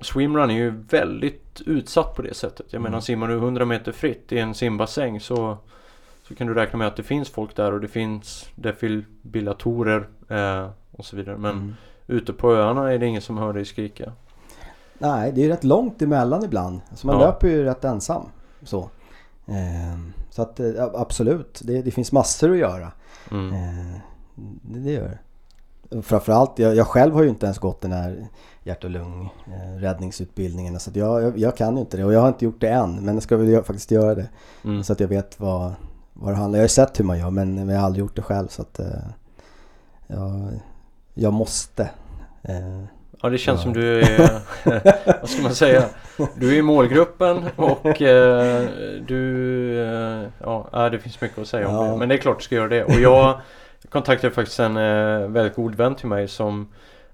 Swimrun 0.00 0.50
är 0.50 0.54
ju 0.54 0.70
väldigt 0.70 1.60
utsatt 1.66 2.14
på 2.14 2.22
det 2.22 2.34
sättet. 2.34 2.66
Jag 2.72 2.80
menar 2.82 2.88
Mm. 2.94 3.02
simmar 3.02 3.28
du 3.28 3.34
100 3.34 3.64
meter 3.64 3.92
fritt 3.92 4.32
i 4.32 4.38
en 4.38 4.54
simbassäng 4.54 5.20
så, 5.20 5.56
så 6.28 6.34
kan 6.34 6.46
du 6.46 6.54
räkna 6.54 6.78
med 6.78 6.86
att 6.88 6.96
det 6.96 7.02
finns 7.02 7.28
folk 7.30 7.56
där 7.56 7.72
och 7.72 7.80
det 7.80 7.88
finns 7.88 8.48
defibrillatorer 8.54 10.08
eh, 10.28 10.68
och 10.92 11.04
så 11.04 11.16
vidare. 11.16 11.36
Men 11.36 11.50
Mm. 11.52 11.74
ute 12.06 12.32
på 12.32 12.52
öarna 12.54 12.92
är 12.92 12.98
det 12.98 13.06
ingen 13.06 13.22
som 13.22 13.38
hör 13.38 13.52
dig 13.52 13.64
skrika. 13.64 14.12
Nej, 14.98 15.32
det 15.32 15.40
är 15.40 15.42
ju 15.42 15.48
rätt 15.50 15.64
långt 15.64 16.02
emellan 16.02 16.44
ibland. 16.44 16.80
Så 16.94 17.06
man 17.06 17.20
Ja. 17.20 17.26
löper 17.26 17.48
ju 17.48 17.64
rätt 17.64 17.84
ensam. 17.84 18.22
Så, 18.62 18.90
Ehm, 19.46 20.12
så 20.30 20.42
att 20.42 20.60
eh, 20.60 20.84
absolut, 20.94 21.60
det, 21.64 21.82
det 21.82 21.90
finns 21.90 22.12
massor 22.12 22.50
att 22.50 22.58
göra. 22.58 22.92
Mm. 23.30 23.52
Eh, 23.52 24.00
det, 24.62 24.78
det 24.80 24.92
gör 24.92 25.08
det. 25.08 25.18
Framförallt, 26.02 26.58
jag, 26.58 26.76
jag 26.76 26.86
själv 26.86 27.14
har 27.14 27.22
ju 27.22 27.28
inte 27.28 27.46
ens 27.46 27.58
gått 27.58 27.80
den 27.80 27.92
här 27.92 28.28
hjärt 28.62 28.84
och 28.84 28.90
lung 28.90 29.32
eh, 29.46 29.80
räddningsutbildningen. 29.80 30.80
Så 30.80 30.90
jag, 30.94 31.22
jag, 31.22 31.38
jag 31.38 31.56
kan 31.56 31.78
inte 31.78 31.96
det 31.96 32.04
och 32.04 32.12
jag 32.12 32.20
har 32.20 32.28
inte 32.28 32.44
gjort 32.44 32.60
det 32.60 32.68
än. 32.68 33.04
Men 33.04 33.14
jag 33.14 33.22
ska 33.22 33.36
väl 33.36 33.62
faktiskt 33.62 33.90
göra 33.90 34.14
det. 34.14 34.28
Mm. 34.64 34.84
Så 34.84 34.92
att 34.92 35.00
jag 35.00 35.08
vet 35.08 35.40
vad, 35.40 35.72
vad 36.12 36.32
det 36.32 36.36
handlar 36.36 36.58
Jag 36.58 36.62
har 36.62 36.68
sett 36.68 37.00
hur 37.00 37.04
man 37.04 37.18
gör 37.18 37.30
men 37.30 37.68
jag 37.68 37.78
har 37.78 37.86
aldrig 37.86 38.00
gjort 38.00 38.16
det 38.16 38.22
själv. 38.22 38.48
Så 38.48 38.62
att 38.62 38.80
jag, 40.06 40.60
jag 41.14 41.32
måste. 41.32 41.90
Eh, 42.42 42.84
Ja 43.22 43.28
det 43.28 43.38
känns 43.38 43.58
Ja. 43.60 43.62
som 43.62 43.72
du 43.72 44.00
är, 44.00 44.30
vad 45.20 45.30
ska 45.30 45.42
man 45.42 45.54
säga? 45.54 45.84
Du 46.36 46.48
är 46.54 46.58
i 46.58 46.62
målgruppen 46.62 47.44
och 47.56 48.02
eh, 48.02 48.64
du, 49.06 49.82
eh, 49.82 50.28
ja 50.40 50.88
det 50.92 50.98
finns 50.98 51.20
mycket 51.20 51.38
att 51.38 51.46
säga 51.48 51.68
om 51.68 51.74
Ja. 51.74 51.92
det. 51.92 51.96
Men 51.98 52.08
det 52.08 52.14
är 52.14 52.18
klart 52.18 52.38
du 52.38 52.44
ska 52.44 52.54
göra 52.54 52.68
det. 52.68 52.84
Och 52.84 52.92
jag 53.00 53.40
kontaktade 53.88 54.34
faktiskt 54.34 54.60
en 54.60 54.76
eh, 54.76 55.28
väldigt 55.28 55.54
god 55.54 55.74
vän 55.74 55.94
till 55.94 56.08
mig 56.08 56.28
som 56.28 56.68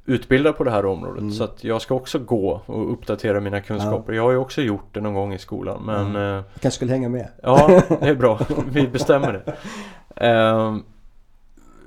utbildar 0.07 0.52
på 0.52 0.64
det 0.64 0.70
här 0.70 0.86
området. 0.86 1.20
Mm. 1.20 1.32
Så 1.32 1.44
att 1.44 1.64
jag 1.64 1.82
ska 1.82 1.94
också 1.94 2.18
gå 2.18 2.61
och 2.66 2.92
uppdatera 2.92 3.40
mina 3.40 3.61
kunskaper. 3.61 4.12
Jag 4.12 4.22
har 4.22 4.30
ju 4.30 4.36
också 4.38 4.61
gjort 4.62 4.88
det 4.94 5.00
någon 5.00 5.14
gång 5.14 5.34
i 5.34 5.38
skolan. 5.38 5.82
Men 5.86 6.16
Mm. 6.16 6.42
kanske 6.61 6.76
skulle 6.76 6.92
hänga 6.92 7.09
med. 7.09 7.28
Ja, 7.42 7.80
det 8.00 8.09
är 8.09 8.14
bra. 8.14 8.38
Vi 8.72 8.88
bestämmer 8.88 9.32
det. 9.32 9.52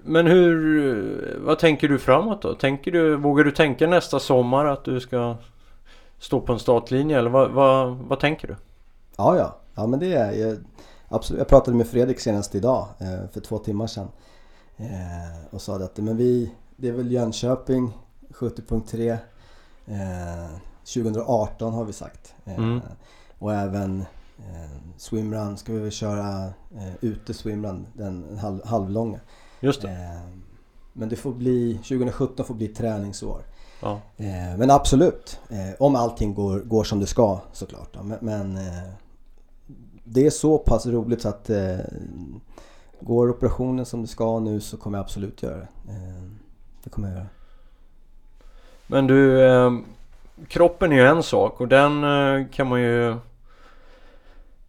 Men 0.07 0.27
hur, 0.27 1.39
vad 1.45 1.59
tänker 1.59 1.87
du 1.87 1.99
framåt 1.99 2.41
då? 2.41 2.53
Tänker 2.53 2.91
du, 2.91 3.15
vågar 3.15 3.43
du 3.43 3.51
tänka 3.51 3.87
nästa 3.87 4.19
sommar 4.19 4.65
att 4.65 4.85
du 4.85 4.99
ska 4.99 5.35
stå 6.19 6.41
på 6.41 6.53
en 6.53 6.59
startlinje 6.59 7.19
eller 7.19 7.29
vad, 7.29 7.51
vad, 7.51 7.97
vad 7.97 8.19
tänker 8.19 8.47
du? 8.47 8.55
Ja, 9.17 9.37
ja. 9.37 9.57
Ja, 9.75 9.87
men 9.87 9.99
det 9.99 10.13
är 10.13 10.31
jag, 10.31 10.57
absolut. 11.07 11.39
Jag 11.39 11.47
pratade 11.47 11.77
med 11.77 11.87
Fredrik 11.87 12.19
senast 12.19 12.55
idag 12.55 12.87
eh, 12.99 13.29
för 13.31 13.39
två 13.39 13.57
timmar 13.57 13.87
sedan. 13.87 14.07
Eh, 14.77 15.45
och 15.49 15.61
sa 15.61 15.75
att 15.75 15.97
men 15.97 16.17
vi, 16.17 16.51
det 16.75 16.87
är 16.87 16.91
väl 16.91 17.11
Jönköping 17.11 17.97
70.3 18.29 19.17
eh, 19.85 20.49
2018 20.93 21.73
har 21.73 21.85
vi 21.85 21.93
sagt. 21.93 22.33
Eh, 22.45 22.57
Mm. 22.57 22.81
Och 23.39 23.53
även 23.53 24.01
eh, 24.37 24.77
swimrun 24.97 25.57
ska 25.57 25.73
vi 25.73 25.79
väl 25.79 25.91
köra 25.91 26.45
eh, 26.75 26.95
ute 27.01 27.33
swimrun, 27.33 27.87
den 27.93 28.37
halv, 28.41 28.65
halvlånga. 28.65 29.19
Just 29.59 29.81
det. 29.81 29.89
Eh, 29.89 30.21
men 30.93 31.09
det 31.09 31.15
får 31.15 31.31
bli, 31.31 31.73
2017 31.73 32.45
får 32.45 32.53
bli 32.53 32.67
träningsår. 32.67 33.41
Ja. 33.81 34.01
Eh, 34.17 34.57
men 34.57 34.71
absolut, 34.71 35.39
eh, 35.49 35.75
om 35.79 35.95
allting 35.95 36.33
går, 36.33 36.59
går 36.59 36.83
som 36.83 36.99
det 36.99 37.05
ska 37.05 37.39
såklart. 37.53 37.97
Men, 38.21 38.59
det 40.09 40.25
är 40.25 40.29
så 40.29 40.57
pass 40.57 40.85
roligt 40.85 41.21
så 41.21 41.29
att 41.29 41.49
går 42.99 43.29
operationen 43.29 43.85
som 43.85 44.01
det 44.01 44.07
ska 44.07 44.39
nu 44.39 44.59
så 44.59 44.77
kommer 44.77 44.97
jag 44.97 45.03
absolut 45.03 45.43
göra 45.43 45.57
det. 45.57 45.67
Det 46.83 46.89
kommer 46.89 47.07
jag 47.07 47.17
göra. 47.17 47.27
Men 48.87 49.07
du, 49.07 49.83
kroppen 50.47 50.91
är 50.91 50.95
ju 50.95 51.07
en 51.07 51.23
sak 51.23 51.61
och 51.61 51.67
den 51.67 52.01
kan 52.49 52.67
man 52.67 52.81
ju 52.81 53.15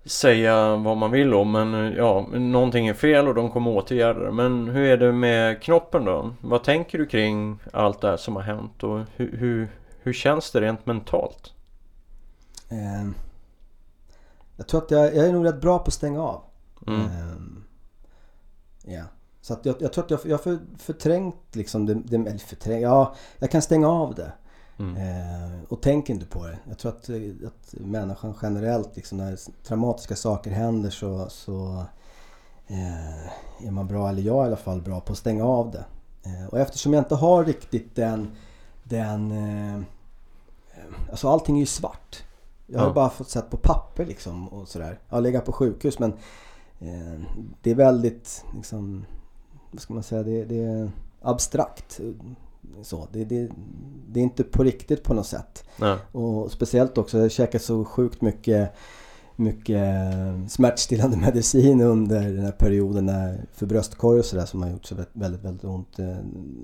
säga 0.08 0.76
vad 0.76 0.96
man 0.96 1.10
vill 1.10 1.34
om 1.34 1.52
men 1.52 1.74
eh, 1.74 1.96
ja, 1.96 2.26
någonting 2.32 2.88
är 2.88 2.94
fel 2.94 3.28
och 3.28 3.34
de 3.34 3.50
kommer 3.50 3.70
åtgärda 3.70 4.20
det. 4.20 4.32
Men 4.32 4.68
hur 4.68 4.82
är 4.82 4.96
det 4.96 5.12
med 5.12 5.62
knoppen 5.62 6.04
då? 6.04 6.34
Vad 6.40 6.64
tänker 6.64 6.98
du 6.98 7.06
kring 7.06 7.58
allt 7.72 8.00
det 8.00 8.08
här 8.08 8.16
som 8.16 8.36
har 8.36 8.42
hänt 8.42 8.82
och 8.82 9.00
hur, 9.16 9.36
hur, 9.36 9.68
hur 10.02 10.12
känns 10.12 10.50
det 10.50 10.60
rent 10.60 10.86
mentalt? 10.86 11.52
Eh, 12.68 13.10
jag 14.56 14.66
tror 14.66 14.82
att 14.82 14.90
jag, 14.90 15.16
jag 15.16 15.26
är 15.26 15.32
nog 15.32 15.46
rätt 15.46 15.60
bra 15.60 15.78
på 15.78 15.84
att 15.84 15.94
stänga 15.94 16.22
av. 16.22 16.42
Mm. 16.86 17.64
Ja. 18.84 19.02
Så 19.40 19.52
att 19.52 19.66
jag, 19.66 19.76
jag 19.80 19.92
tror 19.92 20.04
att 20.04 20.10
jag, 20.10 20.20
jag 20.24 20.30
har 20.32 20.38
för, 20.38 20.58
förträngt 20.78 21.36
liksom 21.52 21.86
det, 21.86 21.94
det 21.94 22.16
eller 22.16 22.38
förträngt, 22.38 22.82
ja, 22.82 23.14
jag 23.38 23.50
kan 23.50 23.62
stänga 23.62 23.88
av 23.88 24.14
det. 24.14 24.32
Mm. 24.78 24.96
Eh, 24.96 25.58
och 25.68 25.82
tänker 25.82 26.14
inte 26.14 26.26
på 26.26 26.46
det. 26.46 26.58
Jag 26.68 26.78
tror 26.78 26.92
att, 26.92 27.08
eh, 27.08 27.16
att 27.46 27.74
människan 27.80 28.34
generellt, 28.42 28.96
liksom, 28.96 29.18
när 29.18 29.38
traumatiska 29.64 30.16
saker 30.16 30.50
händer 30.50 30.90
så, 30.90 31.28
så 31.28 31.84
eh, 32.66 33.66
är 33.66 33.70
man 33.70 33.86
bra, 33.88 34.08
eller 34.08 34.22
jag 34.22 34.44
i 34.44 34.46
alla 34.46 34.56
fall, 34.56 34.82
bra 34.82 35.00
på 35.00 35.12
att 35.12 35.18
stänga 35.18 35.44
av 35.44 35.70
det. 35.70 35.84
Eh, 36.22 36.46
och 36.46 36.58
eftersom 36.58 36.92
jag 36.92 37.00
inte 37.00 37.14
har 37.14 37.44
riktigt 37.44 37.96
den, 37.96 38.30
den 38.84 39.30
eh, 39.32 39.80
alltså 41.10 41.28
allting 41.28 41.56
är 41.56 41.60
ju 41.60 41.66
svart. 41.66 42.22
Jag 42.66 42.80
har 42.80 42.86
Ja. 42.86 42.92
bara 42.92 43.10
fått 43.10 43.28
sett 43.30 43.50
på 43.50 43.56
papper 43.56 44.06
liksom 44.06 44.48
och 44.48 44.68
sådär. 44.68 44.98
Jag 45.08 45.16
har 45.16 45.20
legat 45.22 45.44
på 45.44 45.52
sjukhus 45.52 45.98
men 45.98 46.12
eh, 46.80 47.20
det 47.62 47.70
är 47.70 47.74
väldigt 47.74 48.44
liksom, 48.56 49.04
vad 49.70 49.80
ska 49.82 49.94
man 49.94 50.02
säga, 50.02 50.22
det, 50.22 50.44
det 50.44 50.62
är 50.64 50.90
abstrakt. 51.22 52.00
Så, 52.82 53.08
det, 53.12 53.24
det, 53.24 53.50
det 54.08 54.20
är 54.20 54.24
inte 54.24 54.44
på 54.44 54.62
riktigt 54.62 55.02
på 55.02 55.14
något 55.14 55.26
sätt. 55.26 55.64
Nej. 55.76 55.96
Och 56.12 56.52
speciellt 56.52 56.98
också, 56.98 57.18
jag 57.18 57.30
käkat 57.30 57.62
så 57.62 57.84
sjukt 57.84 58.20
mycket, 58.20 58.72
mycket 59.36 59.84
smärtstillande 60.48 61.16
medicin 61.26 61.80
under 61.80 62.20
den 62.22 62.44
här 62.44 62.52
perioden 62.52 63.06
när, 63.06 63.44
för 63.54 63.66
bröstkorg 63.66 64.18
och 64.18 64.24
sådär 64.24 64.46
som 64.46 64.62
har 64.62 64.70
gjort 64.70 64.84
så 64.86 64.94
väldigt, 65.12 65.44
väldigt, 65.44 65.64
ont. 65.64 65.98
Eh, 65.98 66.16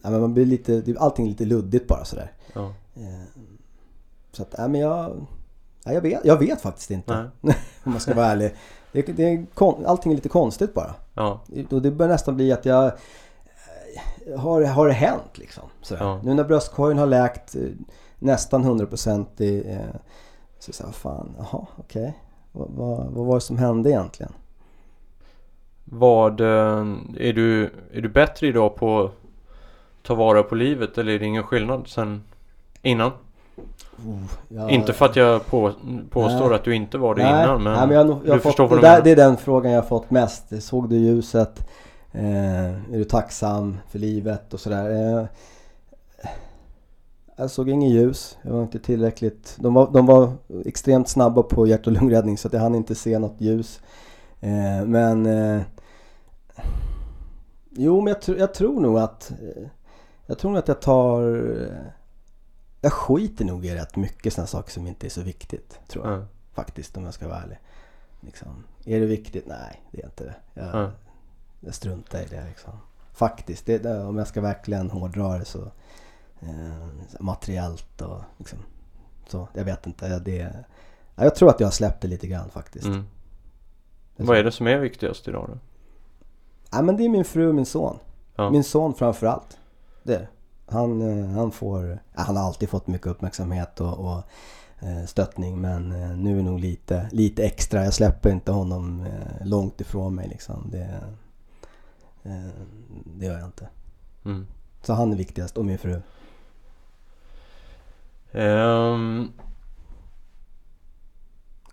Ja, 0.03 0.11
men 0.11 0.21
man 0.21 0.35
blir 0.35 0.47
lite, 0.47 0.83
allting 0.99 1.25
är 1.27 1.31
lite 1.31 1.45
luddigt 1.45 1.89
bara 1.89 2.05
sådär. 2.05 2.33
Ja. 2.53 2.73
Eh, 2.95 3.41
Så 4.33 4.43
att, 4.43 4.55
ja 4.59 4.69
men 4.69 4.81
jag, 4.81 5.27
ja, 5.85 5.93
jag, 5.93 6.01
vet, 6.01 6.25
jag 6.25 6.39
vet 6.39 6.61
faktiskt 6.61 6.91
inte. 6.91 7.31
Om 7.85 7.93
man 7.93 8.01
ska 8.01 8.15
vara 8.15 8.27
ärlig. 8.27 8.55
Det, 8.93 9.03
det 9.03 9.47
allting 9.87 10.13
är 10.13 10.17
lite 10.17 10.29
konstigt 10.29 10.75
bara. 10.75 10.95
Ja. 11.15 11.41
Och 11.71 11.83
det 11.83 11.91
börjar 11.91 12.13
nästan 12.13 12.37
bli 12.37 12.53
att 12.53 12.65
jag... 12.65 12.93
Har, 14.37 14.63
har 14.63 14.87
det 14.87 14.93
hänt 14.93 15.39
liksom? 15.39 15.63
Ja. 15.91 16.21
Nu 16.23 16.35
när 16.35 16.45
bröstkorgen 16.45 16.99
har 16.99 17.07
läkt 17.07 17.55
eh, 17.55 17.63
nästan 18.19 18.65
100% 18.65 19.43
i... 19.43 19.73
Eh, 19.73 20.01
så 20.59 20.73
sa 20.73 20.85
jag, 20.85 20.95
fan, 20.95 21.35
jaha, 21.39 21.67
okej. 21.77 22.19
Vad, 22.53 22.69
vad, 22.71 23.07
vad 23.11 23.27
var 23.27 23.35
det 23.35 23.41
som 23.41 23.59
hände 23.59 23.91
egentligen? 23.91 24.33
Vad, 25.85 26.41
eh, 26.41 26.87
är 27.19 27.33
du, 27.33 27.71
är 27.93 28.01
du 28.01 28.09
bättre 28.09 28.47
idag 28.47 28.77
på 28.77 29.05
att 29.05 29.11
ta 30.03 30.15
vara 30.15 30.43
på 30.43 30.55
livet 30.55 30.99
eller 30.99 31.13
är 31.13 31.19
det 31.19 31.27
ingen 31.27 31.43
skillnad 31.43 31.89
sen 31.89 32.23
innan? 32.83 33.11
Jag, 34.49 34.71
Inte 34.71 34.93
för 34.93 35.07
att 35.07 35.17
jag 35.17 35.47
på, 35.47 35.73
påstår 36.11 36.49
Nej. 36.49 36.55
att 36.57 36.65
du 36.65 36.75
inte 36.75 36.99
var 36.99 37.15
det 37.15 37.23
nej, 37.23 37.45
innan 37.45 37.63
men, 37.63 37.73
nej, 37.73 37.87
men 37.87 37.97
jag, 37.97 38.21
jag 38.25 38.37
du 38.37 38.41
förstår 38.41 38.69
fått, 38.69 38.71
vad 38.71 38.71
det, 38.71 38.77
du 38.77 38.81
där, 38.81 38.91
menar. 38.91 39.05
det 39.05 39.11
är 39.11 39.17
den 39.17 39.37
frågan 39.37 39.73
jag 39.73 39.83
har 39.83 39.89
fått 39.89 40.11
mest. 40.11 40.63
Såg 40.63 40.89
du 40.89 40.97
ljuset? 40.97 41.69
Eh, 42.15 42.65
är 42.95 42.99
du 42.99 43.05
tacksam 43.05 43.79
för 43.89 43.99
livet 43.99 44.55
och 44.55 44.61
sådär? 44.61 45.19
Eh, 45.19 45.27
jag 47.37 47.51
såg 47.51 47.69
inget 47.69 47.93
ljus. 47.93 48.39
Jag 48.43 48.53
var 48.53 48.63
inte 48.63 48.79
tillräckligt... 48.79 49.57
De 49.61 49.75
var, 49.75 49.91
de 49.93 50.07
var 50.07 50.33
extremt 50.65 51.09
snabba 51.09 51.43
på 51.43 51.67
hjärt 51.67 51.87
och 51.87 51.93
lungräddning 51.93 52.39
så 52.39 52.49
att 52.49 52.55
jag 52.55 52.61
hann 52.61 52.75
inte 52.75 52.95
se 52.95 53.19
något 53.19 53.41
ljus. 53.41 53.81
Eh, 54.41 54.85
men... 54.87 55.27
Jo, 57.71 58.01
men 58.01 58.13
jag, 58.13 58.23
tr- 58.23 58.39
jag 58.39 58.55
tror 58.55 58.81
nog 58.81 58.99
att... 58.99 59.33
Jag 60.27 60.39
tror 60.39 60.51
nog 60.51 60.59
att 60.59 60.69
jag 60.69 60.81
tar... 60.83 61.23
Jag 62.81 62.93
skiter 62.93 63.45
nog 63.45 63.67
i 63.67 63.75
rätt 63.75 63.97
mycket 63.97 64.33
sådana 64.33 64.47
saker 64.47 64.71
som 64.71 64.87
inte 64.87 65.07
är 65.07 65.11
så 65.11 65.21
viktigt, 65.23 65.79
tror 65.89 66.07
jag 66.07 66.19
Ja. 66.21 66.25
faktiskt 66.53 66.97
om 66.97 67.05
jag 67.05 67.15
ska 67.15 67.29
vara 67.29 67.39
ärlig. 67.43 67.59
Liksom, 68.21 68.65
är 68.85 69.01
det 69.01 69.07
viktigt? 69.07 69.47
Nej, 69.47 69.83
det 69.91 70.01
är 70.03 70.07
inte 70.07 70.25
det. 70.25 70.35
Jag, 70.55 70.67
Ja. 70.75 70.91
Jag 71.65 71.75
struntar 71.75 72.19
i 72.19 72.27
det 72.31 72.45
liksom. 72.49 72.73
Faktiskt, 73.13 73.67
det, 73.67 74.05
om 74.05 74.19
jag 74.19 74.27
ska 74.27 74.41
verkligen 74.41 74.91
hårdra 74.91 75.39
det 75.39 75.45
så 75.45 75.63
eh, 76.41 77.21
materiellt 77.21 78.03
och 78.03 78.21
liksom 78.39 78.59
så. 79.29 79.49
Jag 79.53 79.65
vet 79.65 79.87
inte. 79.87 80.19
Det, 80.19 80.65
ja, 81.15 81.25
jag 81.25 81.35
tror 81.35 81.51
att 81.51 81.61
jag 81.61 81.67
har 81.67 81.73
släppt 81.73 82.03
det 82.03 82.09
lite 82.09 82.27
grann 82.27 82.51
faktiskt. 82.51 82.87
Mm. 82.87 83.05
Vad 84.17 84.39
är 84.39 84.45
det 84.45 84.53
som 84.53 84.67
är 84.67 84.79
viktigast 84.79 85.29
idag 85.29 85.49
då? 85.49 85.59
Ja, 86.71 86.83
men 86.83 86.97
det 86.97 87.05
är 87.05 87.09
min 87.09 87.25
fru 87.25 87.49
och 87.49 87.55
min 87.55 87.67
son. 87.67 87.99
Ja. 88.37 88.51
Min 88.51 88.65
son 88.65 88.95
framför 88.95 89.27
allt. 89.27 89.59
Det 90.03 90.15
är 90.15 90.19
det. 90.19 90.29
Han, 90.67 91.03
eh, 91.03 91.27
han 91.27 91.51
får, 91.51 91.99
han 92.15 92.37
har 92.37 92.45
alltid 92.45 92.69
fått 92.69 92.87
mycket 92.87 93.07
uppmärksamhet 93.07 93.81
och, 93.81 93.99
och 93.99 94.23
eh, 94.81 95.05
stöttning 95.07 95.61
men 95.61 95.93
eh, 95.93 96.17
nu 96.17 96.33
är 96.33 96.37
det 96.37 96.43
nog 96.43 96.61
lite, 96.61 97.09
lite 97.13 97.45
extra. 97.45 97.85
Jag 97.85 97.95
släpper 97.95 98.31
inte 98.31 98.53
honom 98.53 99.07
långt 99.45 99.81
ifrån 99.81 100.15
mig 100.15 100.29
liksom. 100.29 100.69
Det, 100.71 101.01
det 103.05 103.27
gör 103.27 103.39
jag 103.39 103.45
inte. 103.45 103.69
Mm. 104.25 104.47
Så 104.83 104.93
han 104.93 105.13
är 105.13 105.17
viktigast 105.17 105.59
och 105.59 105.65
min 105.65 105.79
fru. 105.79 106.01
Ehm, 108.33 109.33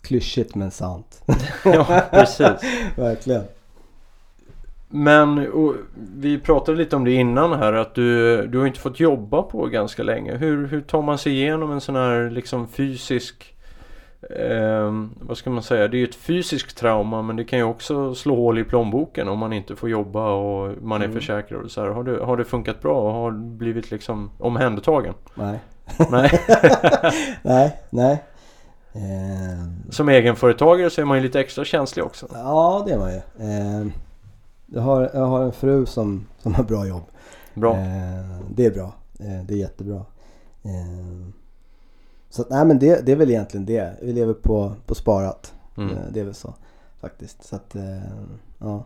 Klyschigt 0.02 0.56
men 0.56 0.72
sant. 0.72 1.24
ja, 1.66 2.04
precis. 2.12 2.62
Verkligen. 2.96 3.44
Men 4.88 5.48
vi 5.96 6.40
pratade 6.40 6.78
lite 6.78 6.96
om 6.96 7.04
det 7.06 7.12
innan 7.12 7.54
här 7.54 7.74
att 7.74 7.96
du, 7.96 8.48
du 8.48 8.58
har 8.60 8.68
inte 8.68 8.80
fått 8.80 9.00
jobba 9.00 9.42
på 9.42 9.66
ganska 9.66 10.04
länge. 10.04 10.38
Hur, 10.38 10.68
hur 10.68 10.82
tar 10.82 11.02
man 11.02 11.18
sig 11.18 11.34
igenom 11.34 11.72
en 11.72 11.82
sån 11.82 11.96
här 11.96 12.30
liksom 12.30 12.68
fysisk 12.68 13.51
eh, 14.30 14.94
Vad 15.22 15.38
ska 15.38 15.50
man 15.50 15.64
säga? 15.64 15.88
Det 15.88 15.98
är 15.98 16.00
ju 16.00 16.06
ett 16.08 16.16
fysiskt 16.16 16.78
trauma 16.78 17.22
men 17.22 17.36
det 17.36 17.44
kan 17.44 17.60
ju 17.60 17.66
också 17.66 18.16
slå 18.16 18.36
hål 18.36 18.60
i 18.60 18.64
plånboken 18.64 19.28
om 19.28 19.40
man 19.40 19.54
inte 19.54 19.76
får 19.76 19.90
jobba 19.90 20.32
och 20.32 20.84
man 20.84 21.02
är 21.02 21.06
Mm. 21.06 21.18
försäkrad 21.18 21.64
och 21.64 21.72
så 21.72 21.82
här. 21.82 21.88
Har, 21.90 22.04
du, 22.04 22.20
har 22.20 22.38
det 22.38 22.44
funkat 22.46 22.82
bra 22.82 23.02
och 23.02 23.14
har 23.14 23.32
blivit 23.32 23.92
liksom 23.92 24.32
omhändertagen? 24.40 25.14
Nej. 25.36 25.60
Nej. 26.12 26.32
nej, 27.44 27.80
nej. 27.90 28.24
Eh, 28.94 29.90
Som 29.90 30.10
egenföretagare 30.10 30.90
så 30.90 31.02
är 31.02 31.06
man 31.06 31.18
ju 31.18 31.24
lite 31.24 31.40
extra 31.40 31.66
känslig 31.66 32.06
också. 32.06 32.28
ja, 32.34 32.84
det 32.88 32.94
är 32.94 32.98
man 33.00 33.12
ju. 33.12 33.18
Eh, 33.18 33.88
jag, 34.66 34.82
har, 34.82 35.10
jag 35.14 35.26
har 35.26 35.44
en 35.44 35.52
fru 35.52 35.86
som, 35.86 36.26
som 36.40 36.54
har 36.56 36.64
bra 36.64 36.86
jobb. 36.88 37.04
Bra. 37.54 37.74
Eh, 37.78 38.42
det 38.56 38.66
är 38.66 38.72
bra. 38.72 38.94
Eh, 39.20 39.46
det 39.46 39.54
är 39.54 39.58
jättebra. 39.58 40.06
Eh, 40.64 41.28
så 42.32 42.42
att, 42.42 42.50
nej 42.50 42.66
men 42.66 42.80
det, 42.80 43.06
det 43.06 43.12
är 43.12 43.16
väl 43.16 43.30
egentligen 43.30 43.66
det. 43.66 43.94
Vi 44.02 44.14
lever 44.14 44.34
på, 44.34 44.74
på 44.86 44.96
sparat. 44.96 45.54
Mm. 45.78 45.90
Eh, 45.90 46.04
det 46.12 46.20
är 46.20 46.24
väl 46.24 46.34
så 46.34 46.54
faktiskt. 47.02 47.44
Så 47.44 47.56
att 47.56 47.76
eh, 47.76 48.02
ja. 48.60 48.84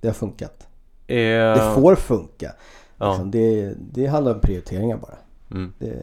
Det 0.00 0.08
har 0.08 0.14
funkat. 0.14 0.66
Eh, 1.06 1.16
Det 1.54 1.72
får 1.74 1.94
funka. 1.94 2.52
ja. 2.98 3.08
Liksom, 3.10 3.30
det, 3.30 3.74
det 3.92 4.06
handlar 4.06 4.34
om 4.34 4.40
prioriteringar 4.40 4.96
bara. 4.96 5.16
Mm. 5.50 5.72
Det, 5.78 6.02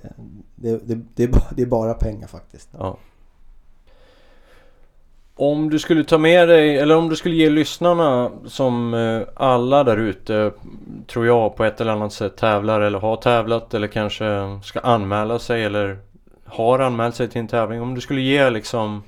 det, 0.55 0.87
det, 0.87 0.99
det, 1.15 1.23
är, 1.23 1.27
bara, 1.27 1.45
det 1.55 1.61
är 1.61 1.65
bara 1.65 1.93
pengar 1.93 2.27
faktiskt. 2.27 2.69
Ja. 2.77 2.97
Om 5.37 5.69
du 5.69 5.79
skulle 5.79 6.03
ta 6.03 6.17
med 6.17 6.47
dig, 6.47 6.77
eller 6.77 6.97
om 6.97 7.09
du 7.09 7.15
skulle 7.15 7.35
ge 7.35 7.49
lyssnarna 7.49 8.31
som 8.47 8.93
eh, 8.93 9.21
alla 9.35 9.83
där 9.83 9.97
ute 9.97 10.51
tror 11.07 11.25
jag 11.25 11.55
på 11.55 11.63
ett 11.63 11.81
eller 11.81 11.91
annat 11.91 12.13
sätt 12.13 12.37
tävlar 12.37 12.81
eller 12.81 12.99
har 12.99 13.15
tävlat 13.17 13.73
eller 13.73 13.87
kanske 13.87 14.59
ska 14.63 14.79
anmäla 14.79 15.39
sig 15.39 15.63
eller 15.63 15.97
har 16.45 16.79
anmält 16.79 17.15
sig 17.15 17.29
till 17.29 17.41
en 17.41 17.47
tävling. 17.47 17.81
Om 17.81 17.95
du 17.95 18.01
skulle 18.01 18.21
ge 18.21 18.49
liksom 18.49 19.03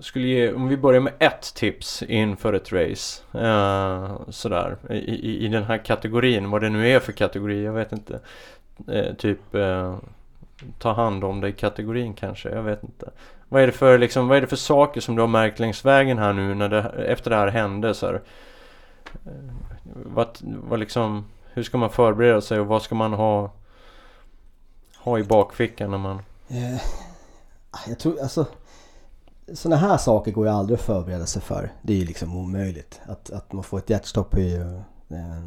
skulle 0.00 0.26
ge, 0.26 0.52
om 0.52 0.68
vi 0.68 0.76
börjar 0.76 1.00
med 1.00 1.12
ett 1.18 1.54
tips 1.54 2.02
inför 2.02 2.52
ett 2.52 2.72
race 2.72 3.22
eh, 3.38 4.16
Sådär 4.28 4.76
i, 4.90 4.94
i, 4.94 5.44
i 5.44 5.48
den 5.48 5.64
här 5.64 5.78
kategorin, 5.78 6.50
vad 6.50 6.60
det 6.60 6.68
nu 6.68 6.88
är 6.88 7.00
för 7.00 7.12
kategori, 7.12 7.64
jag 7.64 7.72
vet 7.72 7.92
inte 7.92 8.20
eh, 8.88 9.14
Typ 9.14 9.54
eh, 9.54 9.96
Ta 10.78 10.92
hand 10.92 11.24
om 11.24 11.40
dig 11.40 11.52
kategorin 11.52 12.14
kanske, 12.14 12.48
jag 12.50 12.62
vet 12.62 12.82
inte 12.82 13.10
Vad 13.48 13.62
är 13.62 13.66
det 13.66 13.72
för 13.72 13.98
liksom, 13.98 14.28
vad 14.28 14.36
är 14.36 14.40
det 14.40 14.46
för 14.46 14.56
saker 14.56 15.00
som 15.00 15.16
du 15.16 15.22
har 15.22 15.28
märkt 15.28 15.58
längs 15.58 15.84
vägen 15.84 16.18
här 16.18 16.32
nu 16.32 16.54
när 16.54 16.68
det, 16.68 16.82
efter 16.82 17.30
det 17.30 17.36
här 17.36 17.48
hände 17.48 17.94
så 17.94 18.06
här? 18.06 18.20
Eh, 19.24 19.32
vad, 19.92 20.38
vad 20.42 20.78
liksom, 20.78 21.24
hur 21.52 21.62
ska 21.62 21.78
man 21.78 21.90
förbereda 21.90 22.40
sig 22.40 22.60
och 22.60 22.66
vad 22.66 22.82
ska 22.82 22.94
man 22.94 23.12
ha 23.12 23.50
ha 25.04 25.18
i 25.18 25.24
bakfickan 25.24 25.90
när 25.90 25.98
man 25.98 26.22
Eh, 26.48 26.80
jag 27.88 27.98
tror 27.98 28.20
alltså 28.20 28.46
sådana 29.54 29.76
här 29.80 29.96
saker 29.96 30.32
går 30.32 30.46
ju 30.46 30.52
aldrig 30.52 30.78
att 30.78 30.84
förbereda 30.84 31.26
sig 31.26 31.42
för. 31.42 31.72
Det 31.82 31.92
är 31.92 31.96
ju 31.96 32.04
liksom 32.04 32.36
omöjligt. 32.36 33.00
Att, 33.06 33.30
att 33.30 33.52
man 33.52 33.64
får 33.64 33.78
ett 33.78 33.90
hjärtstopp 33.90 34.34
är 34.34 34.40
ju... 34.40 34.76
Eh, 35.16 35.42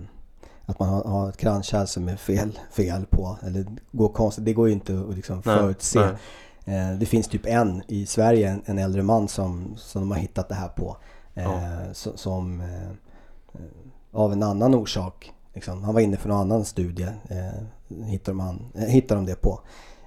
att 0.66 0.80
man 0.80 0.90
har, 0.90 1.04
har 1.04 1.30
ett 1.30 1.38
kranskärl 1.38 1.86
som 1.86 2.10
är 2.10 2.16
fel, 2.16 2.60
fel 2.72 3.06
på. 3.06 3.38
Eller 3.44 3.66
går 3.92 4.10
konstigt. 4.10 4.46
Det 4.46 4.54
går 4.54 4.68
ju 4.68 4.74
inte 4.74 5.00
att 5.10 5.16
liksom 5.16 5.42
Nej, 5.46 5.58
förutse. 5.58 6.00
nej. 6.66 6.78
Eh, 6.92 6.98
det 6.98 7.06
finns 7.06 7.28
typ 7.28 7.46
en 7.46 7.84
i 7.88 8.06
Sverige, 8.06 8.60
en, 8.66 8.80
äldre 8.80 9.02
man 9.02 9.28
som, 9.28 9.74
som 9.78 10.02
de 10.02 10.12
har 10.12 10.18
hittat 10.18 10.50
det 10.50 10.56
här 10.56 10.68
på. 10.70 10.98
Ja. 11.34 11.62
so- 11.94 12.16
Som 12.16 12.64
av 14.12 14.34
en 14.34 14.44
annan 14.44 14.76
orsak. 14.76 15.34
Liksom, 15.54 15.84
han 15.84 15.94
var 15.94 16.02
inne 16.02 16.18
för 16.18 16.30
någon 16.30 16.42
annan 16.42 16.66
studie. 16.66 17.08
Hittade, 17.88 18.38
de 18.38 18.40
han, 18.40 18.72
eh, 18.76 18.82
hittade 18.82 19.20
de 19.20 19.26
det 19.26 19.36
på. 19.36 19.60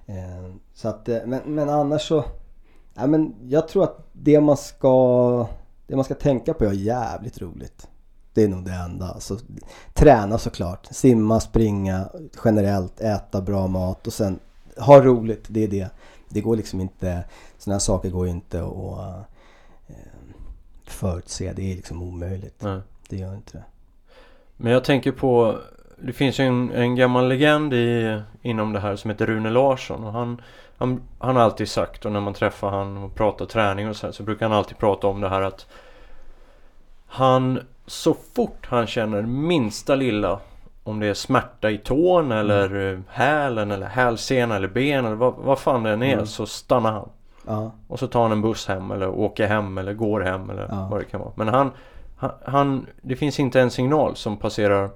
Eh, 0.07 0.55
så 0.75 0.89
att, 0.89 1.09
eh, 1.09 1.19
men, 1.27 1.41
men 1.55 1.69
annars 1.69 2.09
så... 2.09 2.25
Ja, 2.95 3.07
men 3.07 3.35
jag 3.49 3.69
tror 3.69 3.85
att 3.85 4.09
det 4.13 4.41
man 4.41 4.57
ska... 4.57 5.47
Det 5.87 5.97
man 5.97 6.05
ska 6.05 6.15
tänka 6.15 6.55
på 6.55 6.65
är 6.65 6.73
jävligt 6.73 7.41
roligt. 7.41 7.89
Det 8.35 8.43
är 8.43 8.49
nog 8.49 8.65
det 8.65 8.73
enda. 8.73 9.09
Alltså, 9.09 9.39
träna 9.95 10.39
såklart. 10.39 10.87
Simma, 10.91 11.41
springa, 11.41 12.09
generellt, 12.45 13.01
äta 13.01 13.41
bra 13.41 13.67
mat 13.67 14.07
och 14.07 14.13
sen 14.13 14.39
ha 14.77 15.03
roligt. 15.03 15.45
Det 15.49 15.65
är 15.65 15.69
det. 15.69 15.89
Det 16.29 16.41
går 16.41 16.57
liksom 16.57 16.81
inte... 16.81 17.25
Sådana 17.59 17.75
här 17.75 17.81
saker 17.81 18.11
går 18.11 18.27
ju 18.27 18.33
inte 18.33 18.63
att 18.65 19.27
förutse. 20.85 21.53
Det 21.53 21.73
är 21.73 21.77
liksom 21.77 22.03
omöjligt. 22.03 22.63
Nej. 22.63 22.81
Det 23.09 23.17
gör 23.17 23.35
inte 23.35 23.59
det. 23.59 23.65
Men 24.57 24.73
jag 24.73 24.85
tänker 24.85 25.13
på 25.13 25.59
Det 26.01 26.13
finns 26.13 26.41
ju 26.41 26.45
en, 26.45 26.71
en 26.73 26.95
gammal 26.97 27.29
legend 27.29 27.75
i, 27.75 28.21
inom 28.43 28.73
det 28.73 28.81
här 28.81 28.97
som 28.97 29.11
heter 29.11 29.27
Rune 29.27 29.51
Larsson 29.51 30.05
och 30.05 30.13
han, 30.13 30.43
han, 30.79 31.03
han 31.19 31.37
har 31.37 31.43
alltid 31.43 31.69
sagt 31.69 32.05
och 32.05 32.13
när 32.13 32.21
man 32.21 32.35
träffar 32.35 32.71
han 32.71 32.97
och 32.97 33.15
pratar 33.15 33.47
träning 33.47 33.89
och 33.89 33.97
så 33.97 34.07
här, 34.07 34.13
så 34.13 34.23
brukar 34.23 34.49
han 34.49 34.59
alltid 34.59 34.79
prata 34.79 35.07
om 35.07 35.21
det 35.21 35.29
här 35.29 35.43
att 35.43 35.67
Han 37.07 37.61
så 37.87 38.15
fort 38.35 38.67
han 38.71 38.87
känner 38.87 39.23
minsta 39.23 39.95
lilla 39.95 40.39
om 40.85 41.01
det 41.01 41.07
är 41.07 41.15
smärta 41.15 41.71
i 41.71 41.79
tån 41.79 42.33
eller 42.33 42.93
eh, 42.93 42.99
hälen 43.09 43.71
eller 43.71 43.87
hälsena 43.87 44.57
eller 44.57 44.69
ben 44.69 45.05
eller 45.05 45.17
vad, 45.17 45.35
vad 45.35 45.59
fan 45.59 45.83
det 45.83 45.91
än 45.91 46.03
är 46.03 46.13
Mm. 46.15 46.27
så 46.27 46.47
stannar 46.47 46.93
han. 46.93 47.09
Ja, 47.47 47.71
Och 47.89 47.99
så 47.99 48.07
tar 48.07 48.23
han 48.23 48.33
en 48.33 48.43
buss 48.43 48.67
hem 48.69 48.91
eller 48.91 49.09
åker 49.09 49.47
hem 49.47 49.79
eller 49.79 49.93
går 49.93 50.21
hem 50.21 50.51
eller 50.51 50.67
Ja. 50.71 50.89
vad 50.91 51.01
det 51.01 51.05
kan 51.05 51.21
vara. 51.21 51.33
Men 51.35 51.49
han, 51.49 51.71
han, 52.17 52.31
han, 52.45 52.87
det 53.03 53.17
finns 53.17 53.41
inte 53.41 53.61
en 53.61 53.71
signal 53.71 54.17
som 54.17 54.37
passerar. 54.37 54.91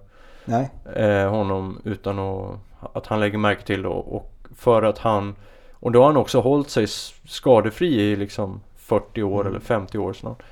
Eh, 0.97 1.31
honom 1.31 1.81
utan 1.85 2.19
att, 2.19 2.59
att 2.93 3.07
han 3.07 3.21
lägger 3.21 3.39
märke 3.39 3.63
till 3.67 3.87
och 3.87 4.17
och 4.17 4.33
för 4.57 4.83
att 4.83 4.99
han 4.99 5.35
och 5.73 5.93
då 5.93 6.01
har 6.01 6.07
han 6.07 6.17
också 6.17 6.41
hållit 6.41 6.71
sig 6.71 6.87
skadefri 7.29 8.01
i 8.01 8.17
liksom 8.17 8.61
40 8.77 9.23
år 9.23 9.41
Mm. 9.41 9.47
eller 9.53 9.61
50 9.61 9.99
år 9.99 10.13
snart. 10.13 10.43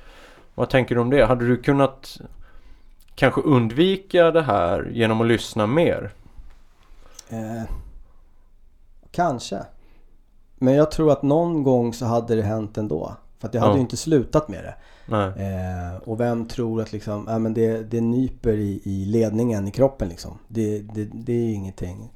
Vad 0.55 0.69
tänker 0.69 0.95
du 0.95 1.01
om 1.01 1.09
det? 1.09 1.25
Hade 1.25 1.47
du 1.47 1.57
kunnat 1.57 2.17
kanske 3.15 3.41
undvika 3.41 4.31
det 4.31 4.41
här 4.41 4.89
genom 4.93 5.21
att 5.21 5.27
lyssna 5.27 5.67
mer? 5.67 6.11
Eh, 7.29 7.63
kanske. 9.11 9.59
Men 10.55 10.73
jag 10.73 10.91
tror 10.91 11.11
att 11.11 11.21
någon 11.23 11.63
gång 11.63 11.93
så 11.93 12.05
hade 12.05 12.35
det 12.35 12.41
hänt 12.41 12.77
ändå. 12.77 13.15
För 13.39 13.47
att 13.47 13.53
jag 13.53 13.61
hade 13.61 13.73
Ja. 13.73 13.77
ju 13.77 13.81
inte 13.81 13.97
slutat 13.97 14.47
med 14.49 14.63
det. 14.63 14.75
Eh, 15.19 15.95
och 16.03 16.19
vem 16.19 16.45
tror 16.47 16.81
att 16.81 16.91
liksom, 16.91 17.25
ja, 17.29 17.39
men 17.39 17.53
det, 17.53 17.83
det 17.91 18.01
nyper 18.01 18.53
i, 18.53 18.81
i 18.83 19.05
ledningen 19.05 19.67
i 19.67 19.71
kroppen 19.71 20.09
liksom. 20.09 20.37
Det, 20.47 20.79
det, 20.79 21.05
det 21.13 21.33
är 21.33 21.45
ju 21.45 21.53
ingenting 21.53 22.11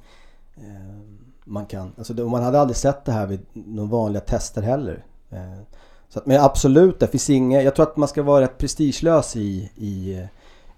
eh, 0.56 0.96
man 1.44 1.66
kan, 1.66 1.92
alltså 1.98 2.14
det, 2.14 2.24
man 2.24 2.42
hade 2.42 2.60
aldrig 2.60 2.76
sett 2.76 3.04
det 3.04 3.12
här 3.12 3.26
vid 3.26 3.40
några 3.52 3.90
vanliga 3.90 4.20
tester 4.20 4.62
heller. 4.62 5.04
Eh, 5.30 5.60
så 6.08 6.18
att, 6.18 6.26
men 6.26 6.40
absolut, 6.40 7.00
det 7.00 7.06
finns 7.06 7.30
inget, 7.30 7.64
jag 7.64 7.74
tror 7.74 7.86
att 7.86 7.96
man 7.96 8.08
ska 8.08 8.22
vara 8.22 8.40
rätt 8.44 8.58
prestigelös 8.58 9.36
i, 9.36 9.70
i, 9.76 10.26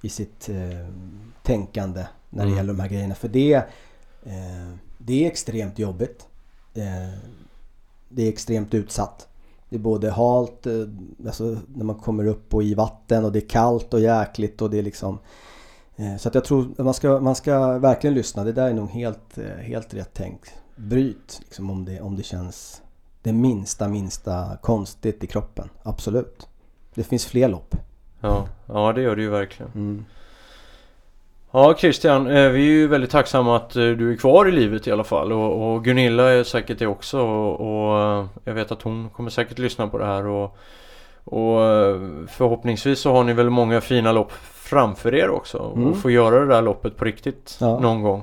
i 0.02 0.08
sitt 0.08 0.48
eh, 0.48 0.88
tänkande 1.42 2.06
när 2.30 2.44
det 2.44 2.48
Mm. 2.50 2.56
gäller 2.56 2.72
de 2.72 2.80
här 2.80 2.88
grejerna. 2.88 3.14
För 3.14 3.28
det, 3.28 3.54
eh, 4.22 4.74
det 4.98 5.24
är 5.24 5.26
extremt 5.30 5.78
jobbigt. 5.78 6.26
Eh, 6.74 7.18
det 8.08 8.22
är 8.22 8.28
extremt 8.28 8.74
utsatt. 8.74 9.28
Det 9.68 9.76
är 9.76 9.80
både 9.80 10.10
halt, 10.10 10.66
eh, 10.66 10.72
alltså 11.26 11.56
när 11.74 11.84
man 11.84 11.96
kommer 11.96 12.26
upp 12.26 12.54
och 12.54 12.62
i 12.62 12.74
vatten 12.74 13.24
och 13.24 13.32
det 13.32 13.38
är 13.38 13.48
kallt 13.48 13.94
och 13.94 14.00
jäkligt 14.00 14.62
och 14.62 14.70
det 14.70 14.78
är 14.78 14.82
liksom 14.82 15.18
eh, 15.96 16.16
Så 16.16 16.28
att 16.28 16.34
jag 16.34 16.44
tror 16.44 16.70
att 16.78 16.84
man 16.84 16.94
ska, 16.94 17.20
man 17.20 17.34
ska 17.34 17.78
verkligen 17.78 18.14
lyssna. 18.14 18.44
Det 18.44 18.52
där 18.52 18.68
är 18.68 18.74
nog 18.74 18.88
helt, 18.90 19.38
eh, 19.38 19.44
helt 19.44 19.94
rätt 19.94 20.14
tänkt. 20.14 20.52
Bryt 20.76 21.40
liksom 21.40 21.70
om 21.70 21.84
det, 21.84 22.00
om 22.00 22.16
det 22.16 22.22
känns 22.22 22.82
det 23.22 23.32
minsta, 23.32 23.88
minsta 23.88 24.56
konstigt 24.62 25.24
i 25.24 25.26
kroppen. 25.26 25.68
Absolut. 25.82 26.48
Det 26.94 27.02
finns 27.02 27.26
fler 27.26 27.48
lopp. 27.48 27.76
Ja, 28.20 28.48
ja 28.66 28.92
det 28.92 29.02
gör 29.02 29.16
det 29.16 29.22
ju 29.22 29.30
verkligen. 29.30 29.72
Mm. 29.74 30.04
Ja 31.51 31.74
Christian, 31.78 32.26
eh, 32.26 32.49
vi 32.49 32.59
är 32.68 32.72
ju 32.72 32.86
väldigt 32.88 33.11
tacksamma 33.11 33.57
att 33.57 33.76
eh, 33.76 33.82
du 33.82 34.12
är 34.12 34.16
kvar 34.16 34.49
i 34.49 34.53
livet 34.53 34.86
i 34.86 34.92
alla 34.92 35.05
fall 35.05 35.32
och, 35.32 35.74
och 35.74 35.84
Gunilla 35.84 36.30
är 36.32 36.44
säkert 36.44 36.78
det 36.78 36.86
också 36.86 37.20
och, 37.20 37.61
och 37.61 38.01
eh, 38.01 38.24
jag 38.44 38.55
vet 38.55 38.72
att 38.72 38.82
hon 38.82 39.09
kommer 39.11 39.30
säkert 39.30 39.59
lyssna 39.59 39.88
på 39.88 39.99
det 39.99 40.05
här 40.05 40.26
och, 40.26 40.57
och 41.24 41.59
förhoppningsvis 42.28 43.01
så 43.01 43.12
har 43.12 43.24
ni 43.24 43.32
väl 43.32 43.51
många 43.51 43.80
fina 43.80 44.12
lopp 44.12 44.32
framför 44.53 45.14
er 45.14 45.30
också 45.30 45.72
Mm. 45.76 45.90
och 45.90 45.96
få 45.96 46.11
göra 46.11 46.38
det 46.40 46.46
där 46.46 46.62
loppet 46.62 46.96
på 46.96 47.05
riktigt 47.05 47.57
Ja. 47.61 47.78
någon 47.78 48.03
gång. 48.03 48.22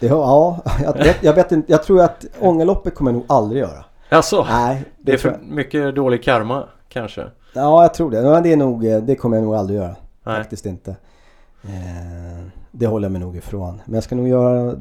Det, 0.00 0.06
ja, 0.06 0.58
jag, 0.84 0.92
vet, 0.92 1.22
jag 1.22 1.32
vet 1.34 1.52
inte. 1.52 1.72
Jag 1.72 1.82
tror 1.82 2.00
att 2.02 2.24
Ångerloppet 2.40 2.94
kommer 2.94 3.10
jag 3.10 3.14
nog 3.18 3.24
aldrig 3.28 3.60
göra. 3.62 3.84
Alltså, 4.08 4.46
Nej, 4.50 4.84
det 4.98 5.12
är 5.12 5.16
tror 5.18 5.30
för 5.32 5.40
mycket 5.48 5.94
dålig 5.94 6.24
karma 6.24 6.64
kanske? 6.88 7.24
Ja, 7.52 7.82
jag 7.82 7.94
tror 7.94 8.10
det. 8.10 8.40
Det 8.40 8.52
är 8.52 8.56
nog, 8.56 8.82
det 9.02 9.16
kommer 9.16 9.36
jag 9.36 9.44
nog 9.44 9.54
aldrig 9.54 9.78
göra. 9.78 9.96
Nej. 10.24 10.36
Faktiskt 10.36 10.66
inte. 10.66 10.96
Eh, 11.68 12.44
det 12.70 12.86
håller 12.86 13.04
jag 13.04 13.12
mig 13.12 13.20
nog 13.20 13.36
ifrån. 13.36 13.80
Men 13.84 13.94
jag 13.94 14.04
ska 14.04 14.14
nog 14.14 14.28
göra 14.28 14.76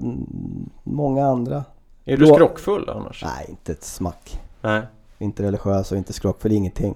många 0.84 1.26
andra. 1.28 1.64
Är 2.06 2.18
du 2.18 2.26
skrockfull 2.28 2.90
annars? 2.90 3.24
Nej, 3.26 3.46
inte 3.50 3.72
ett 3.72 3.84
smack. 3.84 4.42
Nej. 4.62 4.82
Inte 5.20 5.44
religiös 5.44 5.92
och 5.92 5.98
inte 5.98 6.14
skrockfull, 6.14 6.52
ingenting. 6.52 6.96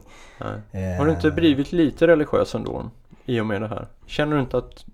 Eh, 0.71 0.97
Har 0.97 1.05
du 1.05 1.11
inte 1.11 1.31
blivit 1.31 1.71
lite 1.71 2.07
religiös 2.07 2.55
ändå 2.55 2.89
i 3.25 3.39
och 3.39 3.45
med 3.45 3.61
det 3.61 3.67
här? 3.67 3.87
Känner 4.05 4.35
du 4.35 4.41
inte 4.41 4.57
att 4.57 4.85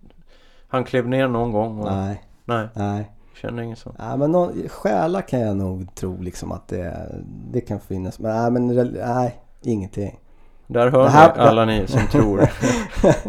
han 0.68 0.84
klev 0.84 1.08
ner 1.08 1.28
någon 1.28 1.52
gång? 1.52 1.80
Och... 1.80 1.86
Nej, 1.92 2.24
Nej, 2.46 2.68
nej. 2.74 3.12
känner 3.42 3.64
inget 3.64 3.80
sånt. 3.80 3.96
Nej 4.00 4.18
men 4.18 4.32
någon, 4.32 4.70
själa 4.70 5.22
kan 5.22 5.40
jag 5.40 5.58
nog 5.58 5.96
tro 5.96 6.22
liksom 6.22 6.52
att 6.52 6.68
det, 6.68 7.16
det 7.52 7.62
kan 7.62 7.80
finnas. 7.80 8.20
Men 8.20 8.32
nej, 8.36 8.52
men 8.76 8.88
nej, 8.94 9.42
ingenting. 9.62 10.20
Där 10.68 10.88
hör 10.92 11.08
här- 11.08 11.34
ni 11.36 11.42
alla 11.42 11.66
ni 11.66 11.88
som 11.88 12.08
tror. 12.12 12.48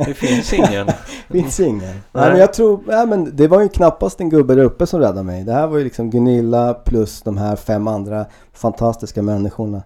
det 0.07 0.15
finns 0.15 0.53
ingen. 0.53 0.87
Finns 1.31 1.61
ingen. 1.61 1.81
Nej. 2.13 2.31
men 2.31 2.39
jag 2.39 2.53
tror, 2.55 2.81
nej 2.87 3.07
men 3.07 3.37
det 3.37 3.49
var 3.49 3.63
ju 3.63 3.69
knappast 3.69 4.21
en 4.21 4.31
gubbe 4.31 4.55
där 4.55 4.65
uppe 4.65 4.87
som 4.87 5.01
räddade 5.01 5.23
mig. 5.23 5.45
Det 5.45 5.53
här 5.53 5.67
var 5.67 5.79
ju 5.79 5.85
liksom 5.85 6.11
Gunilla 6.11 6.75
plus 6.75 7.23
de 7.23 7.37
här 7.39 7.57
fem 7.57 7.89
andra 7.89 8.25
fantastiska 8.53 9.23
människorna. 9.23 9.83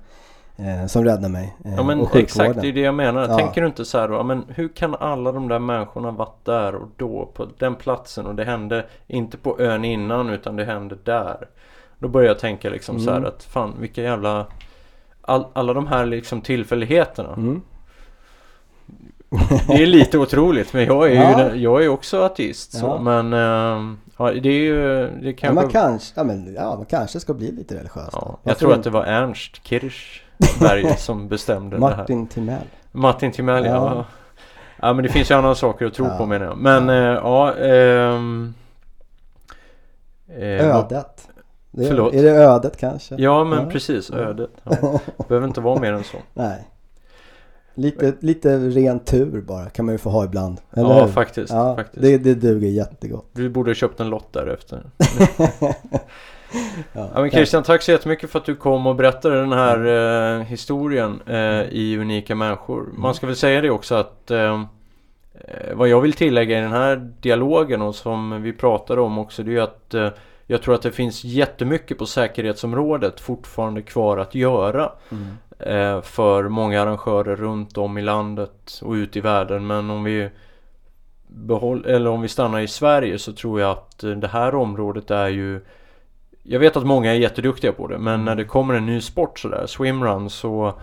Eh, 0.57 0.86
som 0.86 1.05
räddade 1.05 1.28
mig. 1.28 1.57
Eh, 1.64 1.74
Ja 1.76 1.82
men 1.82 2.07
exakt, 2.14 2.61
det 2.61 2.68
är 2.68 2.72
det 2.72 2.80
jag 2.80 2.94
menar. 2.94 3.28
Ja. 3.28 3.36
Tänker 3.38 3.61
du 3.61 3.66
inte 3.66 3.84
så 3.84 3.99
här 3.99 4.09
då, 4.09 4.22
men 4.22 4.44
hur 4.49 4.68
kan 4.68 4.94
alla 4.94 5.32
de 5.32 5.49
där 5.49 5.59
människorna 5.59 6.11
varit 6.11 6.44
där 6.44 6.74
och 6.74 6.88
då 6.96 7.30
på 7.34 7.46
den 7.59 7.74
platsen 7.74 8.26
och 8.26 8.34
det 8.34 8.44
hände 8.44 8.84
inte 9.07 9.36
på 9.36 9.61
ön 9.61 9.84
innan 9.84 10.30
utan 10.30 10.57
det 10.57 10.64
hände 10.64 10.96
där. 11.05 11.36
Då 11.99 12.09
börjar 12.09 12.28
jag 12.28 12.38
tänka 12.38 12.70
liksom 12.70 13.01
så 13.01 13.11
här 13.11 13.16
Mm. 13.16 13.28
att 13.28 13.42
fan 13.44 13.74
vilka 13.80 14.03
jävla 14.03 14.46
all, 15.29 15.47
alla 15.53 15.72
de 15.74 15.87
här 15.87 16.07
liksom 16.07 16.41
tillfälligheterna. 16.41 17.33
Mm. 17.35 17.62
Det 19.68 19.83
är 19.83 19.87
lite 19.87 20.18
otroligt 20.18 20.72
men 20.72 20.85
jag 20.85 21.07
är 21.07 21.11
ju 21.11 21.16
Ja. 21.43 21.55
jag 21.55 21.85
är 21.85 21.89
också 21.89 22.22
ateist 22.22 22.72
så 22.79 22.87
Ja. 22.87 23.01
men 23.01 23.33
ehm, 23.33 23.99
ja, 24.18 24.31
det 24.33 24.49
är 24.49 24.53
ju 24.61 24.76
det 25.22 25.26
Ja, 25.26 25.33
kanske 25.39 25.55
man 25.62 25.68
kanske, 25.70 26.20
ja, 26.20 26.24
men, 26.24 26.55
ja, 26.55 26.76
man 26.76 26.87
kanske 26.87 27.20
ska 27.20 27.35
bli 27.35 27.53
lite 27.53 27.74
religiös. 27.74 28.09
ja. 28.12 28.39
Jag 28.43 28.59
tror 28.59 28.72
att 28.74 28.83
det 28.85 28.91
var 28.91 29.05
Ernst 29.05 29.66
Kirchberg 29.66 30.95
som 30.99 31.29
bestämde 31.29 31.76
det 31.79 31.87
här. 31.87 31.97
Martin 31.97 32.26
Timell. 32.26 32.59
Martin 32.93 33.33
Timell 33.33 33.64
ja. 33.64 33.70
Ja. 33.74 34.05
ja. 34.81 34.93
men 34.93 35.03
det 35.03 35.09
finns 35.09 35.31
ju 35.31 35.35
andra 35.35 35.55
saker 35.55 35.87
att 35.87 35.95
tro 35.95 36.07
Ja. 36.07 36.16
på 36.18 36.26
menar 36.26 36.47
jag. 36.47 36.57
Men 36.59 36.89
ja. 36.89 37.14
ja 37.14 37.57
eh, 37.57 38.20
vad- 40.72 40.93
Ödet. 40.93 41.28
Det 41.79 41.85
är, 41.85 41.89
Förlåt? 41.89 42.14
är 42.14 42.22
det 42.22 42.31
ödet 42.31 42.76
kanske? 42.76 43.14
Ja 43.18 43.45
men 43.45 43.59
Ja. 43.64 43.70
precis 43.70 44.11
ödet. 44.11 44.51
Ja. 44.62 45.01
Behöver 45.29 45.47
inte 45.47 45.61
vara 45.61 45.81
mer 45.81 45.93
än 45.93 46.05
så. 46.05 46.16
Nej. 46.35 46.68
Lite, 47.74 48.14
lite 48.20 48.59
ren 48.59 48.99
tur 48.99 49.41
bara 49.41 49.70
kan 49.70 49.85
man 49.85 49.95
ju 49.95 49.99
få 49.99 50.11
ha 50.11 50.24
ibland. 50.24 50.61
Eller 50.72 50.89
ja 50.91 51.05
hur? 51.05 51.12
faktiskt. 51.12 51.53
Ja, 51.53 51.76
faktiskt. 51.76 52.03
Det, 52.03 52.18
det 52.18 52.35
duger 52.35 52.68
jättegott. 52.68 53.26
Du 53.33 53.49
borde 53.49 53.70
ha 53.70 53.74
köpt 53.74 54.01
en 54.01 54.11
lott 54.11 54.33
därefter. 54.33 54.83
Ja, 56.93 57.09
Ja 57.14 57.20
men 57.20 57.31
Christian 57.31 57.62
tack 57.62 57.83
så 57.83 57.91
jättemycket 57.91 58.31
för 58.31 58.39
att 58.39 58.45
du 58.45 58.57
kom 58.57 58.87
och 58.87 58.97
berättade 58.97 59.41
den 59.41 59.53
här 59.53 59.87
eh, 60.39 60.43
historien 60.43 61.20
eh, 61.26 61.62
i 61.62 61.99
Unika 62.01 62.35
Människor. 62.35 62.89
Man 62.97 63.14
ska 63.14 63.26
väl 63.26 63.37
säga 63.37 63.61
det 63.61 63.70
också 63.70 63.95
att 63.95 64.31
eh, 64.31 64.62
eh, 65.35 65.74
vad 65.74 65.89
jag 65.89 66.01
vill 66.01 66.12
tillägga 66.12 66.59
i 66.59 66.62
den 66.62 66.72
här 66.72 66.97
dialogen 67.20 67.83
och 67.83 67.95
som 67.95 68.43
vi 68.43 68.53
pratade 68.53 69.01
om 69.01 69.18
också 69.18 69.43
det 69.43 69.51
är 69.51 69.53
ju 69.53 69.61
att 69.61 69.95
eh, 69.95 70.09
jag 70.51 70.62
tror 70.62 70.74
att 70.74 70.82
det 70.82 70.92
finns 70.92 71.24
jättemycket 71.24 71.99
på 71.99 72.07
säkerhetsområdet 72.07 73.20
fortfarande 73.20 73.82
kvar 73.82 74.18
att 74.18 74.34
göra 74.34 74.92
Mm. 75.11 75.26
eh, 75.59 76.03
för 76.03 76.49
många 76.49 76.82
arrangörer 76.82 77.36
runt 77.36 77.78
om 77.78 77.99
i 77.99 78.03
landet 78.03 78.80
och 78.82 78.92
ut 78.92 79.16
i 79.16 79.20
världen. 79.20 79.66
Men 79.66 79.90
om 79.90 80.05
vi 80.05 80.30
behåll, 81.26 81.86
eller 81.86 82.11
om 82.11 82.20
vi 82.20 82.28
stannar 82.28 82.61
i 82.61 82.68
Sverige 82.68 83.18
så 83.18 83.32
tror 83.32 83.61
jag 83.61 83.70
att 83.70 84.05
eh, 84.05 84.11
det 84.11 84.28
här 84.28 84.55
området 84.55 85.11
är 85.11 85.28
ju 85.28 85.61
Jag 86.42 86.61
vet 86.61 86.76
att 86.76 86.86
många 86.86 87.11
är 87.14 87.18
jätteduktiga 87.18 87.72
på 87.72 87.86
det 87.86 87.99
men 87.99 88.24
när 88.24 88.34
det 88.34 88.44
kommer 88.44 88.74
en 88.74 88.86
ny 88.86 89.01
sport 89.01 89.38
sådär, 89.38 89.66
swimrun 89.66 90.30
så 90.30 90.80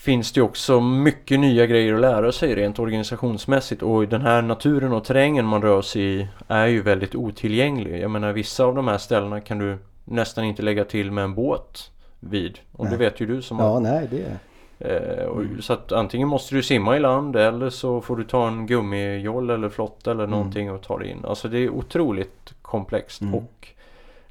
Finns 0.00 0.32
det 0.32 0.42
också 0.42 0.80
mycket 0.80 1.40
nya 1.40 1.66
grejer 1.66 1.94
att 1.94 2.00
lära 2.00 2.32
sig 2.32 2.54
rent 2.54 2.78
organisationsmässigt 2.78 3.82
och 3.82 4.08
den 4.08 4.20
här 4.22 4.42
naturen 4.42 4.92
och 4.92 5.04
terrängen 5.04 5.46
man 5.46 5.62
rör 5.62 5.82
sig 5.82 6.02
i 6.02 6.28
är 6.48 6.66
ju 6.66 6.82
väldigt 6.82 7.14
otillgänglig. 7.14 8.00
Jag 8.02 8.10
menar 8.10 8.32
vissa 8.32 8.64
av 8.64 8.74
de 8.74 8.88
här 8.88 8.98
ställena 8.98 9.40
kan 9.40 9.58
du 9.58 9.78
nästan 10.04 10.44
inte 10.44 10.62
lägga 10.62 10.84
till 10.84 11.10
med 11.12 11.24
en 11.24 11.34
båt 11.34 11.90
vid. 12.20 12.58
Och 12.72 12.84
det 12.84 12.90
Nej. 12.90 12.98
vet 12.98 13.20
ju 13.20 13.26
du 13.26 13.42
som 13.42 13.58
har 13.58 13.66
Ja, 13.66 13.78
nej 13.78 14.08
det 14.10 14.36
Eh, 14.84 15.24
och, 15.24 15.44
Så 15.60 15.72
att 15.72 15.92
antingen 15.92 16.28
måste 16.28 16.54
du 16.54 16.62
simma 16.62 16.96
i 16.96 17.00
land 17.00 17.36
eller 17.36 17.70
så 17.70 18.00
får 18.00 18.16
du 18.16 18.24
ta 18.24 18.48
en 18.48 18.66
gummijoll 18.66 19.50
eller 19.50 19.68
flotta 19.68 20.10
eller 20.10 20.24
Mm. 20.24 20.30
någonting 20.38 20.70
och 20.70 20.82
ta 20.82 20.98
dig 20.98 21.08
in. 21.10 21.24
Alltså 21.24 21.48
det 21.48 21.58
är 21.58 21.70
otroligt 21.70 22.54
komplext 22.62 23.20
Mm. 23.20 23.34
och 23.34 23.68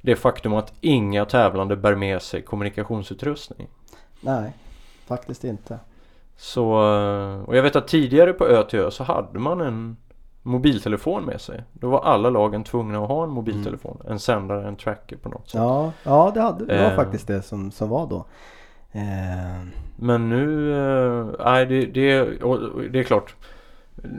det 0.00 0.16
faktum 0.16 0.54
att 0.54 0.72
inga 0.80 1.24
tävlande 1.24 1.76
bär 1.76 1.94
med 1.94 2.22
sig 2.22 2.42
kommunikationsutrustning. 2.42 3.66
Nej, 4.20 4.52
faktiskt 5.14 5.44
inte. 5.44 5.78
Så, 6.36 6.62
eh, 6.72 7.42
och 7.48 7.56
jag 7.56 7.62
vet 7.62 7.76
att 7.76 7.88
tidigare 7.88 8.32
på 8.32 8.46
Ö 8.46 8.62
till 8.62 8.78
Ö 8.78 8.90
så 8.90 9.04
hade 9.04 9.38
man 9.38 9.60
en 9.60 9.96
mobiltelefon 10.42 11.24
med 11.24 11.40
sig. 11.40 11.62
Då 11.72 11.88
var 11.90 12.00
alla 12.00 12.30
lagen 12.30 12.64
tvungna 12.64 13.02
att 13.02 13.08
ha 13.08 13.24
en 13.24 13.30
mobiltelefon. 13.30 14.02
En 14.08 14.18
sändare, 14.18 14.68
en 14.68 14.76
tracker 14.76 15.16
på 15.16 15.28
något 15.28 15.48
sätt. 15.50 15.60
Mm. 15.60 15.68
Ja, 15.72 15.92
ja 16.04 16.30
det, 16.34 16.40
hade, 16.40 16.64
det 16.66 16.82
var 16.82 16.90
Eh. 16.90 16.96
faktiskt 16.96 17.26
det 17.26 17.42
som, 17.42 17.70
som 17.70 17.88
var 17.88 18.06
då. 18.06 18.24
Eh, 18.92 19.64
Men 19.96 20.28
nu, 20.28 20.72
eh, 20.72 21.26
nej 21.44 21.66
det, 21.66 21.86
det, 21.86 22.42
och 22.42 22.58
det 22.90 22.98
är 22.98 23.04
klart 23.04 23.34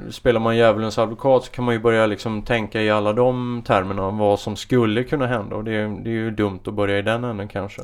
Spelar 0.10 0.40
man 0.40 0.58
djävulens 0.58 0.98
advokat 0.98 1.44
så 1.44 1.52
kan 1.52 1.66
man 1.66 1.74
ju 1.74 1.80
börja 1.80 2.06
liksom 2.06 2.42
tänka 2.42 2.82
i 2.82 2.90
alla 2.92 3.14
de 3.14 3.62
termerna 3.66 4.12
vad 4.12 4.40
som 4.40 4.56
skulle 4.56 5.04
kunna 5.04 5.28
hända 5.28 5.56
och 5.56 5.64
det, 5.64 5.72
det 5.72 6.10
är 6.10 6.14
ju 6.14 6.32
dumt 6.32 6.60
att 6.66 6.74
börja 6.74 6.98
i 6.98 7.02
den 7.02 7.24
änden 7.24 7.48
kanske. 7.48 7.82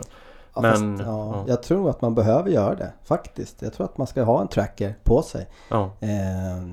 Ja, 0.57 0.61
Men, 0.61 0.97
fast, 0.97 1.07
ja, 1.07 1.35
ja. 1.35 1.43
Jag 1.47 1.63
tror 1.63 1.89
att 1.89 2.01
man 2.01 2.15
behöver 2.15 2.49
göra 2.49 2.75
det 2.75 2.93
faktiskt. 3.03 3.61
Jag 3.61 3.73
tror 3.73 3.85
att 3.85 3.97
man 3.97 4.07
ska 4.07 4.23
ha 4.23 4.41
en 4.41 4.47
tracker 4.47 4.95
på 5.03 5.21
sig. 5.21 5.47
Eh, 5.99 6.67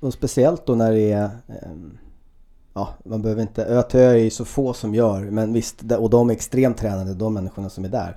och 0.00 0.12
speciellt 0.12 0.66
då 0.66 0.74
när 0.74 0.92
det 0.92 1.12
är 1.12 1.24
eh, 1.48 1.70
Ja, 2.76 2.88
man 3.04 3.22
behöver 3.22 3.42
inte, 3.42 3.64
ö 3.64 3.82
till 3.82 4.00
ö 4.00 4.10
är 4.10 4.16
ju 4.16 4.30
så 4.30 4.44
få 4.44 4.72
som 4.72 4.94
gör 4.94 5.20
men 5.20 5.52
visst, 5.52 5.82
och 5.98 6.10
de 6.10 6.30
är 6.30 6.34
extremt 6.34 6.76
tränade 6.76 7.14
de 7.14 7.34
människorna 7.34 7.68
som 7.68 7.84
är 7.84 7.88
där. 7.88 8.16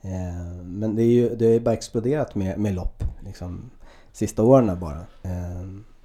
Eh, 0.00 0.62
men 0.64 0.96
det 0.96 1.02
är 1.02 1.06
ju, 1.06 1.36
det 1.36 1.46
är 1.46 1.60
bara 1.60 1.74
exploderat 1.74 2.34
med, 2.34 2.58
med 2.58 2.74
lopp 2.74 3.04
liksom 3.20 3.70
sista 4.12 4.42
åren 4.42 4.80
bara. 4.80 5.00
Eh, 5.22 5.62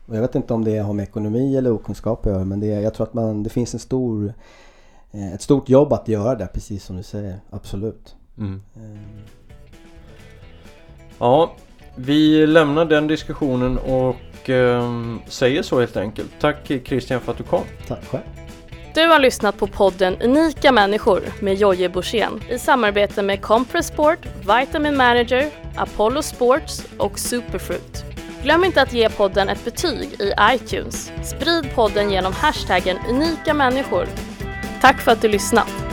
och 0.08 0.16
jag 0.16 0.22
vet 0.22 0.36
inte 0.36 0.54
om 0.54 0.64
det 0.64 0.78
har 0.78 0.94
med 0.94 1.04
ekonomi 1.04 1.56
eller 1.58 1.72
okunskap 1.72 2.26
att 2.26 2.32
göra 2.32 2.46
men 2.46 2.60
det, 2.60 2.68
jag 2.68 2.94
tror 2.94 3.08
att 3.08 3.14
man, 3.14 3.44
det 3.44 3.50
finns 3.50 3.74
en 3.74 3.80
stor 3.80 4.34
ett 5.14 5.42
stort 5.42 5.70
jobb 5.70 5.94
att 5.94 6.08
göra 6.08 6.36
där 6.36 6.48
precis 6.48 6.86
som 6.86 6.98
du 6.98 7.04
säger, 7.04 7.40
absolut. 7.50 8.16
mm. 8.38 8.62
Eh, 8.76 8.82
ja 11.20 11.56
vi 11.96 12.48
lämnar 12.48 12.86
den 12.86 13.08
diskussionen 13.08 13.78
och 13.78 14.50
ehm, 14.50 15.20
säger 15.28 15.64
så 15.64 15.80
helt 15.80 15.98
enkelt. 15.98 16.32
Tack 16.40 16.72
Christian 16.86 17.22
för 17.22 17.32
att 17.32 17.38
du 17.38 17.44
kom. 17.44 17.64
tack 17.88 18.06
själv. 18.06 18.24
Du 18.94 19.08
har 19.08 19.20
lyssnat 19.20 19.58
på 19.58 19.68
podden 19.68 20.22
Unika 20.22 20.72
människor 20.72 21.22
med 21.42 21.56
Jojje 21.56 21.90
Borssén 21.90 22.42
i 22.50 22.60
samarbete 22.60 23.22
med 23.22 23.42
Compress 23.42 23.88
Sport, 23.88 24.20
Vitamin 24.40 24.98
Manager, 24.98 25.50
Apollo 25.76 26.22
Sports 26.22 26.86
och 26.98 27.20
Superfruit. 27.20 28.06
Glöm 28.44 28.64
inte 28.64 28.82
att 28.82 28.94
ge 28.94 29.10
podden 29.10 29.50
ett 29.50 29.66
betyg 29.66 30.10
i 30.20 30.34
iTunes. 30.56 31.12
Sprid 31.24 31.76
podden 31.76 32.12
genom 32.12 32.34
hashtaggen 32.34 32.98
unika 33.10 33.54
människor. 33.54 34.08
Tack 34.84 35.02
för 35.02 35.12
att 35.12 35.22
du 35.22 35.28
lyssnat! 35.28 35.93